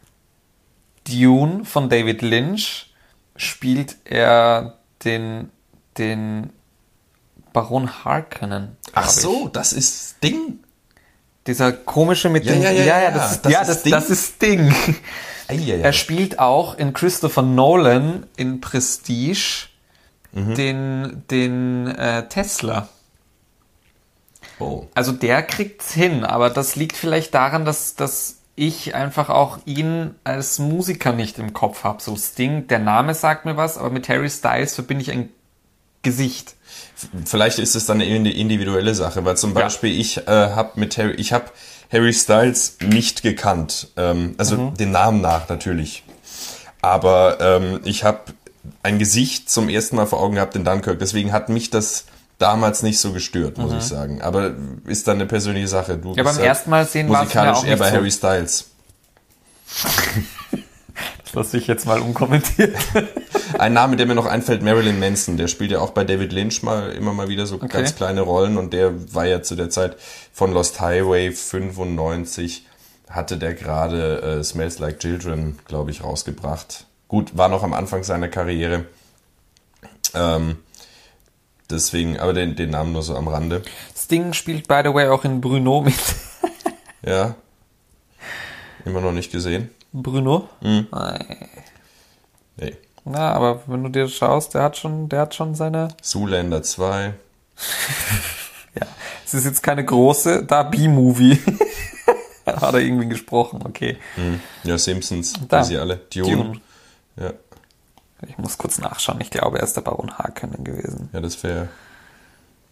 Dune 1.09 1.65
von 1.65 1.89
David 1.89 2.23
Lynch, 2.23 2.93
spielt 3.37 3.97
er 4.05 4.79
den, 5.05 5.51
den 5.99 6.51
Baron 7.53 8.05
Harkonnen. 8.05 8.77
Ach 8.93 9.03
glaub 9.03 9.17
ich. 9.17 9.23
so, 9.23 9.49
das 9.49 9.73
ist 9.73 10.17
Sting. 10.17 10.61
Dieser 11.47 11.73
komische 11.73 12.29
mit 12.29 12.45
Ja, 12.45 12.53
dem, 12.53 12.63
ja, 12.63 12.71
ja, 12.71 13.01
ja, 13.03 13.11
das, 13.11 13.33
ist, 13.33 13.43
das 13.45 13.53
ja, 13.53 13.65
das, 13.65 13.83
Ding. 13.83 13.93
das 13.93 14.11
ist 14.11 14.43
Ding. 14.43 14.75
Er 15.49 15.93
spielt 15.93 16.39
auch 16.39 16.77
in 16.77 16.93
Christopher 16.93 17.43
Nolan 17.43 18.27
in 18.37 18.61
Prestige 18.61 19.67
den, 20.33 21.25
den 21.31 21.89
äh, 21.89 22.29
Tesla. 22.29 22.89
Oh. 24.59 24.87
Also 24.95 25.13
der 25.13 25.43
kriegt's 25.43 25.93
hin, 25.93 26.25
aber 26.25 26.49
das 26.49 26.77
liegt 26.77 26.97
vielleicht 26.97 27.35
daran, 27.35 27.65
dass, 27.65 27.97
dass 27.97 28.39
ich 28.55 28.95
einfach 28.95 29.29
auch 29.29 29.59
ihn 29.65 30.15
als 30.25 30.59
Musiker 30.59 31.13
nicht 31.13 31.39
im 31.39 31.53
Kopf 31.53 31.85
habe. 31.85 32.03
So 32.03 32.17
Sting, 32.17 32.67
der 32.69 32.79
Name 32.79 33.15
sagt 33.15 33.45
mir 33.45 33.57
was, 33.57 33.77
aber 33.77 33.91
mit 33.91 34.09
Harry 34.09 34.31
Styles 34.31 34.75
verbinde 34.75 35.03
ich 35.03 35.11
ein 35.11 35.31
Gesicht. 36.03 36.55
Vielleicht 37.25 37.59
ist 37.59 37.75
es 37.75 37.87
dann 37.87 38.01
eine 38.01 38.31
individuelle 38.33 38.95
Sache, 38.95 39.25
weil 39.25 39.37
zum 39.37 39.55
Beispiel 39.55 39.99
ich 39.99 40.19
äh, 40.27 40.31
habe 40.31 40.73
mit 40.81 40.97
Harry, 40.99 41.13
ich 41.15 41.33
habe 41.33 41.47
Harry 41.93 42.13
Styles 42.13 42.77
nicht 42.81 43.23
gekannt, 43.23 43.89
ähm, 43.97 44.35
also 44.39 44.57
Mhm. 44.57 44.75
den 44.77 44.91
Namen 44.93 45.21
nach 45.21 45.49
natürlich, 45.49 46.05
aber 46.81 47.39
ähm, 47.41 47.81
ich 47.85 48.05
habe 48.05 48.21
ein 48.83 48.99
Gesicht 48.99 49.51
zum 49.51 49.69
ersten 49.69 49.97
Mal 49.97 50.07
vor 50.07 50.21
Augen 50.21 50.37
gehabt 50.37 50.55
in 50.57 50.65
Dunkirk, 50.65 50.99
deswegen 50.99 51.33
hat 51.33 51.49
mich 51.49 51.71
das 51.71 52.05
damals 52.39 52.83
nicht 52.83 52.99
so 52.99 53.13
gestört, 53.13 53.59
muss 53.59 53.73
ich 53.73 53.85
sagen. 53.85 54.21
Aber 54.23 54.53
ist 54.87 55.07
dann 55.07 55.17
eine 55.17 55.27
persönliche 55.27 55.69
Sache. 55.69 55.97
Du 55.97 56.11
Mhm. 56.11 56.15
Ja, 56.17 56.23
beim 56.25 56.39
ersten 56.39 56.71
Mal 56.71 56.87
sehen 56.87 57.09
war's 57.09 57.21
mir 57.21 57.25
musikalisch 57.25 57.59
auch 57.59 57.65
eher 57.65 57.71
nicht 57.71 57.79
bei 57.81 57.91
so. 57.91 57.97
Harry 57.97 58.11
Styles. 58.11 58.65
Das 61.25 61.35
lasse 61.35 61.57
ich 61.57 61.67
jetzt 61.67 61.87
mal 61.87 61.99
unkommentiert. 62.01 62.75
Ein 63.59 63.73
Name, 63.73 63.97
der 63.97 64.07
mir 64.07 64.15
noch 64.15 64.27
einfällt, 64.27 64.63
Marilyn 64.63 64.99
Manson. 64.99 65.37
Der 65.37 65.49
spielt 65.49 65.71
ja 65.71 65.81
auch 65.81 65.91
bei 65.91 66.05
David 66.05 66.33
Lynch 66.33 66.63
mal 66.63 66.93
immer 66.93 67.13
mal 67.13 67.29
wieder 67.29 67.47
so 67.47 67.59
ganz 67.59 67.95
kleine 67.95 68.23
Rollen 68.23 68.57
und 68.57 68.73
der 68.73 69.15
war 69.15 69.27
ja 69.27 69.43
zu 69.43 69.55
der 69.57 69.71
Zeit 69.71 69.97
von 70.33 70.53
Lost 70.53 70.81
Highway 70.81 71.31
95 71.33 72.67
hatte 73.11 73.37
der 73.37 73.55
gerade 73.55 74.23
äh, 74.23 74.45
Smells 74.45 74.79
Like 74.79 74.99
Children, 74.99 75.59
glaube 75.67 75.91
ich, 75.91 76.03
rausgebracht. 76.03 76.87
Gut, 77.09 77.37
war 77.37 77.49
noch 77.49 77.63
am 77.63 77.75
Anfang 77.75 78.05
seiner 78.05 78.29
Karriere. 78.29 78.87
Ähm, 80.15 80.57
deswegen, 81.69 82.19
aber 82.19 82.33
den, 82.33 82.57
den 82.57 82.71
Namen 82.71 82.93
nur 82.93 83.03
so 83.03 83.15
am 83.17 83.29
Rande. 83.29 83.63
Sting 83.95 84.33
spielt, 84.33 84.67
by 84.67 84.81
the 84.85 84.95
way, 84.95 85.09
auch 85.09 85.25
in 85.25 85.41
Bruno 85.41 85.83
mit. 85.83 85.95
Ja. 87.05 87.35
Immer 88.85 89.01
noch 89.01 89.11
nicht 89.11 89.33
gesehen. 89.33 89.71
Bruno? 89.93 90.49
Mhm. 90.61 90.87
Nee. 92.57 92.77
Na, 93.05 93.33
aber 93.33 93.61
wenn 93.67 93.83
du 93.83 93.89
dir 93.89 94.09
schaust, 94.09 94.55
der 94.55 94.63
hat 94.63 94.77
schon, 94.77 95.09
der 95.09 95.21
hat 95.23 95.35
schon 95.35 95.55
seine. 95.55 95.89
Zoolander 96.01 96.63
2. 96.63 97.15
Ja, 98.75 98.87
es 99.27 99.35
ist 99.35 99.45
jetzt 99.45 99.63
keine 99.63 99.85
große, 99.85 100.45
da 100.47 100.63
B-Movie. 100.63 101.39
hat 102.47 102.73
er 102.73 102.81
irgendwie 102.81 103.07
gesprochen, 103.09 103.61
okay. 103.67 103.99
Ja, 104.65 104.79
Simpsons, 104.79 105.35
Da. 105.47 105.61
wie 105.61 105.65
sie 105.67 105.77
alle. 105.77 105.97
Dune. 105.99 106.27
Dune. 106.37 106.61
Ja. 107.17 107.33
Ich 108.27 108.39
muss 108.39 108.57
kurz 108.57 108.79
nachschauen. 108.79 109.21
Ich 109.21 109.31
glaube, 109.31 109.59
er 109.59 109.65
ist 109.65 109.77
der 109.77 109.83
Baron 109.83 110.17
Harkonnen 110.17 110.65
gewesen. 110.65 111.11
Ja, 111.13 111.21
das 111.21 111.43
wäre 111.43 111.69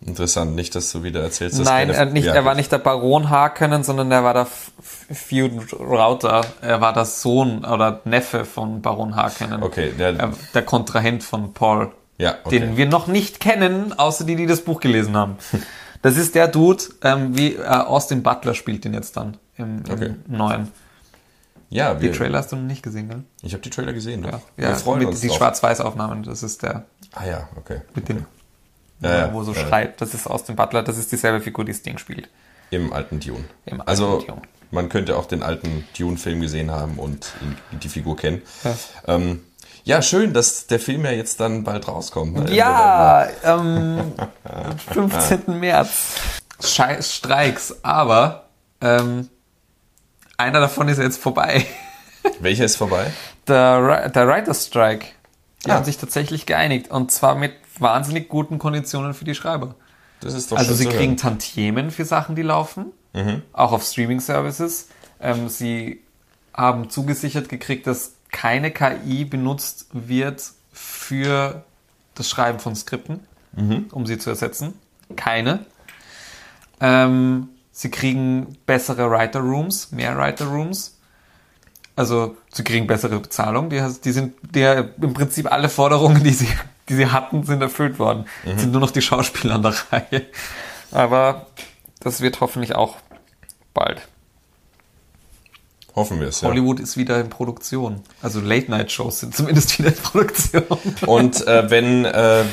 interessant. 0.05 0.55
Nicht, 0.55 0.75
dass 0.75 0.91
du 0.93 1.03
wieder 1.03 1.23
erzählst, 1.23 1.59
dass 1.59 1.67
Nein, 1.67 1.91
er, 1.91 2.07
nicht, 2.07 2.27
er 2.27 2.45
war 2.45 2.55
nicht 2.55 2.73
der 2.73 2.79
Baron 2.79 3.31
Harkonnen, 3.31 3.83
sondern 3.85 4.11
er 4.11 4.25
war 4.25 4.35
der 4.35 4.47
Feud 4.47 5.73
Router. 5.79 6.45
Er 6.63 6.81
war 6.81 6.93
der 6.93 7.05
Sohn 7.05 7.65
oder 7.65 8.01
Neffe 8.05 8.45
von 8.45 8.83
Baron 8.83 9.17
Harkonnen. 9.17 9.63
Okay, 9.63 9.93
der, 9.99 10.19
Er, 10.19 10.33
der 10.55 10.63
Kontrahent 10.63 11.23
von 11.23 11.53
Paul. 11.53 11.91
ja, 12.19 12.37
okay. 12.45 12.61
den 12.61 12.77
wir 12.77 12.87
noch 12.87 13.07
nicht 13.07 13.41
kennen, 13.41 13.93
außer 13.99 14.25
die, 14.25 14.37
die 14.37 14.47
das 14.47 14.63
Buch 14.63 14.81
gelesen 14.81 15.17
haben. 15.17 15.37
Das 16.03 16.17
ist 16.17 16.35
der 16.35 16.49
Dude, 16.49 16.83
ähm, 17.03 17.37
wie 17.37 17.57
äh, 17.57 17.63
Austin 17.67 18.23
Butler 18.23 18.55
spielt 18.55 18.87
den 18.87 18.95
jetzt 18.95 19.19
dann 19.19 19.37
im, 19.59 19.83
im 19.87 19.93
Okay. 19.93 20.15
neuen. 20.29 20.69
ja, 21.69 21.93
Die 21.93 22.05
wir, 22.05 22.13
Trailer 22.15 22.39
hast 22.39 22.53
du 22.53 22.57
noch 22.57 22.63
nicht 22.63 22.83
gesehen, 22.83 23.11
gell? 23.11 23.23
ich 23.43 23.53
habe 23.53 23.63
die 23.63 23.69
Trailer 23.69 23.93
gesehen. 23.93 24.25
Ja, 24.25 24.41
ja 24.57 24.69
wir 24.71 24.77
freuen 24.77 25.01
mit 25.01 25.09
uns 25.09 25.21
die. 25.21 25.29
Schwarz-Weiß-Aufnahmen, 25.29 26.23
das 26.23 26.43
ist 26.43 26.63
der 26.63 26.85
Ah 27.13 27.27
ja, 27.27 27.49
okay. 27.57 27.83
mit 27.95 28.09
dem, 28.09 28.17
Ja, 28.17 28.25
ja, 29.09 29.33
wo 29.33 29.43
so 29.43 29.53
ja, 29.53 29.61
schreit, 29.61 30.01
das 30.01 30.15
ist 30.15 30.27
Austin 30.27 30.57
Butler, 30.57 30.83
das 30.83 30.99
ist 30.99 31.11
dieselbe 31.13 31.41
Figur, 31.41 31.65
die 31.65 31.75
Sting 31.75 31.99
spielt. 31.99 32.29
Im 32.71 32.93
alten 32.93 33.19
Dune. 33.21 33.45
Im 33.67 33.81
alten 33.81 33.89
also, 33.89 34.21
Dune. 34.21 34.43
man 34.71 34.89
könnte 34.89 35.17
auch 35.17 35.27
den 35.27 35.43
alten 35.43 35.87
Dune-Film 35.99 36.41
gesehen 36.41 36.71
haben 36.71 36.99
und 36.99 37.33
die 37.73 37.89
Figur 37.89 38.17
kennen. 38.17 38.43
Ja. 38.65 38.75
Ähm, 39.15 39.41
ja, 39.85 40.03
schön, 40.03 40.35
dass 40.35 40.67
der 40.67 40.79
Film 40.79 41.05
ja 41.05 41.11
jetzt 41.11 41.41
dann 41.41 41.65
bald 41.65 41.89
rauskommt. 41.89 42.35
Ne? 42.35 42.55
Ja, 42.55 43.27
ähm, 43.45 44.13
15. 44.93 45.43
März. 45.59 46.15
Scheiß 46.63 47.15
Streiks, 47.15 47.77
aber 47.83 48.45
ähm, 48.83 49.31
einer 50.37 50.61
davon 50.61 50.89
ist 50.89 50.99
jetzt 50.99 51.19
vorbei. 51.21 51.65
Welcher 52.41 52.67
ist 52.67 52.77
vorbei? 52.77 53.11
Der, 53.49 54.11
der 54.11 54.29
Writer's 54.29 54.67
Strike. 54.67 55.07
Die 55.65 55.71
Ah. 55.71 55.75
haben 55.75 55.85
sich 55.85 55.97
tatsächlich 55.99 56.47
geeinigt 56.47 56.91
und 56.91 57.11
zwar 57.11 57.35
mit 57.35 57.53
wahnsinnig 57.81 58.29
guten 58.29 58.59
Konditionen 58.59 59.15
für 59.15 59.25
die 59.25 59.35
Schreiber. 59.35 59.75
Das 60.21 60.35
ist 60.35 60.53
doch 60.53 60.59
Also 60.59 60.75
sie 60.75 60.85
kriegen 60.87 61.13
hören. 61.13 61.17
Tantiemen 61.17 61.91
für 61.91 62.05
Sachen, 62.05 62.37
die 62.37 62.43
laufen, 62.43 62.87
Mhm. 63.15 63.43
auch 63.53 63.73
auf 63.73 63.85
Streaming-Services. 63.85 64.89
Ähm, 65.21 65.49
sie 65.49 66.01
haben 66.55 66.91
zugesichert 66.91 67.49
gekriegt, 67.49 67.87
dass 67.87 68.13
keine 68.31 68.71
KI 68.71 69.25
benutzt 69.25 69.87
wird 69.93 70.43
für 70.73 71.65
das 72.15 72.29
Schreiben 72.29 72.59
von 72.61 72.77
Skripten, 72.77 73.21
Mhm. 73.57 73.87
um 73.93 74.07
sie 74.07 74.19
zu 74.19 74.31
ersetzen. 74.31 74.75
Keine. 75.17 75.65
Ähm, 76.81 77.49
sie 77.73 77.91
kriegen 77.91 78.57
bessere 78.67 79.11
Writer 79.11 79.41
Rooms, 79.41 79.91
mehr 79.93 80.17
Writer 80.17 80.47
Rooms. 80.47 80.97
Also 81.97 82.37
sie 82.53 82.65
kriegen 82.65 82.87
bessere 82.87 83.19
Bezahlung. 83.19 83.69
Die, 83.71 83.83
die 84.05 84.13
sind 84.13 84.35
der 84.55 84.91
im 85.01 85.13
Prinzip 85.13 85.51
alle 85.51 85.69
Forderungen, 85.69 86.23
die 86.23 86.31
sie, 86.33 86.49
die 86.91 86.97
sie 86.97 87.07
hatten, 87.07 87.45
sind 87.45 87.63
erfüllt 87.63 87.99
worden. 87.99 88.27
Es 88.45 88.61
Sind 88.61 88.73
nur 88.73 88.81
noch 88.81 88.91
die 88.91 89.01
Schauspieler 89.01 89.55
an 89.55 89.63
der 89.63 89.75
Reihe. 89.91 90.27
Aber 90.91 91.47
das 92.01 92.21
wird 92.21 92.41
hoffentlich 92.41 92.75
auch 92.75 92.97
bald. 93.73 94.03
Hoffen 95.95 96.21
wir 96.21 96.29
es, 96.29 96.41
ja. 96.41 96.49
Hollywood 96.49 96.81
ist 96.81 96.97
wieder 96.97 97.21
in 97.21 97.31
Produktion. 97.31 98.03
Also 98.23 98.41
Late-Night-Shows 98.41 99.21
sind 99.21 99.35
zumindest 99.35 99.79
wieder 99.79 99.91
in 99.91 99.97
Produktion. 99.97 100.65
Und 101.07 101.47
äh, 101.47 101.71
wenn 101.71 102.05
äh, 102.05 102.45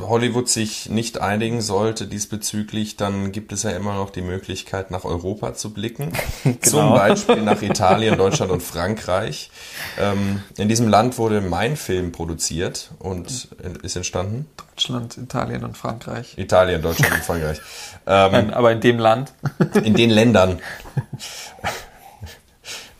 Hollywood 0.00 0.48
sich 0.48 0.88
nicht 0.88 1.20
einigen 1.20 1.60
sollte 1.60 2.06
diesbezüglich, 2.06 2.96
dann 2.96 3.32
gibt 3.32 3.52
es 3.52 3.62
ja 3.62 3.70
immer 3.70 3.94
noch 3.94 4.10
die 4.10 4.22
Möglichkeit, 4.22 4.90
nach 4.90 5.04
Europa 5.04 5.54
zu 5.54 5.72
blicken. 5.72 6.12
Zum 6.62 6.90
Beispiel 6.90 7.42
nach 7.42 7.62
Italien, 7.62 8.16
Deutschland 8.16 8.52
und 8.52 8.62
Frankreich. 8.62 9.50
Ähm, 9.98 10.42
in 10.56 10.68
diesem 10.68 10.88
Land 10.88 11.18
wurde 11.18 11.40
mein 11.40 11.76
Film 11.76 12.12
produziert 12.12 12.90
und 12.98 13.48
ist 13.82 13.96
entstanden. 13.96 14.46
Deutschland, 14.74 15.18
Italien 15.18 15.64
und 15.64 15.76
Frankreich. 15.76 16.36
Italien, 16.36 16.82
Deutschland 16.82 17.12
und 17.14 17.24
Frankreich. 17.24 17.60
Ähm, 18.06 18.32
Nein, 18.32 18.52
aber 18.52 18.70
in 18.70 18.82
dem 18.82 18.98
Land. 18.98 19.32
in 19.82 19.94
den 19.94 20.10
Ländern. 20.10 20.60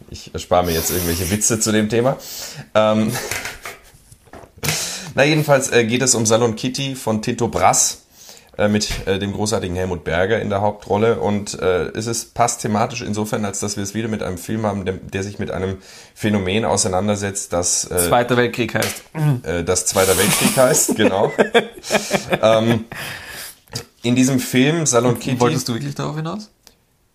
Ich 0.09 0.33
erspare 0.33 0.65
mir 0.65 0.73
jetzt 0.73 0.91
irgendwelche 0.91 1.31
Witze 1.31 1.61
zu 1.61 1.73
dem 1.73 1.91
Thema. 1.91 2.17
Ähm, 2.75 3.13
na, 5.15 5.25
jedenfalls 5.25 5.71
äh, 5.71 5.85
geht 5.85 6.03
es 6.03 6.15
um 6.15 6.27
Salon 6.27 6.57
Kitty 6.57 6.95
von 6.95 7.23
Tito 7.23 7.49
Brass 7.49 8.03
äh, 8.57 8.69
mit 8.69 9.07
äh, 9.07 9.19
dem 9.19 9.33
großartigen 9.33 9.75
Helmut 9.77 10.05
Berger 10.05 10.41
in 10.41 10.49
der 10.49 10.61
Hauptrolle. 10.61 11.19
Und 11.19 11.59
äh, 11.61 11.89
es 11.89 12.07
ist, 12.07 12.35
passt 12.35 12.63
thematisch 12.63 13.03
insofern, 13.03 13.45
als 13.45 13.61
dass 13.61 13.77
wir 13.77 13.83
es 13.83 13.95
wieder 13.95 14.09
mit 14.09 14.23
einem 14.23 14.39
Film 14.39 14.65
haben, 14.65 14.85
der, 14.85 14.95
der 14.95 15.23
sich 15.23 15.39
mit 15.39 15.51
einem 15.51 15.79
Phänomen 16.15 16.65
auseinandersetzt, 16.65 17.53
das 17.53 17.91
äh, 17.91 18.09
Zweiter 18.09 18.37
Weltkrieg 18.37 18.75
heißt. 18.75 19.03
äh, 19.43 19.65
das 19.65 19.87
Zweiter 19.87 20.17
Weltkrieg 20.17 20.57
heißt, 20.57 20.95
genau. 20.97 21.33
ähm, 22.41 22.85
in 24.03 24.15
diesem 24.15 24.39
Film 24.39 24.87
Salon 24.87 25.19
Kitty. 25.19 25.41
Wolltest 25.41 25.69
du 25.69 25.75
wirklich 25.75 25.95
darauf 25.95 26.17
hinaus? 26.17 26.51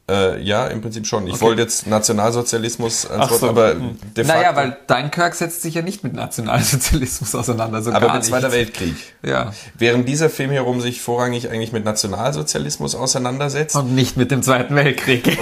Äh, 0.10 0.42
ja, 0.42 0.66
im 0.68 0.82
Prinzip 0.82 1.06
schon. 1.06 1.28
Ich 1.28 1.34
Okay. 1.36 1.42
wollte 1.42 1.62
jetzt 1.62 1.86
Nationalsozialismus 1.86 3.06
antworten, 3.10 3.40
so. 3.40 3.50
aber 3.50 3.72
Hm. 3.74 3.98
de 4.18 4.24
facto, 4.26 4.42
Naja, 4.42 4.56
weil 4.56 4.78
Dunkirk 4.88 5.36
setzt 5.36 5.62
sich 5.62 5.76
ja 5.76 5.82
nicht 5.84 6.04
mit 6.04 6.14
Nationalsozialismus 6.14 7.36
auseinander. 7.36 7.82
So 7.84 7.92
aber 7.92 8.08
gar 8.08 8.16
mit 8.16 8.26
Zweiter 8.26 8.48
nicht. 8.48 8.58
Weltkrieg. 8.58 8.96
Ja. 9.24 9.54
Während 9.78 10.10
dieser 10.10 10.30
Film 10.30 10.52
hierum 10.52 10.82
sich 10.82 11.02
vorrangig 11.02 11.50
eigentlich 11.52 11.72
mit 11.72 11.86
Nationalsozialismus 11.86 12.96
auseinandersetzt. 12.96 13.76
Und 13.76 13.94
nicht 13.94 14.18
mit 14.18 14.32
dem 14.32 14.42
Zweiten 14.42 14.76
Weltkrieg. 14.76 15.38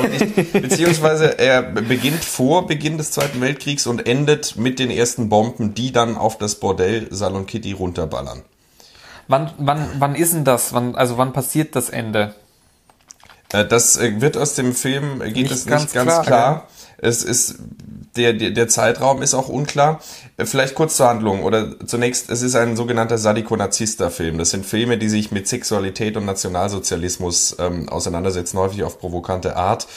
Beziehungsweise 0.54 1.40
er 1.40 1.62
beginnt 1.64 2.24
vor 2.26 2.68
Beginn 2.68 2.98
des 2.98 3.12
Zweiten 3.12 3.40
Weltkriegs 3.42 3.88
und 3.88 4.06
endet 4.08 4.58
mit 4.58 4.80
den 4.80 4.90
ersten 4.92 5.30
Bomben, 5.30 5.74
die 5.74 5.92
dann 5.92 6.18
auf 6.18 6.38
das 6.38 6.56
Bordell 6.56 7.08
Salon 7.12 7.46
Kitty 7.46 7.72
runterballern. 7.74 8.44
wann, 9.28 9.52
wann, 9.58 9.88
wann 10.00 10.16
ist 10.16 10.34
denn 10.34 10.44
das? 10.44 10.74
Wann, 10.74 10.96
also 10.96 11.18
wann 11.18 11.34
passiert 11.34 11.76
das 11.76 11.90
Ende? 11.90 12.34
Äh, 13.54 13.66
Das 13.66 13.98
äh, 13.98 14.22
wird 14.22 14.38
aus 14.38 14.56
dem 14.56 14.74
Film, 14.74 15.22
äh, 15.22 15.32
geht 15.32 15.44
Nicht 15.44 15.52
es 15.52 15.66
ganz 15.66 15.84
nicht 15.84 15.94
ganz 15.94 16.12
klar, 16.12 16.24
klar. 16.24 16.68
Es 17.00 17.24
ist, 17.24 17.56
der, 18.16 18.34
der, 18.34 18.50
der 18.50 18.68
Zeitraum 18.68 19.22
ist 19.22 19.36
auch 19.36 19.50
unklar. 19.50 20.02
Vielleicht 20.44 20.74
kurz 20.74 20.98
zur 20.98 21.08
Handlung 21.08 21.44
oder 21.44 21.80
zunächst, 21.86 22.32
es 22.32 22.42
ist 22.42 22.56
ein 22.56 22.76
sogenannter 22.76 23.20
Sadiko-Nazista-Film. 23.20 24.40
Das 24.40 24.50
sind 24.50 24.66
Filme, 24.66 24.98
die 24.98 25.10
sich 25.10 25.32
mit 25.32 25.48
Sexualität 25.48 26.18
und 26.18 26.26
Nationalsozialismus 26.26 27.56
ähm, 27.60 27.88
auseinandersetzen, 27.90 28.58
häufig 28.58 28.84
auf 28.84 29.00
provokante 29.00 29.56
Art. 29.56 29.88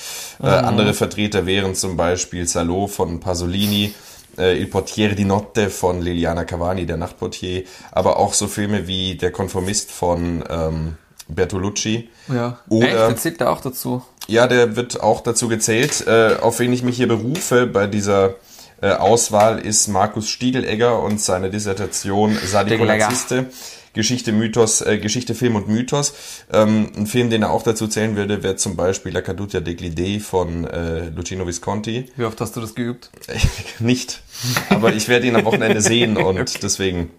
Äh, 0.43 0.49
andere 0.49 0.93
Vertreter 0.93 1.47
wären 1.47 1.75
zum 1.75 1.97
Beispiel 1.97 2.47
Salo 2.47 2.87
von 2.87 3.21
Pasolini, 3.21 3.95
äh, 4.39 4.59
Il 4.59 4.67
Portiere 4.67 5.15
di 5.15 5.25
Notte 5.25 5.71
von 5.71 6.03
Liliana 6.03 6.45
Cavani, 6.45 6.87
der 6.87 6.97
Nachtportier, 6.99 7.65
aber 7.93 8.19
auch 8.19 8.35
so 8.35 8.47
Filme 8.47 8.87
wie 8.87 9.17
Der 9.17 9.33
Konformist 9.33 9.91
von 9.91 10.45
ähm, 10.49 10.97
Bertolucci. 11.35 12.09
Ja. 12.29 12.59
Oder- 12.69 12.87
Echt? 12.87 12.97
Erzählt 12.97 13.41
er 13.41 13.51
auch 13.51 13.61
dazu? 13.61 14.03
Ja, 14.27 14.47
der 14.47 14.77
wird 14.77 15.01
auch 15.01 15.21
dazu 15.23 15.49
gezählt. 15.49 16.07
Äh, 16.07 16.37
auf 16.41 16.59
wen 16.61 16.73
ich 16.73 16.83
mich 16.83 16.97
hier 16.97 17.09
berufe 17.09 17.67
bei 17.67 17.87
dieser 17.87 18.35
äh, 18.81 18.93
Auswahl 18.93 19.59
ist 19.59 19.89
Markus 19.89 20.29
Stiegelegger 20.29 21.03
und 21.03 21.21
seine 21.21 21.51
Dissertation 21.51 22.37
Sadikonaziste. 22.45 23.47
Geschichte, 23.93 24.31
Mythos, 24.33 24.83
äh, 24.83 24.99
Geschichte, 24.99 25.35
Film 25.35 25.57
und 25.57 25.69
Mythos. 25.69 26.15
Ähm, 26.53 26.93
ein 26.97 27.07
Film, 27.07 27.29
den 27.29 27.43
er 27.43 27.51
auch 27.51 27.65
dazu 27.65 27.89
zählen 27.89 28.15
würde, 28.17 28.43
wäre 28.45 28.55
zum 28.57 28.77
Beispiel 28.77 29.13
La 29.13 29.21
Caduta 29.21 29.59
degli 29.61 30.21
von 30.21 30.65
äh, 30.65 31.09
Lucino 31.09 31.47
Visconti. 31.47 32.07
Wie 32.17 32.25
oft 32.25 32.41
hast 32.41 32.55
du 32.55 32.61
das 32.61 32.75
geübt? 32.75 33.11
Nicht. 33.81 34.23
Aber 34.69 34.93
ich 34.95 35.09
werde 35.09 35.27
ihn 35.27 35.35
am 35.35 35.45
Wochenende 35.45 35.81
sehen 35.81 36.17
und 36.19 36.63
deswegen 36.63 37.11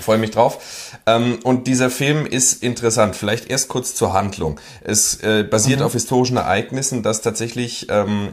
freue 0.00 0.18
mich 0.18 0.30
drauf. 0.30 0.98
Ähm, 1.06 1.38
und 1.42 1.66
dieser 1.66 1.90
Film 1.90 2.26
ist 2.26 2.62
interessant. 2.62 3.16
Vielleicht 3.16 3.50
erst 3.50 3.68
kurz 3.68 3.94
zur 3.94 4.12
Handlung. 4.12 4.58
Es 4.82 5.22
äh, 5.22 5.44
basiert 5.44 5.82
auf 5.82 5.92
historischen 5.92 6.36
Ereignissen, 6.36 7.02
dass 7.02 7.20
tatsächlich 7.22 7.86
ähm, 7.90 8.32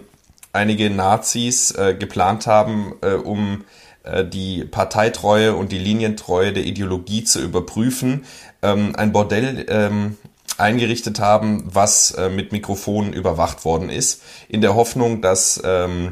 einige 0.54 0.90
Nazis 0.90 1.72
äh, 1.72 1.96
geplant 1.98 2.48
haben, 2.48 2.94
äh, 3.02 3.14
um 3.14 3.66
äh, 4.04 4.26
die 4.26 4.64
Parteitreue 4.64 5.56
und 5.56 5.72
die 5.72 5.80
Linientreue 5.80 6.54
der 6.54 6.66
Ideologie 6.66 7.24
zu 7.24 7.42
überprüfen, 7.42 8.26
ähm, 8.62 8.96
ein 8.96 9.12
Bordell 9.12 9.66
ähm, 9.70 10.18
eingerichtet 10.58 11.20
haben, 11.20 11.64
was 11.72 12.12
äh, 12.12 12.30
mit 12.30 12.52
Mikrofonen 12.52 13.14
überwacht 13.14 13.66
worden 13.66 13.90
ist, 13.90 14.22
in 14.50 14.62
der 14.62 14.76
Hoffnung, 14.76 15.22
dass 15.22 15.62
ähm, 15.64 16.08
äh, 16.08 16.12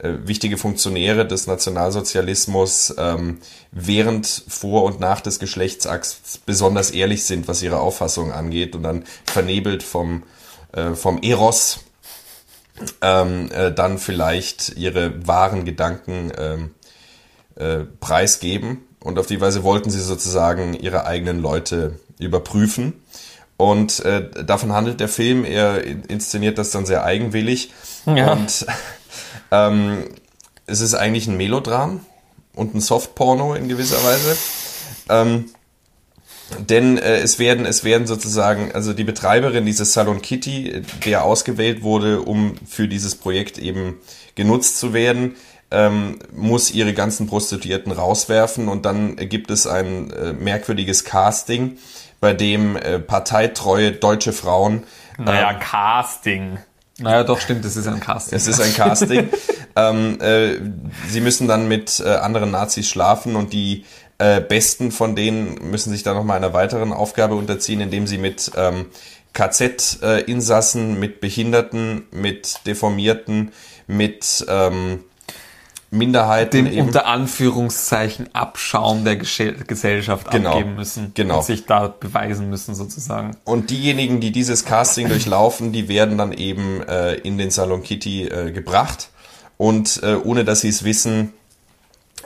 wichtige 0.00 0.56
Funktionäre 0.56 1.26
des 1.26 1.46
Nationalsozialismus 1.46 2.94
ähm, 2.98 3.38
während, 3.72 4.44
vor 4.48 4.84
und 4.84 5.00
nach 5.00 5.20
des 5.20 5.40
Geschlechtsakts 5.40 6.38
besonders 6.46 6.92
ehrlich 6.92 7.24
sind, 7.24 7.48
was 7.48 7.62
ihre 7.62 7.80
Auffassung 7.80 8.32
angeht 8.32 8.76
und 8.76 8.84
dann 8.84 9.04
vernebelt 9.24 9.82
vom, 9.82 10.22
äh, 10.72 10.94
vom 10.94 11.20
Eros 11.22 11.80
ähm, 13.02 13.50
äh, 13.50 13.72
dann 13.72 13.98
vielleicht 13.98 14.76
ihre 14.76 15.26
wahren 15.26 15.64
Gedanken 15.64 16.32
ähm, 16.38 16.74
äh, 17.56 17.84
preisgeben. 18.00 18.84
Und 19.00 19.18
auf 19.18 19.26
die 19.26 19.40
Weise 19.40 19.64
wollten 19.64 19.90
sie 19.90 20.00
sozusagen 20.00 20.74
ihre 20.74 21.06
eigenen 21.06 21.40
Leute 21.40 21.98
überprüfen. 22.18 22.94
Und 23.56 24.00
äh, 24.04 24.44
davon 24.44 24.72
handelt 24.72 25.00
der 25.00 25.08
Film. 25.08 25.44
Er 25.44 25.82
inszeniert 25.82 26.58
das 26.58 26.70
dann 26.70 26.86
sehr 26.86 27.04
eigenwillig. 27.04 27.72
Ja. 28.06 28.32
Und 28.32 28.66
ähm, 29.50 30.04
es 30.66 30.80
ist 30.80 30.94
eigentlich 30.94 31.26
ein 31.26 31.36
Melodram 31.36 32.00
und 32.54 32.74
ein 32.74 32.80
Softporno 32.80 33.54
in 33.54 33.68
gewisser 33.68 34.02
Weise. 34.04 34.36
Ähm, 35.08 35.46
denn 36.58 36.96
äh, 36.96 37.16
es 37.18 37.38
werden 37.38 37.66
es 37.66 37.84
werden 37.84 38.06
sozusagen 38.06 38.72
also 38.72 38.92
die 38.92 39.04
Betreiberin 39.04 39.66
dieses 39.66 39.92
Salon 39.92 40.22
Kitty, 40.22 40.82
der 41.04 41.24
ausgewählt 41.24 41.82
wurde, 41.82 42.22
um 42.22 42.54
für 42.66 42.88
dieses 42.88 43.14
Projekt 43.14 43.58
eben 43.58 43.98
genutzt 44.34 44.78
zu 44.78 44.92
werden, 44.94 45.36
ähm, 45.70 46.18
muss 46.32 46.70
ihre 46.70 46.94
ganzen 46.94 47.26
Prostituierten 47.26 47.92
rauswerfen 47.92 48.68
und 48.68 48.86
dann 48.86 49.16
gibt 49.16 49.50
es 49.50 49.66
ein 49.66 50.10
äh, 50.10 50.32
merkwürdiges 50.32 51.04
Casting, 51.04 51.76
bei 52.20 52.32
dem 52.32 52.76
äh, 52.76 52.98
parteitreue 52.98 53.92
deutsche 53.92 54.32
Frauen 54.32 54.84
Naja, 55.18 55.54
Casting. 55.54 56.58
Naja, 57.00 57.22
doch, 57.24 57.40
stimmt, 57.40 57.64
es 57.64 57.76
ist 57.76 57.86
ein 57.86 58.00
Casting. 58.00 58.36
es 58.36 58.46
ist 58.46 58.60
ein 58.60 58.74
Casting. 58.74 59.28
ähm, 59.76 60.20
äh, 60.20 60.56
sie 61.08 61.20
müssen 61.20 61.46
dann 61.46 61.68
mit 61.68 62.00
äh, 62.00 62.08
anderen 62.08 62.50
Nazis 62.50 62.88
schlafen 62.88 63.36
und 63.36 63.52
die 63.52 63.84
äh, 64.18 64.40
Besten 64.40 64.90
von 64.90 65.14
denen 65.14 65.70
müssen 65.70 65.90
sich 65.90 66.02
dann 66.02 66.16
nochmal 66.16 66.36
einer 66.36 66.52
weiteren 66.52 66.92
Aufgabe 66.92 67.36
unterziehen, 67.36 67.80
indem 67.80 68.08
sie 68.08 68.18
mit 68.18 68.50
ähm, 68.56 68.86
KZ-Insassen, 69.32 70.98
mit 70.98 71.20
Behinderten, 71.20 72.06
mit 72.10 72.66
Deformierten, 72.66 73.52
mit 73.86 74.44
ähm, 74.48 75.04
Minderheiten 75.90 76.64
den 76.66 76.72
eben. 76.72 76.86
unter 76.86 77.06
Anführungszeichen 77.06 78.34
Abschaum 78.34 79.04
der 79.04 79.16
Gesche 79.16 79.52
Gesellschaft 79.52 80.30
Genau. 80.30 80.50
abgeben 80.50 80.74
müssen. 80.74 81.12
Genau. 81.14 81.38
Und 81.38 81.44
sich 81.44 81.64
da 81.66 81.88
beweisen 81.88 82.50
müssen, 82.50 82.74
sozusagen. 82.74 83.36
Und 83.44 83.70
diejenigen, 83.70 84.20
die 84.20 84.30
dieses 84.30 84.64
Casting 84.64 85.08
durchlaufen, 85.10 85.72
die 85.72 85.88
werden 85.88 86.18
dann 86.18 86.32
eben 86.32 86.82
äh, 86.82 87.14
in 87.14 87.38
den 87.38 87.50
Salon 87.50 87.82
Kitty 87.82 88.24
äh, 88.28 88.52
gebracht 88.52 89.08
und 89.56 90.00
äh, 90.02 90.14
ohne 90.16 90.44
dass 90.44 90.60
sie 90.60 90.68
es 90.68 90.84
wissen, 90.84 91.32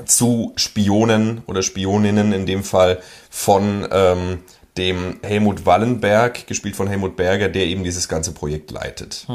zu 0.07 0.53
Spionen 0.57 1.43
oder 1.47 1.63
Spioninnen 1.63 2.33
in 2.33 2.47
dem 2.47 2.65
Fall 2.65 3.01
von 3.31 3.87
ähm, 3.93 4.39
dem 4.79 5.19
Helmut 5.23 5.67
Wallenberg, 5.67 6.47
gespielt 6.47 6.77
von 6.77 6.89
Helmut 6.89 7.15
Berger, 7.15 7.49
der 7.51 7.67
eben 7.67 7.85
dieses 7.85 8.09
ganze 8.09 8.33
Projekt 8.33 8.71
leitet. 8.71 9.27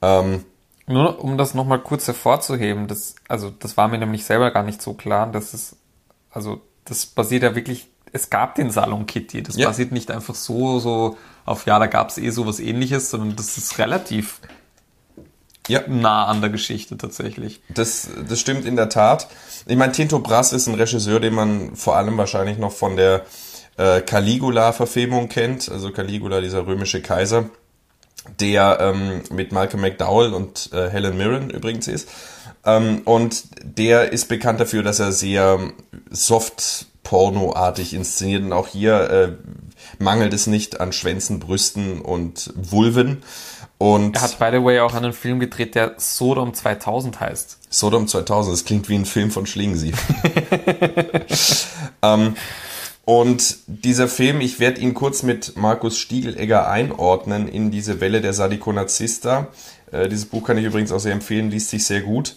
Ähm, 0.00 0.44
Nur 0.86 1.22
um 1.22 1.38
das 1.38 1.54
nochmal 1.54 1.78
kurz 1.78 2.06
hervorzuheben, 2.06 2.88
das, 2.88 3.14
also 3.28 3.50
das 3.50 3.76
war 3.76 3.88
mir 3.88 3.98
nämlich 3.98 4.24
selber 4.24 4.50
gar 4.50 4.62
nicht 4.64 4.82
so 4.82 4.94
klar, 4.94 5.30
dass 5.30 5.54
es, 5.54 5.76
also 6.30 6.60
das 6.84 7.06
basiert 7.06 7.44
ja 7.44 7.54
wirklich, 7.54 7.88
es 8.12 8.30
gab 8.30 8.56
den 8.56 8.70
Salon 8.70 9.06
Kitty, 9.06 9.42
das 9.42 9.56
Ja. 9.56 9.68
basiert 9.68 9.92
nicht 9.92 10.10
einfach 10.10 10.34
so, 10.34 10.80
so 10.80 11.16
auf, 11.44 11.66
ja, 11.66 11.78
da 11.78 11.86
gab 11.86 12.08
es 12.10 12.18
eh 12.18 12.30
sowas 12.30 12.60
ähnliches, 12.60 13.10
sondern 13.10 13.36
das 13.36 13.56
ist 13.56 13.78
relativ 13.78 14.40
ja, 15.68 15.82
nah 15.86 16.26
an 16.26 16.40
der 16.40 16.50
Geschichte 16.50 16.96
tatsächlich. 16.98 17.62
Das, 17.68 18.08
das 18.28 18.40
stimmt 18.40 18.64
in 18.64 18.76
der 18.76 18.88
Tat. 18.88 19.28
Ich 19.66 19.76
meine, 19.76 19.92
Tinto 19.92 20.18
Brass 20.18 20.52
ist 20.52 20.66
ein 20.66 20.74
Regisseur, 20.74 21.20
den 21.20 21.34
man 21.34 21.76
vor 21.76 21.96
allem 21.96 22.16
wahrscheinlich 22.18 22.58
noch 22.58 22.72
von 22.72 22.96
der 22.96 23.24
äh, 23.76 24.00
Caligula-Verfilmung 24.00 25.28
kennt. 25.28 25.70
Also 25.70 25.92
Caligula, 25.92 26.40
dieser 26.40 26.66
römische 26.66 27.00
Kaiser, 27.00 27.48
der 28.40 28.78
ähm, 28.80 29.22
mit 29.30 29.52
Malcolm 29.52 29.82
McDowell 29.82 30.32
und 30.32 30.70
äh, 30.72 30.90
Helen 30.90 31.16
Mirren 31.16 31.50
übrigens 31.50 31.88
ist. 31.88 32.08
Ähm, 32.64 33.02
und 33.04 33.44
der 33.62 34.12
ist 34.12 34.28
bekannt 34.28 34.60
dafür, 34.60 34.82
dass 34.82 35.00
er 35.00 35.12
sehr 35.12 35.58
soft-pornoartig 36.10 37.94
inszeniert. 37.94 38.44
Und 38.44 38.52
auch 38.52 38.68
hier 38.68 39.10
äh, 39.10 39.32
mangelt 39.98 40.32
es 40.32 40.46
nicht 40.46 40.80
an 40.80 40.92
Schwänzen, 40.92 41.40
Brüsten 41.40 42.00
und 42.00 42.52
Vulven. 42.54 43.22
Und 43.78 44.14
Er 44.14 44.22
hat, 44.22 44.38
by 44.38 44.50
the 44.52 44.62
way, 44.62 44.78
auch 44.78 44.94
einen 44.94 45.12
Film 45.12 45.40
gedreht, 45.40 45.74
der 45.74 45.94
Sodom 45.96 46.54
2000 46.54 47.18
heißt. 47.18 47.58
Sodom 47.68 48.06
2000, 48.06 48.54
das 48.54 48.64
klingt 48.64 48.88
wie 48.88 48.94
ein 48.94 49.06
Film 49.06 49.32
von 49.32 49.44
Schlingensief. 49.44 50.00
ähm, 52.02 52.36
und 53.04 53.56
dieser 53.66 54.06
Film, 54.06 54.40
ich 54.40 54.60
werde 54.60 54.80
ihn 54.80 54.94
kurz 54.94 55.22
mit 55.22 55.56
Markus 55.56 55.98
Stiegelegger 55.98 56.68
einordnen 56.68 57.48
in 57.48 57.70
diese 57.70 58.00
Welle 58.00 58.20
der 58.20 58.32
Sadikonazista. 58.32 59.48
Äh, 59.90 60.08
dieses 60.08 60.26
Buch 60.26 60.44
kann 60.46 60.58
ich 60.58 60.64
übrigens 60.64 60.92
auch 60.92 61.00
sehr 61.00 61.12
empfehlen, 61.12 61.50
liest 61.50 61.70
sich 61.70 61.84
sehr 61.84 62.02
gut. 62.02 62.36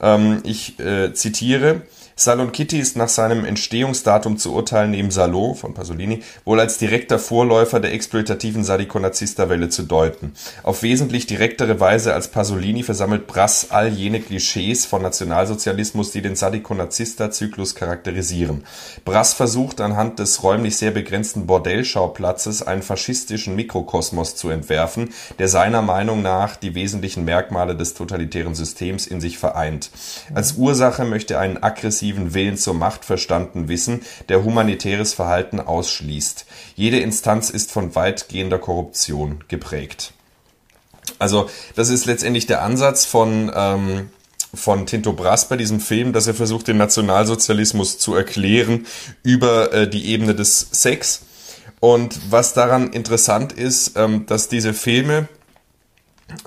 Ähm, 0.00 0.40
ich 0.44 0.78
äh, 0.78 1.12
zitiere. 1.14 1.82
Salon 2.16 2.52
Kitty 2.52 2.78
ist 2.78 2.96
nach 2.96 3.08
seinem 3.08 3.44
Entstehungsdatum 3.44 4.38
zu 4.38 4.54
urteilen 4.54 4.92
neben 4.92 5.10
Salon 5.10 5.56
von 5.56 5.74
Pasolini 5.74 6.22
wohl 6.44 6.60
als 6.60 6.78
direkter 6.78 7.18
Vorläufer 7.18 7.80
der 7.80 7.92
exploitativen 7.92 8.62
Sadikonazista-Welle 8.62 9.68
zu 9.68 9.82
deuten. 9.82 10.32
Auf 10.62 10.84
wesentlich 10.84 11.26
direktere 11.26 11.80
Weise 11.80 12.14
als 12.14 12.28
Pasolini 12.28 12.84
versammelt 12.84 13.26
Brass 13.26 13.72
all 13.72 13.88
jene 13.88 14.20
Klischees 14.20 14.86
von 14.86 15.02
Nationalsozialismus, 15.02 16.12
die 16.12 16.22
den 16.22 16.36
Sadikonazista-Zyklus 16.36 17.74
charakterisieren. 17.74 18.62
Brass 19.04 19.34
versucht 19.34 19.80
anhand 19.80 20.20
des 20.20 20.44
räumlich 20.44 20.76
sehr 20.76 20.92
begrenzten 20.92 21.48
Bordellschauplatzes 21.48 22.62
einen 22.62 22.82
faschistischen 22.82 23.56
Mikrokosmos 23.56 24.36
zu 24.36 24.50
entwerfen, 24.50 25.10
der 25.40 25.48
seiner 25.48 25.82
Meinung 25.82 26.22
nach 26.22 26.54
die 26.54 26.76
wesentlichen 26.76 27.24
Merkmale 27.24 27.74
des 27.74 27.94
totalitären 27.94 28.54
Systems 28.54 29.08
in 29.08 29.20
sich 29.20 29.36
vereint. 29.36 29.90
Als 30.32 30.52
Ursache 30.52 31.04
möchte 31.04 31.34
er 31.34 31.40
einen 31.40 31.60
aggressiven 31.60 32.03
Willen 32.34 32.56
zur 32.56 32.74
Macht 32.74 33.04
verstanden 33.04 33.68
wissen, 33.68 34.02
der 34.28 34.44
humanitäres 34.44 35.14
Verhalten 35.14 35.60
ausschließt. 35.60 36.46
Jede 36.74 37.00
Instanz 37.00 37.50
ist 37.50 37.72
von 37.72 37.94
weitgehender 37.94 38.58
Korruption 38.58 39.44
geprägt. 39.48 40.12
Also 41.18 41.48
das 41.74 41.90
ist 41.90 42.06
letztendlich 42.06 42.46
der 42.46 42.62
Ansatz 42.62 43.04
von, 43.04 43.50
ähm, 43.54 44.10
von 44.52 44.86
Tinto 44.86 45.12
Brass 45.12 45.48
bei 45.48 45.56
diesem 45.56 45.80
Film, 45.80 46.12
dass 46.12 46.26
er 46.26 46.34
versucht, 46.34 46.68
den 46.68 46.76
Nationalsozialismus 46.76 47.98
zu 47.98 48.14
erklären 48.14 48.86
über 49.22 49.72
äh, 49.72 49.88
die 49.88 50.06
Ebene 50.06 50.34
des 50.34 50.68
Sex. 50.72 51.22
Und 51.80 52.18
was 52.30 52.54
daran 52.54 52.92
interessant 52.92 53.52
ist, 53.52 53.92
ähm, 53.96 54.26
dass 54.26 54.48
diese 54.48 54.72
Filme, 54.72 55.28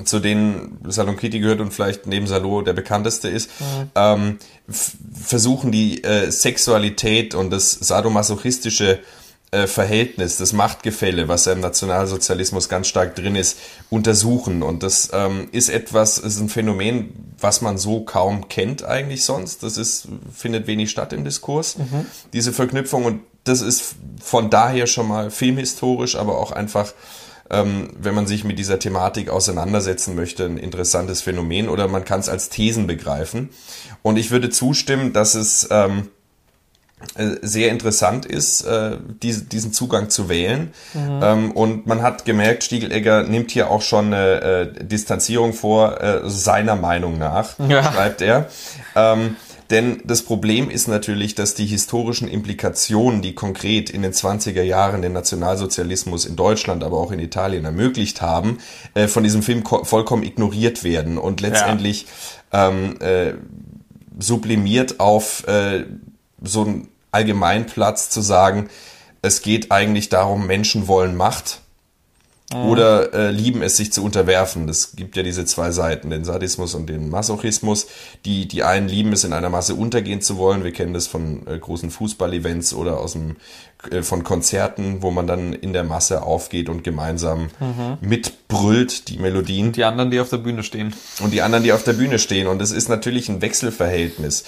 zu 0.04 0.20
denen 0.20 0.80
Salon 0.88 1.18
Kitty 1.18 1.40
gehört 1.40 1.62
und 1.62 1.72
vielleicht 1.72 2.08
neben 2.08 2.26
Salo 2.28 2.62
der 2.62 2.74
bekannteste 2.74 3.30
ist, 3.30 3.50
ähm, 3.96 4.40
f- 4.68 4.94
versuchen 5.14 5.72
die 5.72 6.04
äh, 6.04 6.32
Sexualität 6.32 7.36
und 7.36 7.52
das 7.52 7.72
sadomasochistische 7.74 9.00
äh, 9.52 9.68
Verhältnis, 9.68 10.38
das 10.38 10.52
Machtgefälle, 10.52 11.28
was 11.28 11.46
ja 11.46 11.54
im 11.54 11.62
Nationalsozialismus 11.62 12.70
ganz 12.70 12.88
stark 12.88 13.16
drin 13.16 13.36
ist, 13.36 13.58
untersuchen. 13.90 14.64
Und 14.64 14.84
das 14.84 15.10
ähm, 15.14 15.48
ist 15.52 15.70
etwas, 15.70 16.18
ist 16.18 16.40
ein 16.40 16.50
Phänomen, 16.50 17.34
was 17.40 17.62
man 17.62 17.78
so 17.78 18.02
kaum 18.02 18.50
kennt 18.50 18.84
eigentlich 18.84 19.24
sonst. 19.24 19.64
Das 19.64 19.78
ist, 19.78 20.08
findet 20.36 20.68
wenig 20.68 20.90
statt 20.90 21.14
im 21.14 21.24
Diskurs, 21.24 21.78
diese 22.34 22.52
Verknüpfung. 22.52 23.06
Und 23.06 23.22
das 23.46 23.62
ist 23.62 23.96
von 24.20 24.50
daher 24.50 24.88
schon 24.88 25.08
mal 25.08 25.32
filmhistorisch, 25.32 26.18
aber 26.18 26.40
auch 26.40 26.52
einfach, 26.52 26.94
ähm, 27.50 27.90
wenn 28.00 28.16
man 28.16 28.28
sich 28.28 28.44
mit 28.44 28.60
dieser 28.60 28.80
Thematik 28.80 29.30
auseinandersetzen 29.30 30.16
möchte, 30.16 30.46
ein 30.46 30.58
interessantes 30.58 31.22
Phänomen 31.22 31.70
oder 31.70 31.88
man 31.88 32.06
kann 32.06 32.20
es 32.20 32.30
als 32.30 32.50
Thesen 32.50 32.88
begreifen. 32.88 33.50
Und 34.02 34.18
ich 34.18 34.32
würde 34.32 34.50
zustimmen, 34.50 35.14
dass 35.14 35.36
es 35.36 35.68
ähm, 35.72 36.10
äh, 37.16 37.36
sehr 37.44 37.70
interessant 37.70 38.26
ist, 38.26 38.64
äh, 38.64 38.98
diese, 39.22 39.46
diesen 39.46 39.72
Zugang 39.72 40.10
zu 40.10 40.30
wählen. 40.30 40.74
Mhm. 40.96 41.20
Ähm, 41.22 41.52
und 41.52 41.86
man 41.86 42.02
hat 42.02 42.26
gemerkt, 42.26 42.64
Stiegelegger 42.64 43.22
nimmt 43.22 43.52
hier 43.52 43.70
auch 43.70 43.84
schon 43.84 44.08
eine 44.08 44.42
äh, 44.42 44.84
Distanzierung 44.84 45.54
vor, 45.54 46.02
äh, 46.02 46.22
seiner 46.26 46.76
Meinung 46.76 47.20
nach, 47.20 47.60
ja. 47.60 47.84
schreibt 47.84 48.22
er. 48.22 48.50
Ähm, 48.96 49.36
denn 49.70 50.02
das 50.06 50.24
Problem 50.24 50.70
ist 50.70 50.88
natürlich, 50.88 51.36
dass 51.36 51.54
die 51.54 51.66
historischen 51.66 52.28
Implikationen, 52.28 53.22
die 53.22 53.36
konkret 53.36 53.90
in 53.90 54.02
den 54.02 54.14
20er 54.14 54.62
Jahren 54.62 55.02
den 55.02 55.14
Nationalsozialismus 55.14 56.26
in 56.26 56.36
Deutschland, 56.36 56.84
aber 56.84 56.98
auch 56.98 57.12
in 57.12 57.20
Italien 57.20 57.66
ermöglicht 57.66 58.22
haben, 58.22 58.60
äh, 58.94 59.08
von 59.08 59.24
diesem 59.24 59.44
Film 59.44 59.64
vollkommen 59.66 60.24
ignoriert 60.24 60.84
werden 60.84 61.18
und 61.18 61.42
letztendlich 61.42 62.06
ja. 62.54 62.70
ähm, 62.70 63.02
äh, 63.02 63.34
sublimiert 64.20 65.00
auf 65.00 65.46
äh, 65.48 65.86
so 66.42 66.62
einen 66.62 66.88
Allgemeinplatz 67.12 68.10
zu 68.10 68.22
sagen, 68.22 68.70
es 69.22 69.42
geht 69.42 69.72
eigentlich 69.72 70.10
darum, 70.10 70.48
Menschen 70.48 70.88
wollen 70.88 71.16
Macht. 71.16 71.62
Oder 72.56 73.14
äh, 73.14 73.30
lieben 73.30 73.62
es, 73.62 73.76
sich 73.76 73.92
zu 73.92 74.02
unterwerfen. 74.06 74.68
Das 74.68 74.96
gibt 74.96 75.18
ja 75.18 75.24
diese 75.24 75.44
zwei 75.44 75.72
Seiten, 75.72 76.10
den 76.10 76.24
Sadismus 76.24 76.76
und 76.76 76.88
den 76.88 77.10
Masochismus. 77.10 77.88
Die, 78.24 78.48
die 78.48 78.64
einen 78.64 78.88
lieben 78.88 79.12
es, 79.12 79.26
in 79.26 79.34
einer 79.34 79.50
Masse 79.50 79.76
untergehen 79.76 80.22
zu 80.22 80.38
wollen. 80.38 80.64
Wir 80.64 80.72
kennen 80.72 80.94
das 80.94 81.08
von 81.08 81.46
äh, 81.46 81.60
großen 81.60 81.92
Fußballevents 81.92 82.74
oder 82.74 83.02
aus 83.02 83.14
dem, 83.14 83.36
äh, 83.92 84.02
von 84.02 84.24
Konzerten, 84.24 85.02
wo 85.02 85.12
man 85.12 85.28
dann 85.28 85.52
in 85.52 85.74
der 85.74 85.84
Masse 85.84 86.24
aufgeht 86.24 86.70
und 86.70 86.86
gemeinsam 86.86 87.50
mhm. 87.60 87.98
mitbrüllt, 88.00 89.10
die 89.10 89.18
Melodien. 89.18 89.74
Die 89.74 89.84
anderen, 89.84 90.10
die 90.10 90.22
auf 90.22 90.30
der 90.30 90.38
Bühne 90.38 90.64
stehen. 90.64 90.96
Und 91.20 91.34
die 91.34 91.42
anderen, 91.42 91.66
die 91.66 91.74
auf 91.74 91.84
der 91.84 91.94
Bühne 91.94 92.18
stehen. 92.18 92.48
Und 92.48 92.62
es 92.62 92.72
ist 92.72 92.88
natürlich 92.88 93.28
ein 93.28 93.42
Wechselverhältnis. 93.42 94.46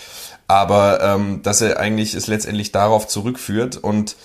Aber 0.48 1.02
ähm, 1.04 1.42
dass 1.44 1.60
er 1.60 1.78
eigentlich 1.78 2.14
es 2.14 2.28
letztendlich 2.28 2.72
darauf 2.72 3.08
zurückführt 3.08 3.76
und 3.76 4.16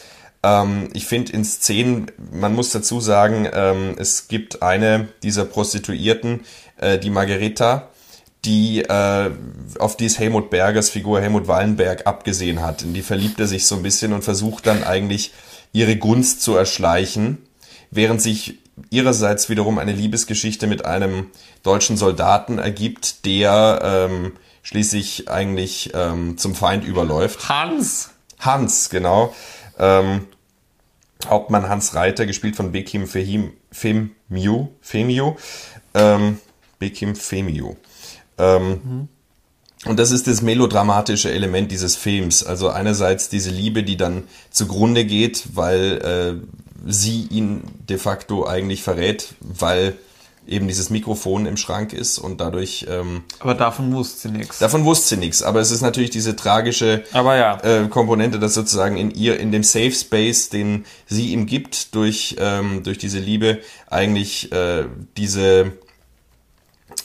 ähm, 0.44 0.90
ich 0.92 1.06
finde 1.06 1.32
in 1.32 1.44
Szenen, 1.44 2.12
man 2.32 2.54
muss 2.54 2.70
dazu 2.70 3.00
sagen, 3.00 3.48
ähm, 3.52 3.94
es 3.98 4.28
gibt 4.28 4.62
eine 4.62 5.08
dieser 5.22 5.46
Prostituierten, 5.46 6.40
äh, 6.76 6.98
die 6.98 7.10
Margareta, 7.10 7.88
die 8.44 8.82
äh, 8.82 9.30
auf 9.78 9.96
die 9.96 10.04
es 10.04 10.18
Helmut 10.18 10.50
Bergers 10.50 10.90
Figur 10.90 11.20
Helmut 11.22 11.48
Wallenberg 11.48 12.06
abgesehen 12.06 12.60
hat. 12.60 12.82
In 12.82 12.92
die 12.92 13.00
verliebt 13.00 13.40
er 13.40 13.46
sich 13.46 13.66
so 13.66 13.76
ein 13.76 13.82
bisschen 13.82 14.12
und 14.12 14.22
versucht 14.22 14.66
dann 14.66 14.84
eigentlich 14.84 15.32
ihre 15.72 15.96
Gunst 15.96 16.42
zu 16.42 16.54
erschleichen, 16.54 17.38
während 17.90 18.20
sich 18.20 18.58
ihrerseits 18.90 19.48
wiederum 19.48 19.78
eine 19.78 19.92
Liebesgeschichte 19.92 20.66
mit 20.66 20.84
einem 20.84 21.28
deutschen 21.62 21.96
Soldaten 21.96 22.58
ergibt, 22.58 23.24
der 23.24 23.80
ähm, 23.82 24.32
schließlich 24.62 25.30
eigentlich 25.30 25.92
ähm, 25.94 26.36
zum 26.36 26.54
Feind 26.54 26.84
überläuft. 26.84 27.48
Hans! 27.48 28.10
Hans, 28.40 28.90
genau. 28.90 29.34
Ähm, 29.78 30.26
Hauptmann 31.26 31.68
Hans 31.68 31.94
Reiter, 31.94 32.26
gespielt 32.26 32.56
von 32.56 32.72
Bekim 32.72 33.06
Femiu, 33.06 34.68
Femiu, 34.80 35.36
ähm, 35.94 36.38
Bekim 36.78 37.14
Femiu. 37.16 37.76
Ähm, 38.38 38.68
mhm. 38.68 39.08
Und 39.86 39.98
das 39.98 40.10
ist 40.10 40.26
das 40.26 40.40
melodramatische 40.40 41.30
Element 41.30 41.70
dieses 41.70 41.96
Films. 41.96 42.42
Also 42.44 42.70
einerseits 42.70 43.28
diese 43.28 43.50
Liebe, 43.50 43.82
die 43.82 43.96
dann 43.96 44.24
zugrunde 44.50 45.04
geht, 45.04 45.44
weil 45.54 45.98
äh, 45.98 46.90
sie 46.90 47.26
ihn 47.30 47.62
de 47.88 47.98
facto 47.98 48.46
eigentlich 48.46 48.82
verrät, 48.82 49.34
weil 49.40 49.94
eben 50.46 50.68
dieses 50.68 50.90
Mikrofon 50.90 51.46
im 51.46 51.56
Schrank 51.56 51.92
ist 51.92 52.18
und 52.18 52.40
dadurch. 52.40 52.86
Ähm, 52.88 53.24
aber 53.40 53.54
davon 53.54 53.92
wusste 53.92 54.28
sie 54.28 54.34
nichts. 54.34 54.58
Davon 54.58 54.84
wusste 54.84 55.14
sie 55.14 55.16
nichts. 55.16 55.42
Aber 55.42 55.60
es 55.60 55.70
ist 55.70 55.80
natürlich 55.80 56.10
diese 56.10 56.36
tragische 56.36 57.04
ja. 57.12 57.58
äh, 57.62 57.88
Komponente, 57.88 58.38
dass 58.38 58.54
sozusagen 58.54 58.96
in 58.96 59.10
ihr, 59.10 59.38
in 59.40 59.52
dem 59.52 59.62
Safe 59.62 59.92
Space, 59.92 60.48
den 60.48 60.84
sie 61.06 61.32
ihm 61.32 61.46
gibt 61.46 61.94
durch 61.94 62.36
ähm, 62.38 62.82
durch 62.82 62.98
diese 62.98 63.18
Liebe, 63.18 63.60
eigentlich 63.88 64.52
äh, 64.52 64.84
diese 65.16 65.72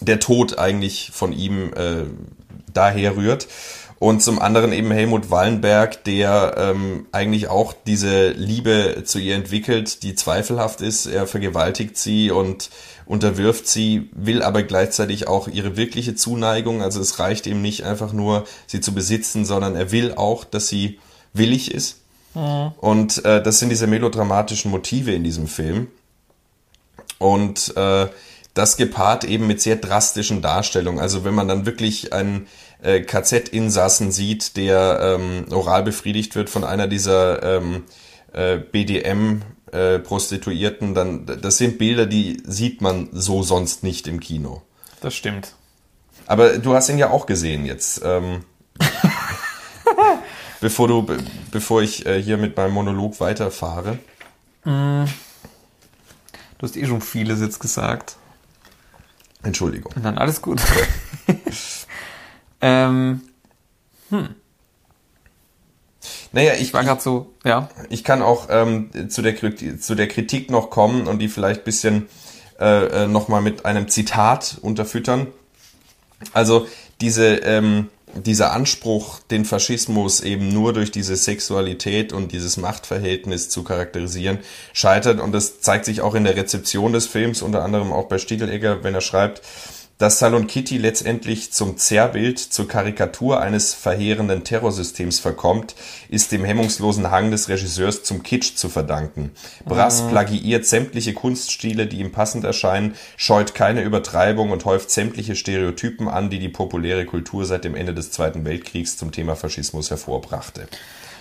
der 0.01 0.19
Tod 0.19 0.57
eigentlich 0.57 1.11
von 1.13 1.33
ihm 1.33 1.73
äh, 1.73 2.05
daher 2.73 3.15
rührt. 3.15 3.47
Und 3.99 4.23
zum 4.23 4.39
anderen 4.39 4.71
eben 4.71 4.91
Helmut 4.91 5.29
Wallenberg, 5.29 6.05
der 6.05 6.55
ähm, 6.57 7.07
eigentlich 7.11 7.49
auch 7.49 7.73
diese 7.85 8.29
Liebe 8.29 9.03
zu 9.03 9.19
ihr 9.19 9.35
entwickelt, 9.35 10.03
die 10.03 10.15
zweifelhaft 10.15 10.79
ist. 10.79 11.05
Er 11.05 11.27
vergewaltigt 11.27 11.97
sie 11.97 12.31
und 12.31 12.69
unterwirft 13.09 13.67
sie, 13.67 14.07
will 14.13 14.43
aber 14.43 14.61
gleichzeitig 14.61 15.27
auch 15.27 15.47
ihre 15.47 15.75
wirkliche 15.75 16.13
Zuneigung. 16.13 16.83
Also 16.83 17.01
es 17.01 17.17
reicht 17.17 17.47
ihm 17.47 17.59
nicht 17.59 17.83
einfach 17.83 18.13
nur, 18.13 18.45
sie 18.67 18.81
zu 18.81 18.93
besitzen, 18.93 19.45
sondern 19.45 19.75
er 19.75 19.91
will 19.91 20.13
auch, 20.13 20.43
dass 20.43 20.67
sie 20.67 20.99
willig 21.33 21.73
ist. 21.73 22.01
Mhm. 22.35 22.71
Und 22.77 23.25
äh, 23.25 23.41
das 23.41 23.57
sind 23.57 23.69
diese 23.69 23.87
melodramatischen 23.87 24.69
Motive 24.69 25.11
in 25.11 25.23
diesem 25.23 25.47
Film. 25.47 25.87
Und 27.17 27.75
äh, 27.75 28.07
das 28.53 28.77
gepaart 28.77 29.23
eben 29.23 29.47
mit 29.47 29.59
sehr 29.59 29.77
drastischen 29.77 30.43
Darstellungen. 30.43 30.99
Also 30.99 31.25
wenn 31.25 31.33
man 31.33 31.47
dann 31.47 31.65
wirklich 31.65 32.13
einen 32.13 32.45
äh, 32.83 32.99
KZ-Insassen 32.99 34.11
sieht, 34.11 34.55
der 34.55 35.17
ähm, 35.17 35.45
oral 35.51 35.81
befriedigt 35.81 36.35
wird 36.35 36.51
von 36.51 36.63
einer 36.63 36.85
dieser 36.87 37.41
ähm, 37.41 37.85
äh, 38.33 38.57
BDM 38.57 39.41
äh, 39.71 39.99
Prostituierten, 39.99 40.93
dann 40.93 41.25
das 41.25 41.57
sind 41.57 41.77
Bilder, 41.77 42.05
die 42.05 42.41
sieht 42.45 42.81
man 42.81 43.09
so 43.11 43.43
sonst 43.43 43.83
nicht 43.83 44.07
im 44.07 44.19
Kino. 44.19 44.61
Das 45.01 45.15
stimmt. 45.15 45.53
Aber 46.25 46.59
du 46.59 46.75
hast 46.75 46.89
ihn 46.89 46.97
ja 46.97 47.09
auch 47.09 47.25
gesehen 47.25 47.65
jetzt. 47.65 48.01
Ähm, 48.03 48.43
bevor 50.61 50.87
du, 50.87 51.07
bevor 51.51 51.81
ich 51.81 52.05
äh, 52.05 52.21
hier 52.21 52.37
mit 52.37 52.55
meinem 52.55 52.73
Monolog 52.73 53.19
weiterfahre. 53.19 53.99
Mm. 54.63 55.05
Du 56.57 56.67
hast 56.67 56.75
eh 56.75 56.85
schon 56.85 57.01
vieles 57.01 57.39
jetzt 57.39 57.59
gesagt. 57.59 58.17
Entschuldigung. 59.41 59.93
Dann 60.03 60.17
alles 60.17 60.41
gut. 60.41 60.61
ähm, 62.61 63.21
hm. 64.09 64.35
Naja, 66.31 66.53
ich 66.59 66.73
war 66.73 66.83
gerade 66.83 67.01
so, 67.01 67.33
ja. 67.43 67.69
Ich 67.89 68.03
kann 68.03 68.21
auch 68.21 68.47
ähm, 68.49 68.89
zu, 69.09 69.21
der, 69.21 69.35
zu 69.79 69.95
der 69.95 70.07
Kritik 70.07 70.51
noch 70.51 70.69
kommen 70.69 71.07
und 71.07 71.19
die 71.19 71.27
vielleicht 71.27 71.63
bisschen 71.63 72.07
äh, 72.59 73.05
äh 73.05 73.07
nochmal 73.07 73.41
mit 73.41 73.65
einem 73.65 73.87
Zitat 73.87 74.57
unterfüttern. 74.61 75.27
Also 76.33 76.67
diese, 77.01 77.37
ähm, 77.37 77.87
dieser 78.13 78.51
Anspruch, 78.51 79.19
den 79.31 79.45
Faschismus 79.45 80.21
eben 80.21 80.49
nur 80.49 80.73
durch 80.73 80.91
diese 80.91 81.15
Sexualität 81.15 82.13
und 82.13 82.31
dieses 82.31 82.57
Machtverhältnis 82.57 83.49
zu 83.49 83.63
charakterisieren, 83.63 84.39
scheitert 84.73 85.19
und 85.19 85.31
das 85.31 85.61
zeigt 85.61 85.85
sich 85.85 86.01
auch 86.01 86.15
in 86.15 86.23
der 86.23 86.35
Rezeption 86.35 86.93
des 86.93 87.07
Films, 87.07 87.41
unter 87.41 87.63
anderem 87.63 87.91
auch 87.91 88.07
bei 88.07 88.17
Stiegelegger, 88.17 88.83
wenn 88.83 88.95
er 88.95 89.01
schreibt, 89.01 89.41
dass 89.99 90.17
Salon 90.19 90.47
Kitty 90.47 90.77
letztendlich 90.77 91.51
zum 91.51 91.77
Zerrbild, 91.77 92.39
zur 92.39 92.69
Karikatur 92.69 93.41
eines 93.41 93.73
verheerenden 93.73 94.45
Terrorsystems 94.45 95.19
verkommt, 95.19 95.75
ist 96.07 96.31
dem 96.31 96.45
hemmungslosen 96.45 97.11
Hang 97.11 97.31
des 97.31 97.49
Regisseurs 97.49 98.03
zum 98.03 98.23
Kitsch 98.23 98.55
zu 98.55 98.69
verdanken. 98.69 99.31
Brass 99.65 100.01
mhm. 100.01 100.09
plagiiert 100.11 100.65
sämtliche 100.65 101.13
Kunststile, 101.13 101.85
die 101.85 101.99
ihm 101.99 102.13
passend 102.13 102.45
erscheinen, 102.45 102.95
scheut 103.17 103.53
keine 103.53 103.83
Übertreibung 103.83 104.51
und 104.51 104.63
häuft 104.63 104.89
sämtliche 104.89 105.35
Stereotypen 105.35 106.07
an, 106.07 106.29
die 106.29 106.39
die 106.39 106.49
populäre 106.49 107.05
Kultur 107.05 107.45
seit 107.45 107.65
dem 107.65 107.75
Ende 107.75 107.93
des 107.93 108.09
Zweiten 108.11 108.45
Weltkriegs 108.45 108.95
zum 108.95 109.11
Thema 109.11 109.35
Faschismus 109.35 109.89
hervorbrachte. 109.89 110.69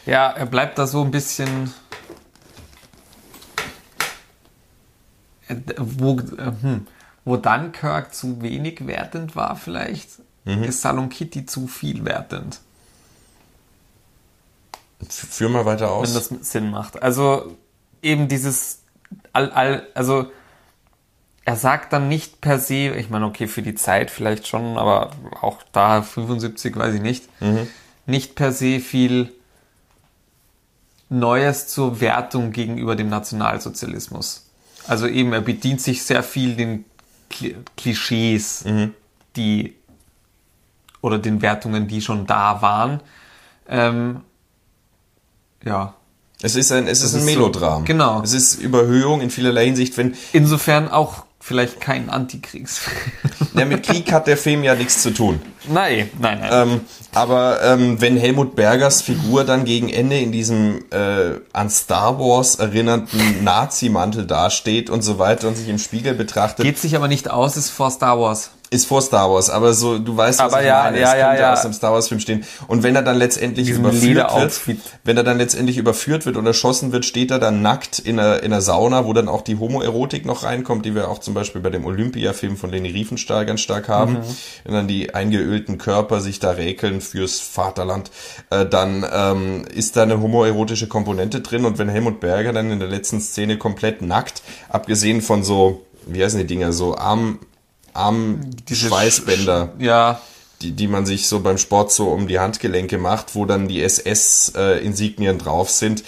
Ja, 0.07 0.31
er 0.31 0.47
bleibt 0.47 0.79
da 0.79 0.87
so 0.87 1.03
ein 1.03 1.11
bisschen 1.11 1.75
äh, 5.49 5.57
wo, 5.77 6.17
äh, 6.17 6.53
hm 6.63 6.87
wo 7.29 7.37
Dunkirk 7.37 8.15
zu 8.15 8.41
wenig 8.41 8.87
wertend 8.87 9.37
war 9.37 9.55
vielleicht, 9.57 10.09
mhm. 10.45 10.65
ist 10.65 10.81
Salon 10.81 11.11
Kitty 11.11 11.45
zu 11.45 11.67
viel 11.67 12.05
wertend. 12.05 12.61
Führ 15.09 15.49
mal 15.49 15.65
weiter 15.65 15.93
aus. 15.93 16.09
Wenn 16.09 16.15
das 16.15 16.51
Sinn 16.51 16.71
macht. 16.71 17.03
Also 17.03 17.57
eben 18.03 18.29
dieses, 18.29 18.81
all, 19.33 19.51
all, 19.53 19.87
also 19.95 20.31
er 21.45 21.57
sagt 21.57 21.93
dann 21.93 22.09
nicht 22.09 22.41
per 22.41 22.59
se, 22.59 22.95
ich 22.97 23.11
meine, 23.11 23.27
okay, 23.27 23.47
für 23.47 23.63
die 23.63 23.75
Zeit 23.75 24.11
vielleicht 24.11 24.47
schon, 24.49 24.77
aber 24.77 25.13
auch 25.41 25.63
da 25.73 26.03
75 26.03 26.77
weiß 26.77 26.95
ich 26.95 27.03
nicht, 27.03 27.29
mhm. 27.41 27.69
nicht 28.07 28.35
per 28.35 28.53
se 28.53 28.81
viel 28.81 29.33
Neues 31.11 31.69
zur 31.69 32.01
Wertung 32.01 32.53
gegenüber 32.53 32.97
dem 32.97 33.09
Nationalsozialismus. 33.09 34.47
Also 34.87 35.07
eben, 35.07 35.33
er 35.33 35.43
bedient 35.43 35.81
sich 35.81 36.05
sehr 36.05 36.23
viel 36.23 36.57
den 36.57 36.85
Klischees, 37.77 38.65
mhm. 38.65 38.95
die 39.37 39.75
oder 41.01 41.19
den 41.19 41.43
Wertungen, 41.43 41.87
die 41.89 42.01
schon 42.01 42.27
da 42.27 42.61
waren. 42.63 43.01
Ähm, 43.69 44.21
ja. 45.65 45.95
Es 46.41 46.55
ist 46.55 46.71
ein, 46.73 46.87
es 46.87 47.03
ist 47.03 47.15
ein 47.15 47.21
ist 47.21 47.25
so- 47.25 47.31
Melodram. 47.31 47.85
genau. 47.85 48.23
Es 48.23 48.33
ist 48.33 48.55
Überhöhung 48.57 49.21
in 49.21 49.31
vielerlei 49.31 49.67
Hinsicht, 49.67 49.97
wenn, 49.97 50.15
Insofern 50.33 50.89
auch 50.89 51.25
vielleicht 51.41 51.81
kein 51.81 52.11
Antikriegsfilm. 52.11 52.97
ja, 53.59 53.65
mit 53.67 53.83
Krieg 53.83 54.13
hat 54.13 54.27
der 54.27 54.37
Film 54.37 54.63
ja 54.65 54.75
nichts 54.75 55.03
zu 55.03 55.11
tun. 55.13 55.41
nein, 55.69 56.11
nein, 56.19 56.41
nein. 56.41 56.51
Ähm, 56.53 56.81
aber 57.15 57.61
ähm, 57.63 58.01
wenn 58.01 58.17
Helmut 58.17 58.55
Bergers 58.55 59.03
Figur 59.03 59.45
dann 59.45 59.65
gegen 59.65 59.89
Ende 59.89 60.19
in 60.19 60.33
diesem 60.33 60.85
äh, 60.91 61.41
an 61.53 61.71
Star 61.71 62.19
Wars 62.19 62.57
erinnernden 62.57 63.43
Nazi-Mantel 63.45 64.27
dasteht 64.27 64.91
und 64.91 65.03
so 65.03 65.19
weiter 65.19 65.49
und 65.49 65.57
sich 65.57 65.69
im 65.69 65.79
Spiegel 65.79 66.15
betrachtet, 66.15 66.65
Geht 66.65 66.79
sich 66.79 66.97
aber 66.97 67.09
nicht 67.09 67.31
aus, 67.31 67.57
ist 67.57 67.71
vor 67.71 67.91
Star 67.91 68.19
Wars. 68.21 68.51
Ist 68.71 68.87
vor 68.87 69.01
Star 69.01 69.31
Wars, 69.31 69.49
aber 69.49 69.73
so, 69.73 69.99
du 69.99 70.17
weißt, 70.17 70.39
was 70.41 70.53
Aber 70.53 70.63
ich 70.63 70.69
ja, 70.69 70.85
meine. 70.85 71.01
ja, 71.01 71.13
es 71.13 71.19
ja, 71.19 71.27
könnte 71.29 71.43
ja. 71.43 71.53
aus 71.55 71.63
dem 71.63 71.73
Star 71.73 71.93
Wars 71.93 72.09
Film 72.09 72.21
stehen. 72.21 72.45
Und 72.67 72.83
wenn 72.83 72.95
er 72.95 73.03
dann 73.03 73.17
letztendlich 73.17 73.67
Diesem 73.67 73.85
überführt 73.85 74.67
wird, 74.67 74.79
wenn 75.05 75.17
er 75.17 75.25
dann 75.25 75.39
letztendlich 75.39 75.79
überführt 75.79 76.27
wird 76.27 76.37
und 76.37 76.45
erschossen 76.45 76.93
wird, 76.93 77.07
steht 77.07 77.31
er 77.31 77.39
dann 77.39 77.63
nackt 77.63 77.99
in 77.99 78.21
einer, 78.21 78.43
in 78.43 78.53
einer 78.53 78.61
Sauna, 78.61 79.07
wo 79.07 79.13
dann 79.15 79.29
auch 79.29 79.43
die 79.43 79.59
Homoerotik 79.59 80.27
noch 80.27 80.45
reinkommt, 80.45 80.85
die 80.85 80.95
wir 80.95 81.09
auch 81.09 81.19
zum 81.19 81.33
Beispiel 81.33 81.63
bei 81.63 81.71
dem 81.71 81.87
Olympia-Film 81.87 82.57
von 82.57 82.71
Leni 82.71 82.91
Riefenstahl 82.91 83.47
ganz 83.47 83.61
stark 83.61 83.89
haben. 83.89 84.15
Mhm. 84.15 84.37
Wenn 84.65 84.75
dann 84.75 84.89
die 84.89 85.15
eingeölten 85.15 85.79
Körper 85.79 86.21
sich 86.21 86.39
da 86.39 86.51
räkeln 86.51 87.01
fürs 87.01 87.41
Vaterland, 87.41 88.11
äh, 88.51 88.67
dann 88.67 89.07
ähm, 89.11 89.65
ist 89.75 89.97
da 89.97 90.03
eine 90.03 90.21
homoerotische 90.21 90.89
Komponente 90.89 91.41
drin 91.41 91.65
und 91.65 91.79
wenn 91.79 91.89
Helmut 91.89 92.21
Berger 92.21 92.53
dann 92.53 92.71
in 92.71 92.81
der 92.81 92.89
letzten 92.89 93.21
Szene 93.21 93.57
komplett 93.57 94.03
nackt, 94.03 94.43
abgesehen 94.69 95.23
von 95.23 95.43
so, 95.43 95.87
wie 96.07 96.23
heißen 96.23 96.39
die 96.39 96.47
Dinger, 96.47 96.73
so 96.73 96.97
Arm, 96.97 97.39
Arm 97.95 98.41
Diese 98.69 98.89
Schweißbänder, 98.89 99.71
Sch- 99.79 99.85
Ja, 99.85 100.21
die, 100.63 100.73
die 100.73 100.89
man 100.89 101.07
sich 101.07 101.27
so 101.29 101.41
beim 101.41 101.59
Sport 101.59 101.93
so 101.93 102.09
um 102.09 102.27
die 102.29 102.39
Handgelenke 102.39 102.99
macht, 102.99 103.35
wo 103.35 103.45
dann 103.47 103.69
die 103.69 103.83
SS-Insignien 103.83 105.39
drauf 105.39 105.71
sind, 105.71 106.03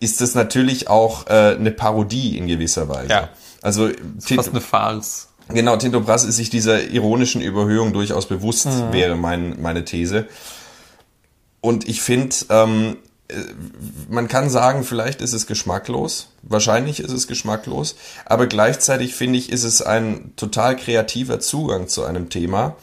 ist 0.00 0.20
das 0.20 0.34
natürlich 0.34 0.88
auch 0.88 1.26
äh, 1.26 1.56
eine 1.58 1.70
Parodie 1.70 2.36
in 2.38 2.46
gewisser 2.46 2.88
Weise. 2.88 3.10
Ja. 3.10 3.28
Also 3.62 3.88
fast 3.88 4.26
Tint, 4.26 4.48
eine 4.48 4.60
Farce. 4.60 5.28
genau, 5.48 5.76
Tinto 5.76 6.00
Brass 6.00 6.24
ist 6.24 6.36
sich 6.36 6.50
dieser 6.50 6.84
ironischen 6.90 7.40
Überhöhung 7.40 7.92
durchaus 7.92 8.26
bewusst, 8.26 8.68
wäre 8.92 9.16
mein, 9.16 9.60
meine 9.60 9.84
These. 9.84 10.26
Und 11.60 11.88
ich 11.88 12.00
finde, 12.02 12.36
ähm, 12.50 12.96
äh, 12.96 12.96
man 14.08 14.28
kann 14.28 14.50
sagen, 14.50 14.84
vielleicht 14.84 15.20
ist 15.20 15.32
es 15.32 15.46
geschmacklos. 15.46 16.28
Wahrscheinlich 16.42 17.00
ist 17.00 17.12
es 17.12 17.26
geschmacklos. 17.26 17.96
Aber 18.24 18.46
gleichzeitig 18.46 19.14
finde 19.14 19.38
ich, 19.38 19.50
ist 19.50 19.64
es 19.64 19.82
ein 19.82 20.32
total 20.36 20.76
kreativer 20.76 21.40
Zugang 21.40 21.88
zu 21.88 22.04
einem 22.04 22.28
Thema. 22.28 22.76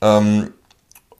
Ähm, 0.00 0.52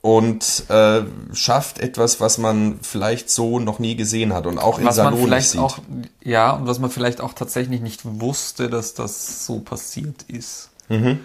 und 0.01 0.69
äh, 0.69 1.01
schafft 1.33 1.79
etwas, 1.79 2.21
was 2.21 2.37
man 2.37 2.79
vielleicht 2.81 3.29
so 3.29 3.59
noch 3.59 3.79
nie 3.79 3.97
gesehen 3.97 4.33
hat 4.33 4.47
und 4.47 4.57
auch 4.57 4.79
in 4.79 4.85
Was 4.85 4.95
man 4.97 5.07
Salon 5.07 5.23
vielleicht 5.23 5.49
sieht. 5.49 5.59
auch, 5.59 5.79
ja, 6.23 6.51
und 6.51 6.67
was 6.67 6.79
man 6.79 6.89
vielleicht 6.89 7.19
auch 7.19 7.33
tatsächlich 7.33 7.81
nicht 7.81 8.01
wusste, 8.03 8.69
dass 8.69 8.93
das 8.93 9.45
so 9.45 9.59
passiert 9.59 10.23
ist. 10.27 10.69
Mhm. 10.87 11.19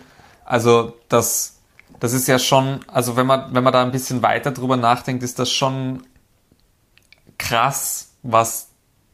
Also, 0.45 0.95
das, 1.09 1.55
das 2.01 2.13
ist 2.15 2.27
ja 2.27 2.41
schon, 2.41 2.81
also 2.89 3.17
wenn 3.17 3.27
man, 3.27 3.55
wenn 3.55 3.63
man 3.63 3.73
da 3.73 3.83
ein 3.83 3.93
bisschen 3.93 4.23
weiter 4.23 4.51
drüber 4.51 4.77
nachdenkt, 4.77 5.23
ist 5.23 5.39
das 5.39 5.53
schon 5.53 6.03
krass, 7.39 8.11
was, 8.23 8.69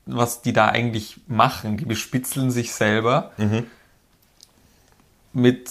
was 0.06 0.42
die 0.42 0.52
da 0.52 0.68
eigentlich 0.68 1.20
machen. 1.26 1.76
Die 1.76 1.84
bespitzeln 1.84 2.50
sich 2.50 2.72
selber 2.74 3.32
Mhm. 3.36 3.66
mit 5.32 5.70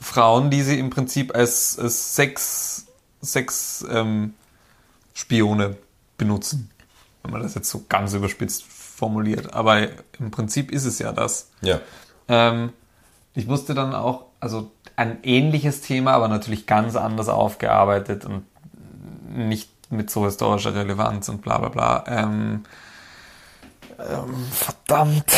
Frauen, 0.00 0.50
die 0.50 0.62
sie 0.62 0.78
im 0.78 0.90
Prinzip 0.90 1.34
als, 1.34 1.78
als 1.78 2.14
Sex, 2.16 2.86
Sex 3.20 3.84
ähm, 3.90 4.34
Spione 5.14 5.76
benutzen. 6.18 6.70
Wenn 7.22 7.32
man 7.32 7.42
das 7.42 7.54
jetzt 7.54 7.70
so 7.70 7.84
ganz 7.88 8.12
überspitzt 8.14 8.64
formuliert. 8.64 9.52
Aber 9.54 9.88
im 10.18 10.30
Prinzip 10.30 10.70
ist 10.72 10.84
es 10.84 10.98
ja 10.98 11.12
das. 11.12 11.50
ja. 11.60 11.80
Ähm, 12.28 12.72
ich 13.34 13.46
musste 13.46 13.74
dann 13.74 13.94
auch, 13.94 14.26
also 14.40 14.70
ein 14.94 15.18
ähnliches 15.22 15.80
Thema, 15.80 16.12
aber 16.12 16.28
natürlich 16.28 16.66
ganz 16.66 16.96
anders 16.96 17.28
aufgearbeitet 17.28 18.24
und 18.26 18.44
nicht 19.34 19.70
mit 19.92 20.10
so 20.10 20.24
historischer 20.24 20.74
Relevanz 20.74 21.28
und 21.28 21.42
bla 21.42 21.58
bla 21.58 21.68
bla. 21.68 22.04
Ähm, 22.08 22.64
ähm, 23.98 24.46
verdammt. 24.52 25.32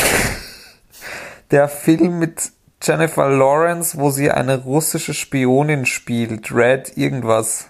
Der 1.50 1.68
Film 1.68 2.18
mit 2.18 2.50
Jennifer 2.82 3.28
Lawrence, 3.28 3.98
wo 3.98 4.10
sie 4.10 4.30
eine 4.30 4.62
russische 4.62 5.14
Spionin 5.14 5.86
spielt, 5.86 6.52
Red 6.52 6.96
irgendwas. 6.96 7.68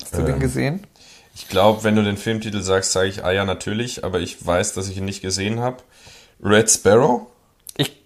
Hast 0.00 0.14
du 0.14 0.22
den 0.22 0.34
Ähm. 0.34 0.40
gesehen? 0.40 0.86
Ich 1.36 1.48
glaube, 1.48 1.82
wenn 1.82 1.96
du 1.96 2.04
den 2.04 2.16
Filmtitel 2.16 2.60
sagst, 2.62 2.92
sage 2.92 3.08
ich, 3.08 3.24
ah 3.24 3.32
ja, 3.32 3.44
natürlich, 3.44 4.04
aber 4.04 4.20
ich 4.20 4.44
weiß, 4.44 4.74
dass 4.74 4.88
ich 4.88 4.98
ihn 4.98 5.04
nicht 5.04 5.20
gesehen 5.20 5.60
habe. 5.60 5.78
Red 6.42 6.70
Sparrow? 6.70 7.26
Ich 7.76 8.00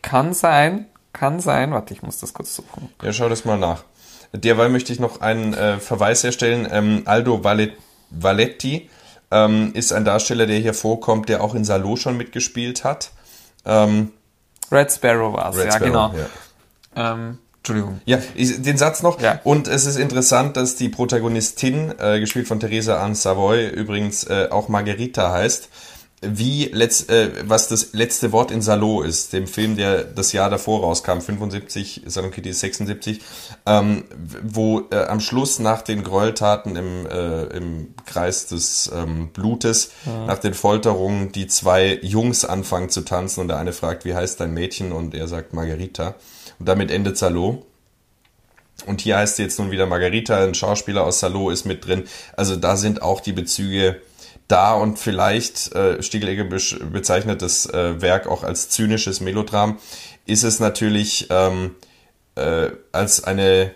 kann 0.00 0.32
sein, 0.32 0.86
kann 1.12 1.40
sein. 1.40 1.70
Warte, 1.72 1.92
ich 1.92 2.02
muss 2.02 2.18
das 2.18 2.32
kurz 2.32 2.54
suchen. 2.56 2.88
Ja, 3.02 3.12
schau 3.12 3.28
das 3.28 3.44
mal 3.44 3.58
nach. 3.58 3.84
Derweil 4.32 4.68
möchte 4.68 4.92
ich 4.92 5.00
noch 5.00 5.20
einen 5.20 5.54
äh, 5.54 5.78
Verweis 5.78 6.24
herstellen. 6.24 6.66
Ähm, 6.70 7.02
Aldo 7.04 7.42
Valetti 8.10 8.88
ähm, 9.30 9.72
ist 9.74 9.92
ein 9.92 10.04
Darsteller, 10.04 10.46
der 10.46 10.58
hier 10.58 10.74
vorkommt, 10.74 11.28
der 11.28 11.42
auch 11.42 11.54
in 11.54 11.64
Salo 11.64 11.96
schon 11.96 12.16
mitgespielt 12.16 12.84
hat. 12.84 13.10
Ähm, 13.64 14.12
Red 14.70 14.90
Sparrow 14.90 15.34
war 15.34 15.50
es, 15.50 15.56
ja, 15.56 15.72
Sparrow, 15.72 15.84
genau. 15.84 16.14
Ja. 16.96 17.12
Ähm, 17.12 17.38
Entschuldigung. 17.58 18.00
Ja, 18.06 18.18
ich, 18.34 18.60
den 18.60 18.76
Satz 18.76 19.02
noch. 19.02 19.20
Ja. 19.20 19.40
Und 19.44 19.68
es 19.68 19.86
ist 19.86 19.96
interessant, 19.96 20.56
dass 20.56 20.74
die 20.74 20.88
Protagonistin, 20.88 21.94
äh, 21.98 22.18
gespielt 22.18 22.48
von 22.48 22.58
Theresa 22.58 23.00
Anne 23.00 23.14
Savoy, 23.14 23.68
übrigens 23.68 24.24
äh, 24.24 24.48
auch 24.50 24.68
Margherita 24.68 25.30
heißt, 25.30 25.68
wie 26.22 26.66
letzt, 26.66 27.10
äh, 27.10 27.30
was 27.44 27.68
das 27.68 27.92
letzte 27.92 28.30
Wort 28.32 28.50
in 28.50 28.62
Salo 28.62 29.02
ist, 29.02 29.32
dem 29.32 29.48
Film, 29.48 29.76
der 29.76 30.04
das 30.04 30.32
Jahr 30.32 30.50
davor 30.50 30.80
rauskam, 30.80 31.20
75, 31.20 32.02
Salon 32.06 32.30
Kitty 32.30 32.50
ist 32.50 32.60
76, 32.60 33.20
ähm, 33.66 34.04
wo 34.42 34.82
äh, 34.90 35.04
am 35.04 35.20
Schluss 35.20 35.58
nach 35.58 35.82
den 35.82 36.04
Gräueltaten 36.04 36.76
im, 36.76 37.06
äh, 37.06 37.42
im 37.56 37.94
Kreis 38.06 38.46
des 38.46 38.90
ähm, 38.94 39.30
Blutes, 39.32 39.90
nach 40.26 40.38
den 40.38 40.54
Folterungen, 40.54 41.32
die 41.32 41.46
zwei 41.46 41.98
Jungs 42.02 42.44
anfangen 42.44 42.88
zu 42.88 43.02
tanzen 43.02 43.40
und 43.40 43.48
der 43.48 43.58
eine 43.58 43.72
fragt, 43.72 44.04
wie 44.04 44.14
heißt 44.14 44.40
dein 44.40 44.54
Mädchen? 44.54 44.92
Und 44.92 45.14
er 45.14 45.28
sagt 45.28 45.52
Margherita. 45.52 46.14
Und 46.58 46.68
damit 46.68 46.90
endet 46.90 47.18
Salo. 47.18 47.66
Und 48.86 49.00
hier 49.00 49.16
heißt 49.16 49.36
sie 49.36 49.42
jetzt 49.42 49.58
nun 49.58 49.70
wieder 49.70 49.86
Margarita, 49.86 50.42
ein 50.42 50.54
Schauspieler 50.54 51.04
aus 51.04 51.20
Salo 51.20 51.50
ist 51.50 51.64
mit 51.64 51.86
drin. 51.86 52.04
Also 52.36 52.56
da 52.56 52.76
sind 52.76 53.02
auch 53.02 53.20
die 53.20 53.32
Bezüge 53.32 54.00
da 54.52 54.74
und 54.74 54.98
vielleicht, 54.98 55.74
äh, 55.74 56.02
Stiegelegger 56.02 56.44
bezeichnet 56.44 57.42
das 57.42 57.66
äh, 57.66 58.00
Werk 58.00 58.26
auch 58.26 58.42
als 58.44 58.68
zynisches 58.68 59.20
Melodram, 59.20 59.78
ist 60.26 60.44
es 60.44 60.60
natürlich 60.60 61.26
ähm, 61.30 61.74
äh, 62.36 62.68
als 62.92 63.24
eine 63.24 63.72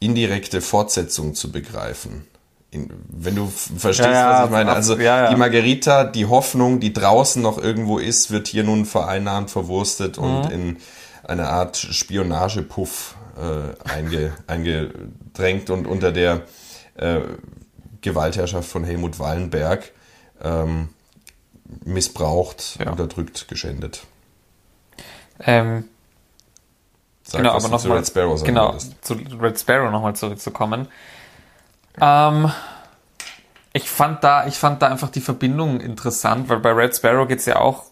indirekte 0.00 0.60
Fortsetzung 0.60 1.34
zu 1.34 1.52
begreifen. 1.52 2.26
In, 2.70 2.88
wenn 3.08 3.34
du 3.36 3.46
verstehst, 3.76 4.08
Ja, 4.08 4.38
was 4.40 4.44
ich 4.46 4.50
meine. 4.50 4.70
ab- 4.70 4.76
Also 4.76 4.96
ja, 4.96 5.24
ja. 5.24 5.30
die 5.30 5.36
Margarita, 5.36 6.04
die 6.04 6.24
Hoffnung, 6.26 6.80
die 6.80 6.92
draußen 6.94 7.42
noch 7.42 7.58
irgendwo 7.62 7.98
ist, 7.98 8.30
wird 8.30 8.48
hier 8.48 8.64
nun 8.64 8.86
vereinnahmt, 8.86 9.50
verwurstet 9.50 10.16
und 10.18 10.44
Mhm. 10.46 10.50
in 10.50 10.76
eine 11.24 11.48
Art 11.48 11.76
Spionagepuff 11.76 13.14
äh, 13.36 13.88
einge, 13.90 14.32
eingedrängt 14.46 15.68
und 15.70 15.86
unter 15.86 16.12
der 16.12 16.42
äh, 16.96 17.20
Gewaltherrschaft 18.00 18.68
von 18.68 18.84
Helmut 18.84 19.18
Wallenberg 19.18 19.92
ähm, 20.42 20.88
missbraucht, 21.84 22.78
Ja. 22.80 22.90
unterdrückt, 22.90 23.48
geschändet. 23.48 24.04
Ähm, 25.40 25.84
Sag, 27.24 27.38
genau, 27.42 27.52
aber 27.54 27.68
nochmal. 27.68 27.98
Red 27.98 28.06
Sparrow 28.06 28.36
sagen 28.38 28.46
Genau, 28.48 28.76
zu 29.00 29.14
Red 29.14 29.58
Sparrow 29.58 29.90
nochmal 29.90 30.14
zurückzukommen. 30.16 30.88
Ähm, 32.00 32.50
ich 33.72 33.88
fand 33.88 34.22
da, 34.24 34.46
ich 34.46 34.56
fand 34.56 34.82
da 34.82 34.88
einfach 34.88 35.10
die 35.10 35.20
Verbindung 35.20 35.80
interessant, 35.80 36.48
weil 36.48 36.58
bei 36.58 36.72
Red 36.72 36.94
Sparrow 36.96 37.26
geht 37.26 37.38
es 37.38 37.46
ja 37.46 37.56
auch, 37.60 37.84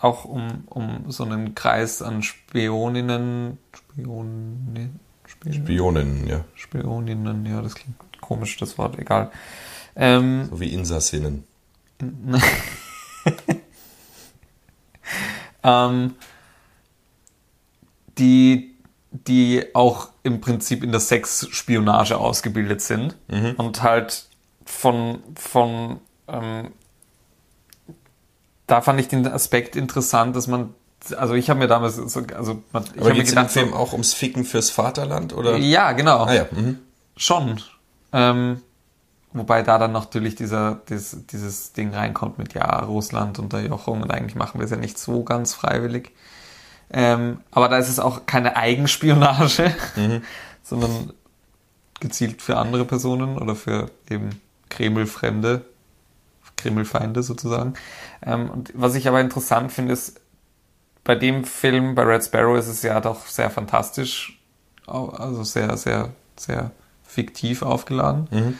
auch 0.00 0.24
um, 0.24 0.64
um 0.68 1.10
so 1.10 1.24
einen 1.24 1.54
Kreis 1.54 2.02
an 2.02 2.22
Spioninnen, 2.22 3.58
Spioni, 3.74 4.90
Spion, 5.26 5.54
Spioninnen, 5.54 6.26
ja. 6.26 6.44
Spioninnen, 6.54 7.46
ja, 7.46 7.62
das 7.62 7.74
klingt 7.74 7.96
komisch, 8.20 8.56
das 8.58 8.76
Wort, 8.76 8.98
egal. 8.98 9.30
Ähm, 9.96 10.48
So 10.50 10.60
wie 10.60 10.72
Insassinnen. 10.72 11.44
ähm, 15.62 16.14
die, 18.18 18.74
die 19.10 19.64
auch 19.74 20.08
im 20.22 20.40
Prinzip 20.40 20.82
in 20.82 20.90
der 20.90 21.00
Sexspionage 21.00 22.16
ausgebildet 22.16 22.80
sind 22.80 23.16
und 23.56 23.82
halt 23.82 24.26
von, 24.64 25.22
von 25.34 26.00
ähm, 26.28 26.72
da 28.66 28.80
fand 28.80 29.00
ich 29.00 29.08
den 29.08 29.26
Aspekt 29.26 29.76
interessant, 29.76 30.34
dass 30.36 30.46
man, 30.46 30.74
also 31.16 31.34
ich 31.34 31.50
habe 31.50 31.58
mir 31.58 31.66
damals, 31.66 31.96
so, 31.96 32.22
also 32.34 32.62
man, 32.72 32.84
ich 32.94 33.00
habe 33.00 33.14
mir 33.14 33.24
gedacht, 33.24 33.50
Film 33.50 33.74
auch 33.74 33.92
ums 33.92 34.14
Ficken 34.14 34.44
fürs 34.44 34.70
Vaterland, 34.70 35.34
oder? 35.34 35.56
ja, 35.56 35.92
genau, 35.92 36.24
Ah 36.24 36.34
ja, 36.34 36.46
mhm. 36.50 36.78
schon. 37.16 37.60
Ähm, 38.12 38.62
wobei 39.34 39.62
da 39.62 39.78
dann 39.78 39.92
natürlich 39.92 40.36
dieser, 40.36 40.80
dieses, 40.88 41.26
dieses 41.26 41.72
Ding 41.72 41.92
reinkommt 41.92 42.38
mit, 42.38 42.54
ja, 42.54 42.80
Russland 42.80 43.38
Unterjochung 43.38 44.00
und 44.00 44.10
eigentlich 44.10 44.36
machen 44.36 44.60
wir 44.60 44.64
es 44.64 44.70
ja 44.70 44.76
nicht 44.76 44.98
so 44.98 45.24
ganz 45.24 45.52
freiwillig. 45.52 46.12
Ähm, 46.90 47.40
aber 47.50 47.68
da 47.68 47.78
ist 47.78 47.88
es 47.88 47.98
auch 47.98 48.24
keine 48.26 48.56
Eigenspionage, 48.56 49.74
mhm. 49.96 50.22
sondern 50.62 51.12
gezielt 52.00 52.40
für 52.40 52.56
andere 52.56 52.84
Personen 52.84 53.36
oder 53.36 53.56
für 53.56 53.90
eben 54.08 54.30
Kreml-Fremde, 54.68 55.64
Kreml-Feinde 56.56 57.22
sozusagen. 57.22 57.74
Ähm, 58.24 58.48
und 58.50 58.72
was 58.74 58.94
ich 58.94 59.08
aber 59.08 59.20
interessant 59.20 59.72
finde, 59.72 59.92
ist, 59.92 60.20
bei 61.02 61.14
dem 61.14 61.44
Film, 61.44 61.94
bei 61.94 62.02
Red 62.02 62.24
Sparrow, 62.24 62.56
ist 62.56 62.68
es 62.68 62.82
ja 62.82 63.00
doch 63.00 63.26
sehr 63.26 63.50
fantastisch, 63.50 64.40
also 64.86 65.44
sehr, 65.44 65.76
sehr, 65.76 66.10
sehr 66.36 66.70
fiktiv 67.04 67.62
aufgeladen. 67.62 68.28
Mhm. 68.30 68.58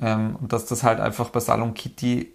Ähm, 0.00 0.36
und 0.40 0.52
dass 0.52 0.66
das 0.66 0.82
halt 0.82 1.00
einfach 1.00 1.30
bei 1.30 1.40
Salon 1.40 1.74
Kitty 1.74 2.32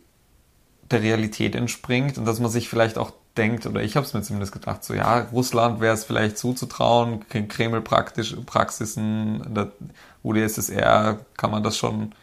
der 0.92 1.02
Realität 1.02 1.56
entspringt 1.56 2.18
und 2.18 2.26
dass 2.26 2.40
man 2.40 2.52
sich 2.52 2.70
vielleicht 2.70 2.98
auch 2.98 3.12
denkt, 3.38 3.66
oder 3.66 3.82
ich 3.84 3.96
habe 3.96 4.06
es 4.06 4.14
mir 4.14 4.22
zumindest 4.22 4.52
gedacht, 4.54 4.84
so 4.84 4.94
ja, 4.94 5.22
Russland 5.32 5.80
wäre 5.82 5.96
es 5.96 6.04
vielleicht 6.06 6.38
zuzutrauen, 6.38 7.26
Kreml-Praxisen, 7.30 9.54
der 9.54 9.72
UdSSR 10.24 11.20
kann 11.38 11.52
man 11.52 11.64
das 11.64 11.78
schon, 11.78 12.14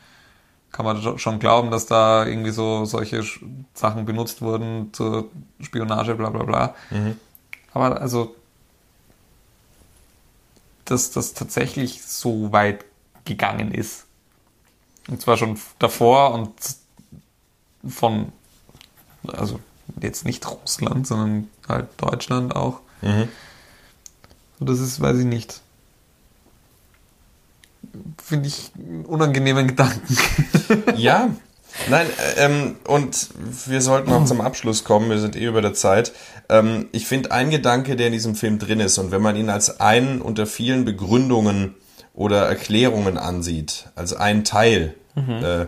kann 0.70 0.84
man 0.86 1.18
schon 1.18 1.38
glauben, 1.38 1.70
dass 1.70 1.86
da 1.86 2.26
irgendwie 2.26 2.50
so 2.50 2.84
solche 2.84 3.24
Sachen 3.74 4.04
benutzt 4.06 4.42
wurden 4.42 4.92
zur 4.92 5.30
Spionage, 5.60 6.14
bla 6.14 6.30
bla 6.30 6.44
bla. 6.44 6.74
Mhm. 6.90 7.16
Aber 7.74 8.00
also, 8.00 8.34
dass 10.84 11.10
das 11.10 11.34
tatsächlich 11.34 12.02
so 12.02 12.52
weit 12.52 12.84
gegangen 13.24 13.72
ist. 13.72 14.06
Und 15.08 15.20
zwar 15.20 15.36
schon 15.36 15.58
davor 15.78 16.32
und 16.32 16.52
von, 17.88 18.32
also 19.26 19.58
jetzt 20.00 20.24
nicht 20.24 20.48
Russland, 20.48 21.06
sondern 21.06 21.48
halt 21.68 21.88
Deutschland 21.96 22.54
auch. 22.54 22.80
Mhm. 23.00 23.28
Das 24.60 24.78
ist, 24.78 25.00
weiß 25.00 25.18
ich 25.18 25.26
nicht. 25.26 25.60
Finde 28.22 28.48
ich 28.48 28.70
einen 28.76 29.04
unangenehmen 29.04 29.66
Gedanken. 29.66 30.16
Ja, 30.96 31.28
Nein, 31.88 32.06
ähm, 32.36 32.76
und 32.86 33.28
wir 33.66 33.80
sollten 33.80 34.12
auch 34.12 34.24
zum 34.24 34.40
Abschluss 34.40 34.84
kommen, 34.84 35.10
wir 35.10 35.18
sind 35.18 35.36
eh 35.36 35.46
über 35.46 35.62
der 35.62 35.74
Zeit. 35.74 36.12
Ähm, 36.48 36.88
ich 36.92 37.06
finde 37.06 37.32
ein 37.32 37.50
Gedanke, 37.50 37.96
der 37.96 38.08
in 38.08 38.12
diesem 38.12 38.34
Film 38.34 38.58
drin 38.58 38.80
ist, 38.80 38.98
und 38.98 39.10
wenn 39.10 39.22
man 39.22 39.36
ihn 39.36 39.48
als 39.48 39.80
einen 39.80 40.20
unter 40.20 40.46
vielen 40.46 40.84
Begründungen 40.84 41.74
oder 42.14 42.46
Erklärungen 42.46 43.18
ansieht, 43.18 43.86
als 43.94 44.12
einen 44.12 44.44
Teil, 44.44 44.94
mhm. 45.14 45.44
äh, 45.44 45.66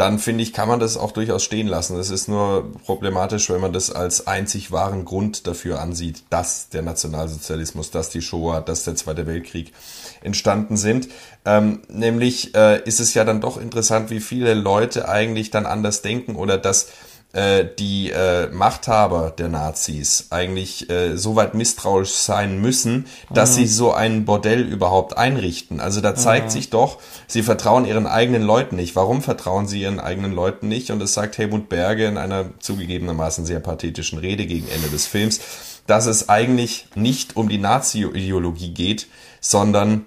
dann 0.00 0.18
finde 0.18 0.42
ich, 0.42 0.54
kann 0.54 0.66
man 0.66 0.80
das 0.80 0.96
auch 0.96 1.12
durchaus 1.12 1.44
stehen 1.44 1.66
lassen. 1.66 1.98
Es 1.98 2.08
ist 2.08 2.26
nur 2.26 2.72
problematisch, 2.86 3.50
wenn 3.50 3.60
man 3.60 3.74
das 3.74 3.90
als 3.90 4.26
einzig 4.26 4.72
wahren 4.72 5.04
Grund 5.04 5.46
dafür 5.46 5.78
ansieht, 5.78 6.24
dass 6.30 6.70
der 6.70 6.80
Nationalsozialismus, 6.80 7.90
dass 7.90 8.08
die 8.08 8.22
Shoah, 8.22 8.62
dass 8.62 8.84
der 8.84 8.96
Zweite 8.96 9.26
Weltkrieg 9.26 9.74
entstanden 10.22 10.78
sind. 10.78 11.08
Ähm, 11.44 11.82
nämlich 11.88 12.54
äh, 12.54 12.82
ist 12.84 13.00
es 13.00 13.12
ja 13.12 13.24
dann 13.24 13.42
doch 13.42 13.60
interessant, 13.60 14.08
wie 14.08 14.20
viele 14.20 14.54
Leute 14.54 15.06
eigentlich 15.06 15.50
dann 15.50 15.66
anders 15.66 16.00
denken 16.00 16.34
oder 16.34 16.56
dass 16.56 16.88
die 17.32 18.10
äh, 18.10 18.48
Machthaber 18.48 19.30
der 19.30 19.48
Nazis 19.48 20.26
eigentlich 20.30 20.90
äh, 20.90 21.16
so 21.16 21.36
weit 21.36 21.54
misstrauisch 21.54 22.10
sein 22.10 22.60
müssen, 22.60 23.06
dass 23.32 23.52
mhm. 23.52 23.54
sie 23.54 23.66
so 23.68 23.92
ein 23.92 24.24
Bordell 24.24 24.62
überhaupt 24.62 25.16
einrichten. 25.16 25.80
Also 25.80 26.00
da 26.00 26.16
zeigt 26.16 26.46
mhm. 26.46 26.50
sich 26.50 26.70
doch, 26.70 26.98
sie 27.28 27.44
vertrauen 27.44 27.84
ihren 27.84 28.08
eigenen 28.08 28.42
Leuten 28.42 28.74
nicht. 28.74 28.96
Warum 28.96 29.22
vertrauen 29.22 29.68
sie 29.68 29.82
ihren 29.82 30.00
eigenen 30.00 30.32
Leuten 30.32 30.66
nicht? 30.66 30.90
Und 30.90 30.98
das 30.98 31.14
sagt 31.14 31.38
Helmut 31.38 31.68
Berge 31.68 32.06
in 32.06 32.18
einer 32.18 32.46
zugegebenermaßen 32.58 33.46
sehr 33.46 33.60
pathetischen 33.60 34.18
Rede 34.18 34.46
gegen 34.46 34.66
Ende 34.68 34.88
des 34.88 35.06
Films, 35.06 35.40
dass 35.86 36.06
es 36.06 36.28
eigentlich 36.28 36.88
nicht 36.96 37.36
um 37.36 37.48
die 37.48 37.58
Nazi-Ideologie 37.58 38.74
geht, 38.74 39.06
sondern 39.40 40.04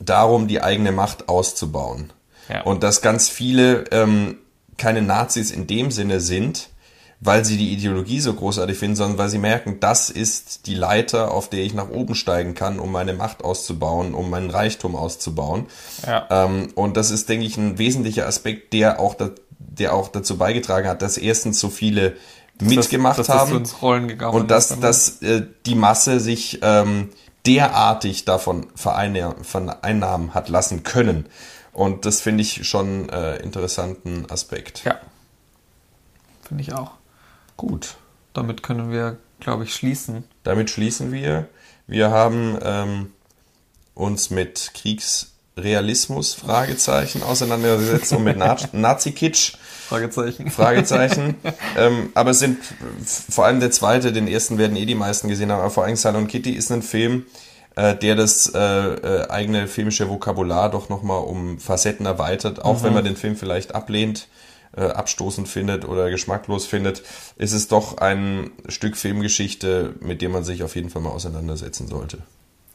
darum, 0.00 0.48
die 0.48 0.62
eigene 0.62 0.90
Macht 0.90 1.28
auszubauen. 1.28 2.12
Ja. 2.48 2.62
Und 2.62 2.82
dass 2.82 3.02
ganz 3.02 3.28
viele 3.28 3.84
ähm, 3.92 4.38
keine 4.78 5.02
Nazis 5.02 5.50
in 5.50 5.66
dem 5.66 5.90
Sinne 5.90 6.20
sind, 6.20 6.70
weil 7.20 7.44
sie 7.44 7.56
die 7.56 7.72
Ideologie 7.72 8.20
so 8.20 8.32
großartig 8.32 8.78
finden, 8.78 8.96
sondern 8.96 9.18
weil 9.18 9.28
sie 9.28 9.38
merken, 9.38 9.80
das 9.80 10.08
ist 10.08 10.66
die 10.66 10.74
Leiter, 10.74 11.32
auf 11.32 11.50
der 11.50 11.60
ich 11.60 11.74
nach 11.74 11.90
oben 11.90 12.14
steigen 12.14 12.54
kann, 12.54 12.78
um 12.78 12.92
meine 12.92 13.12
Macht 13.12 13.44
auszubauen, 13.44 14.14
um 14.14 14.30
meinen 14.30 14.50
Reichtum 14.50 14.94
auszubauen. 14.94 15.66
Ja. 16.06 16.26
Ähm, 16.30 16.68
und 16.76 16.96
das 16.96 17.10
ist, 17.10 17.28
denke 17.28 17.44
ich, 17.44 17.56
ein 17.56 17.78
wesentlicher 17.78 18.26
Aspekt, 18.26 18.72
der 18.72 19.00
auch, 19.00 19.14
da, 19.14 19.30
der 19.58 19.94
auch 19.94 20.08
dazu 20.08 20.38
beigetragen 20.38 20.88
hat, 20.88 21.02
dass 21.02 21.18
erstens 21.18 21.58
so 21.58 21.70
viele 21.70 22.16
mitgemacht 22.60 23.18
das, 23.18 23.28
haben 23.28 23.64
und 24.32 24.50
dass, 24.50 24.70
ist, 24.70 24.82
dass 24.82 25.22
äh, 25.22 25.42
die 25.66 25.74
Masse 25.74 26.20
sich 26.20 26.60
ähm, 26.62 27.10
derartig 27.46 28.24
davon 28.24 28.66
vereinnahmen 28.74 30.34
hat 30.34 30.48
lassen 30.48 30.82
können. 30.82 31.26
Und 31.78 32.06
das 32.06 32.20
finde 32.20 32.42
ich 32.42 32.66
schon 32.66 33.08
äh, 33.08 33.36
interessanten 33.36 34.28
Aspekt. 34.28 34.82
Ja. 34.84 34.98
Finde 36.42 36.62
ich 36.62 36.72
auch. 36.72 36.90
Gut. 37.56 37.94
Damit 38.34 38.64
können 38.64 38.90
wir, 38.90 39.16
glaube 39.38 39.62
ich, 39.62 39.72
schließen. 39.72 40.24
Damit 40.42 40.70
schließen 40.70 41.12
wir. 41.12 41.46
Wir 41.86 42.10
haben 42.10 42.58
ähm, 42.64 43.12
uns 43.94 44.30
mit 44.30 44.72
Kriegsrealismus, 44.74 46.34
Fragezeichen, 46.34 47.22
auseinandergesetzt 47.22 48.12
und 48.12 48.24
mit 48.24 48.38
Nazi-Kitsch. 48.72 49.52
Fragezeichen. 49.88 50.50
Fragezeichen. 50.50 51.36
ähm, 51.76 52.10
aber 52.14 52.32
es 52.32 52.40
sind 52.40 52.58
vor 53.30 53.44
allem 53.44 53.60
der 53.60 53.70
zweite, 53.70 54.12
den 54.12 54.26
ersten 54.26 54.58
werden 54.58 54.76
eh 54.76 54.84
die 54.84 54.96
meisten 54.96 55.28
gesehen 55.28 55.52
haben, 55.52 55.60
aber 55.60 55.70
vor 55.70 55.84
allem 55.84 55.94
Salon 55.94 56.26
Kitty 56.26 56.50
ist 56.50 56.72
ein 56.72 56.82
Film, 56.82 57.26
äh, 57.78 57.96
der 57.96 58.16
das 58.16 58.52
äh, 58.52 58.58
äh, 58.58 59.28
eigene 59.28 59.68
filmische 59.68 60.08
Vokabular 60.08 60.68
doch 60.68 60.88
nochmal 60.88 61.22
um 61.22 61.60
Facetten 61.60 62.06
erweitert. 62.06 62.64
Auch 62.64 62.80
mhm. 62.80 62.84
wenn 62.84 62.94
man 62.94 63.04
den 63.04 63.16
Film 63.16 63.36
vielleicht 63.36 63.74
ablehnt, 63.74 64.26
äh, 64.76 64.82
abstoßend 64.82 65.46
findet 65.48 65.86
oder 65.86 66.10
geschmacklos 66.10 66.66
findet, 66.66 67.04
ist 67.36 67.52
es 67.52 67.68
doch 67.68 67.98
ein 67.98 68.50
Stück 68.66 68.96
Filmgeschichte, 68.96 69.94
mit 70.00 70.22
dem 70.22 70.32
man 70.32 70.42
sich 70.42 70.64
auf 70.64 70.74
jeden 70.74 70.90
Fall 70.90 71.02
mal 71.02 71.10
auseinandersetzen 71.10 71.86
sollte. 71.86 72.18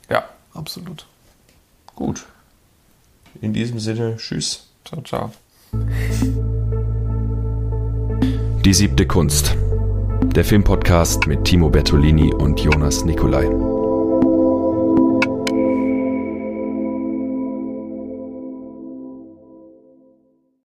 Ja, 0.09 0.23
absolut. 0.53 1.05
Gut. 1.95 2.25
In 3.41 3.51
diesem 3.51 3.79
Sinne, 3.79 4.15
tschüss. 4.15 4.67
Ciao, 4.85 5.01
ciao. 5.01 5.33
Die 8.63 8.73
siebte 8.73 9.05
Kunst. 9.05 9.57
Der 10.33 10.45
Filmpodcast 10.45 11.27
mit 11.27 11.43
Timo 11.43 11.69
Bertolini 11.69 12.33
und 12.33 12.59
Jonas 12.61 13.03
Nicolai. 13.03 13.72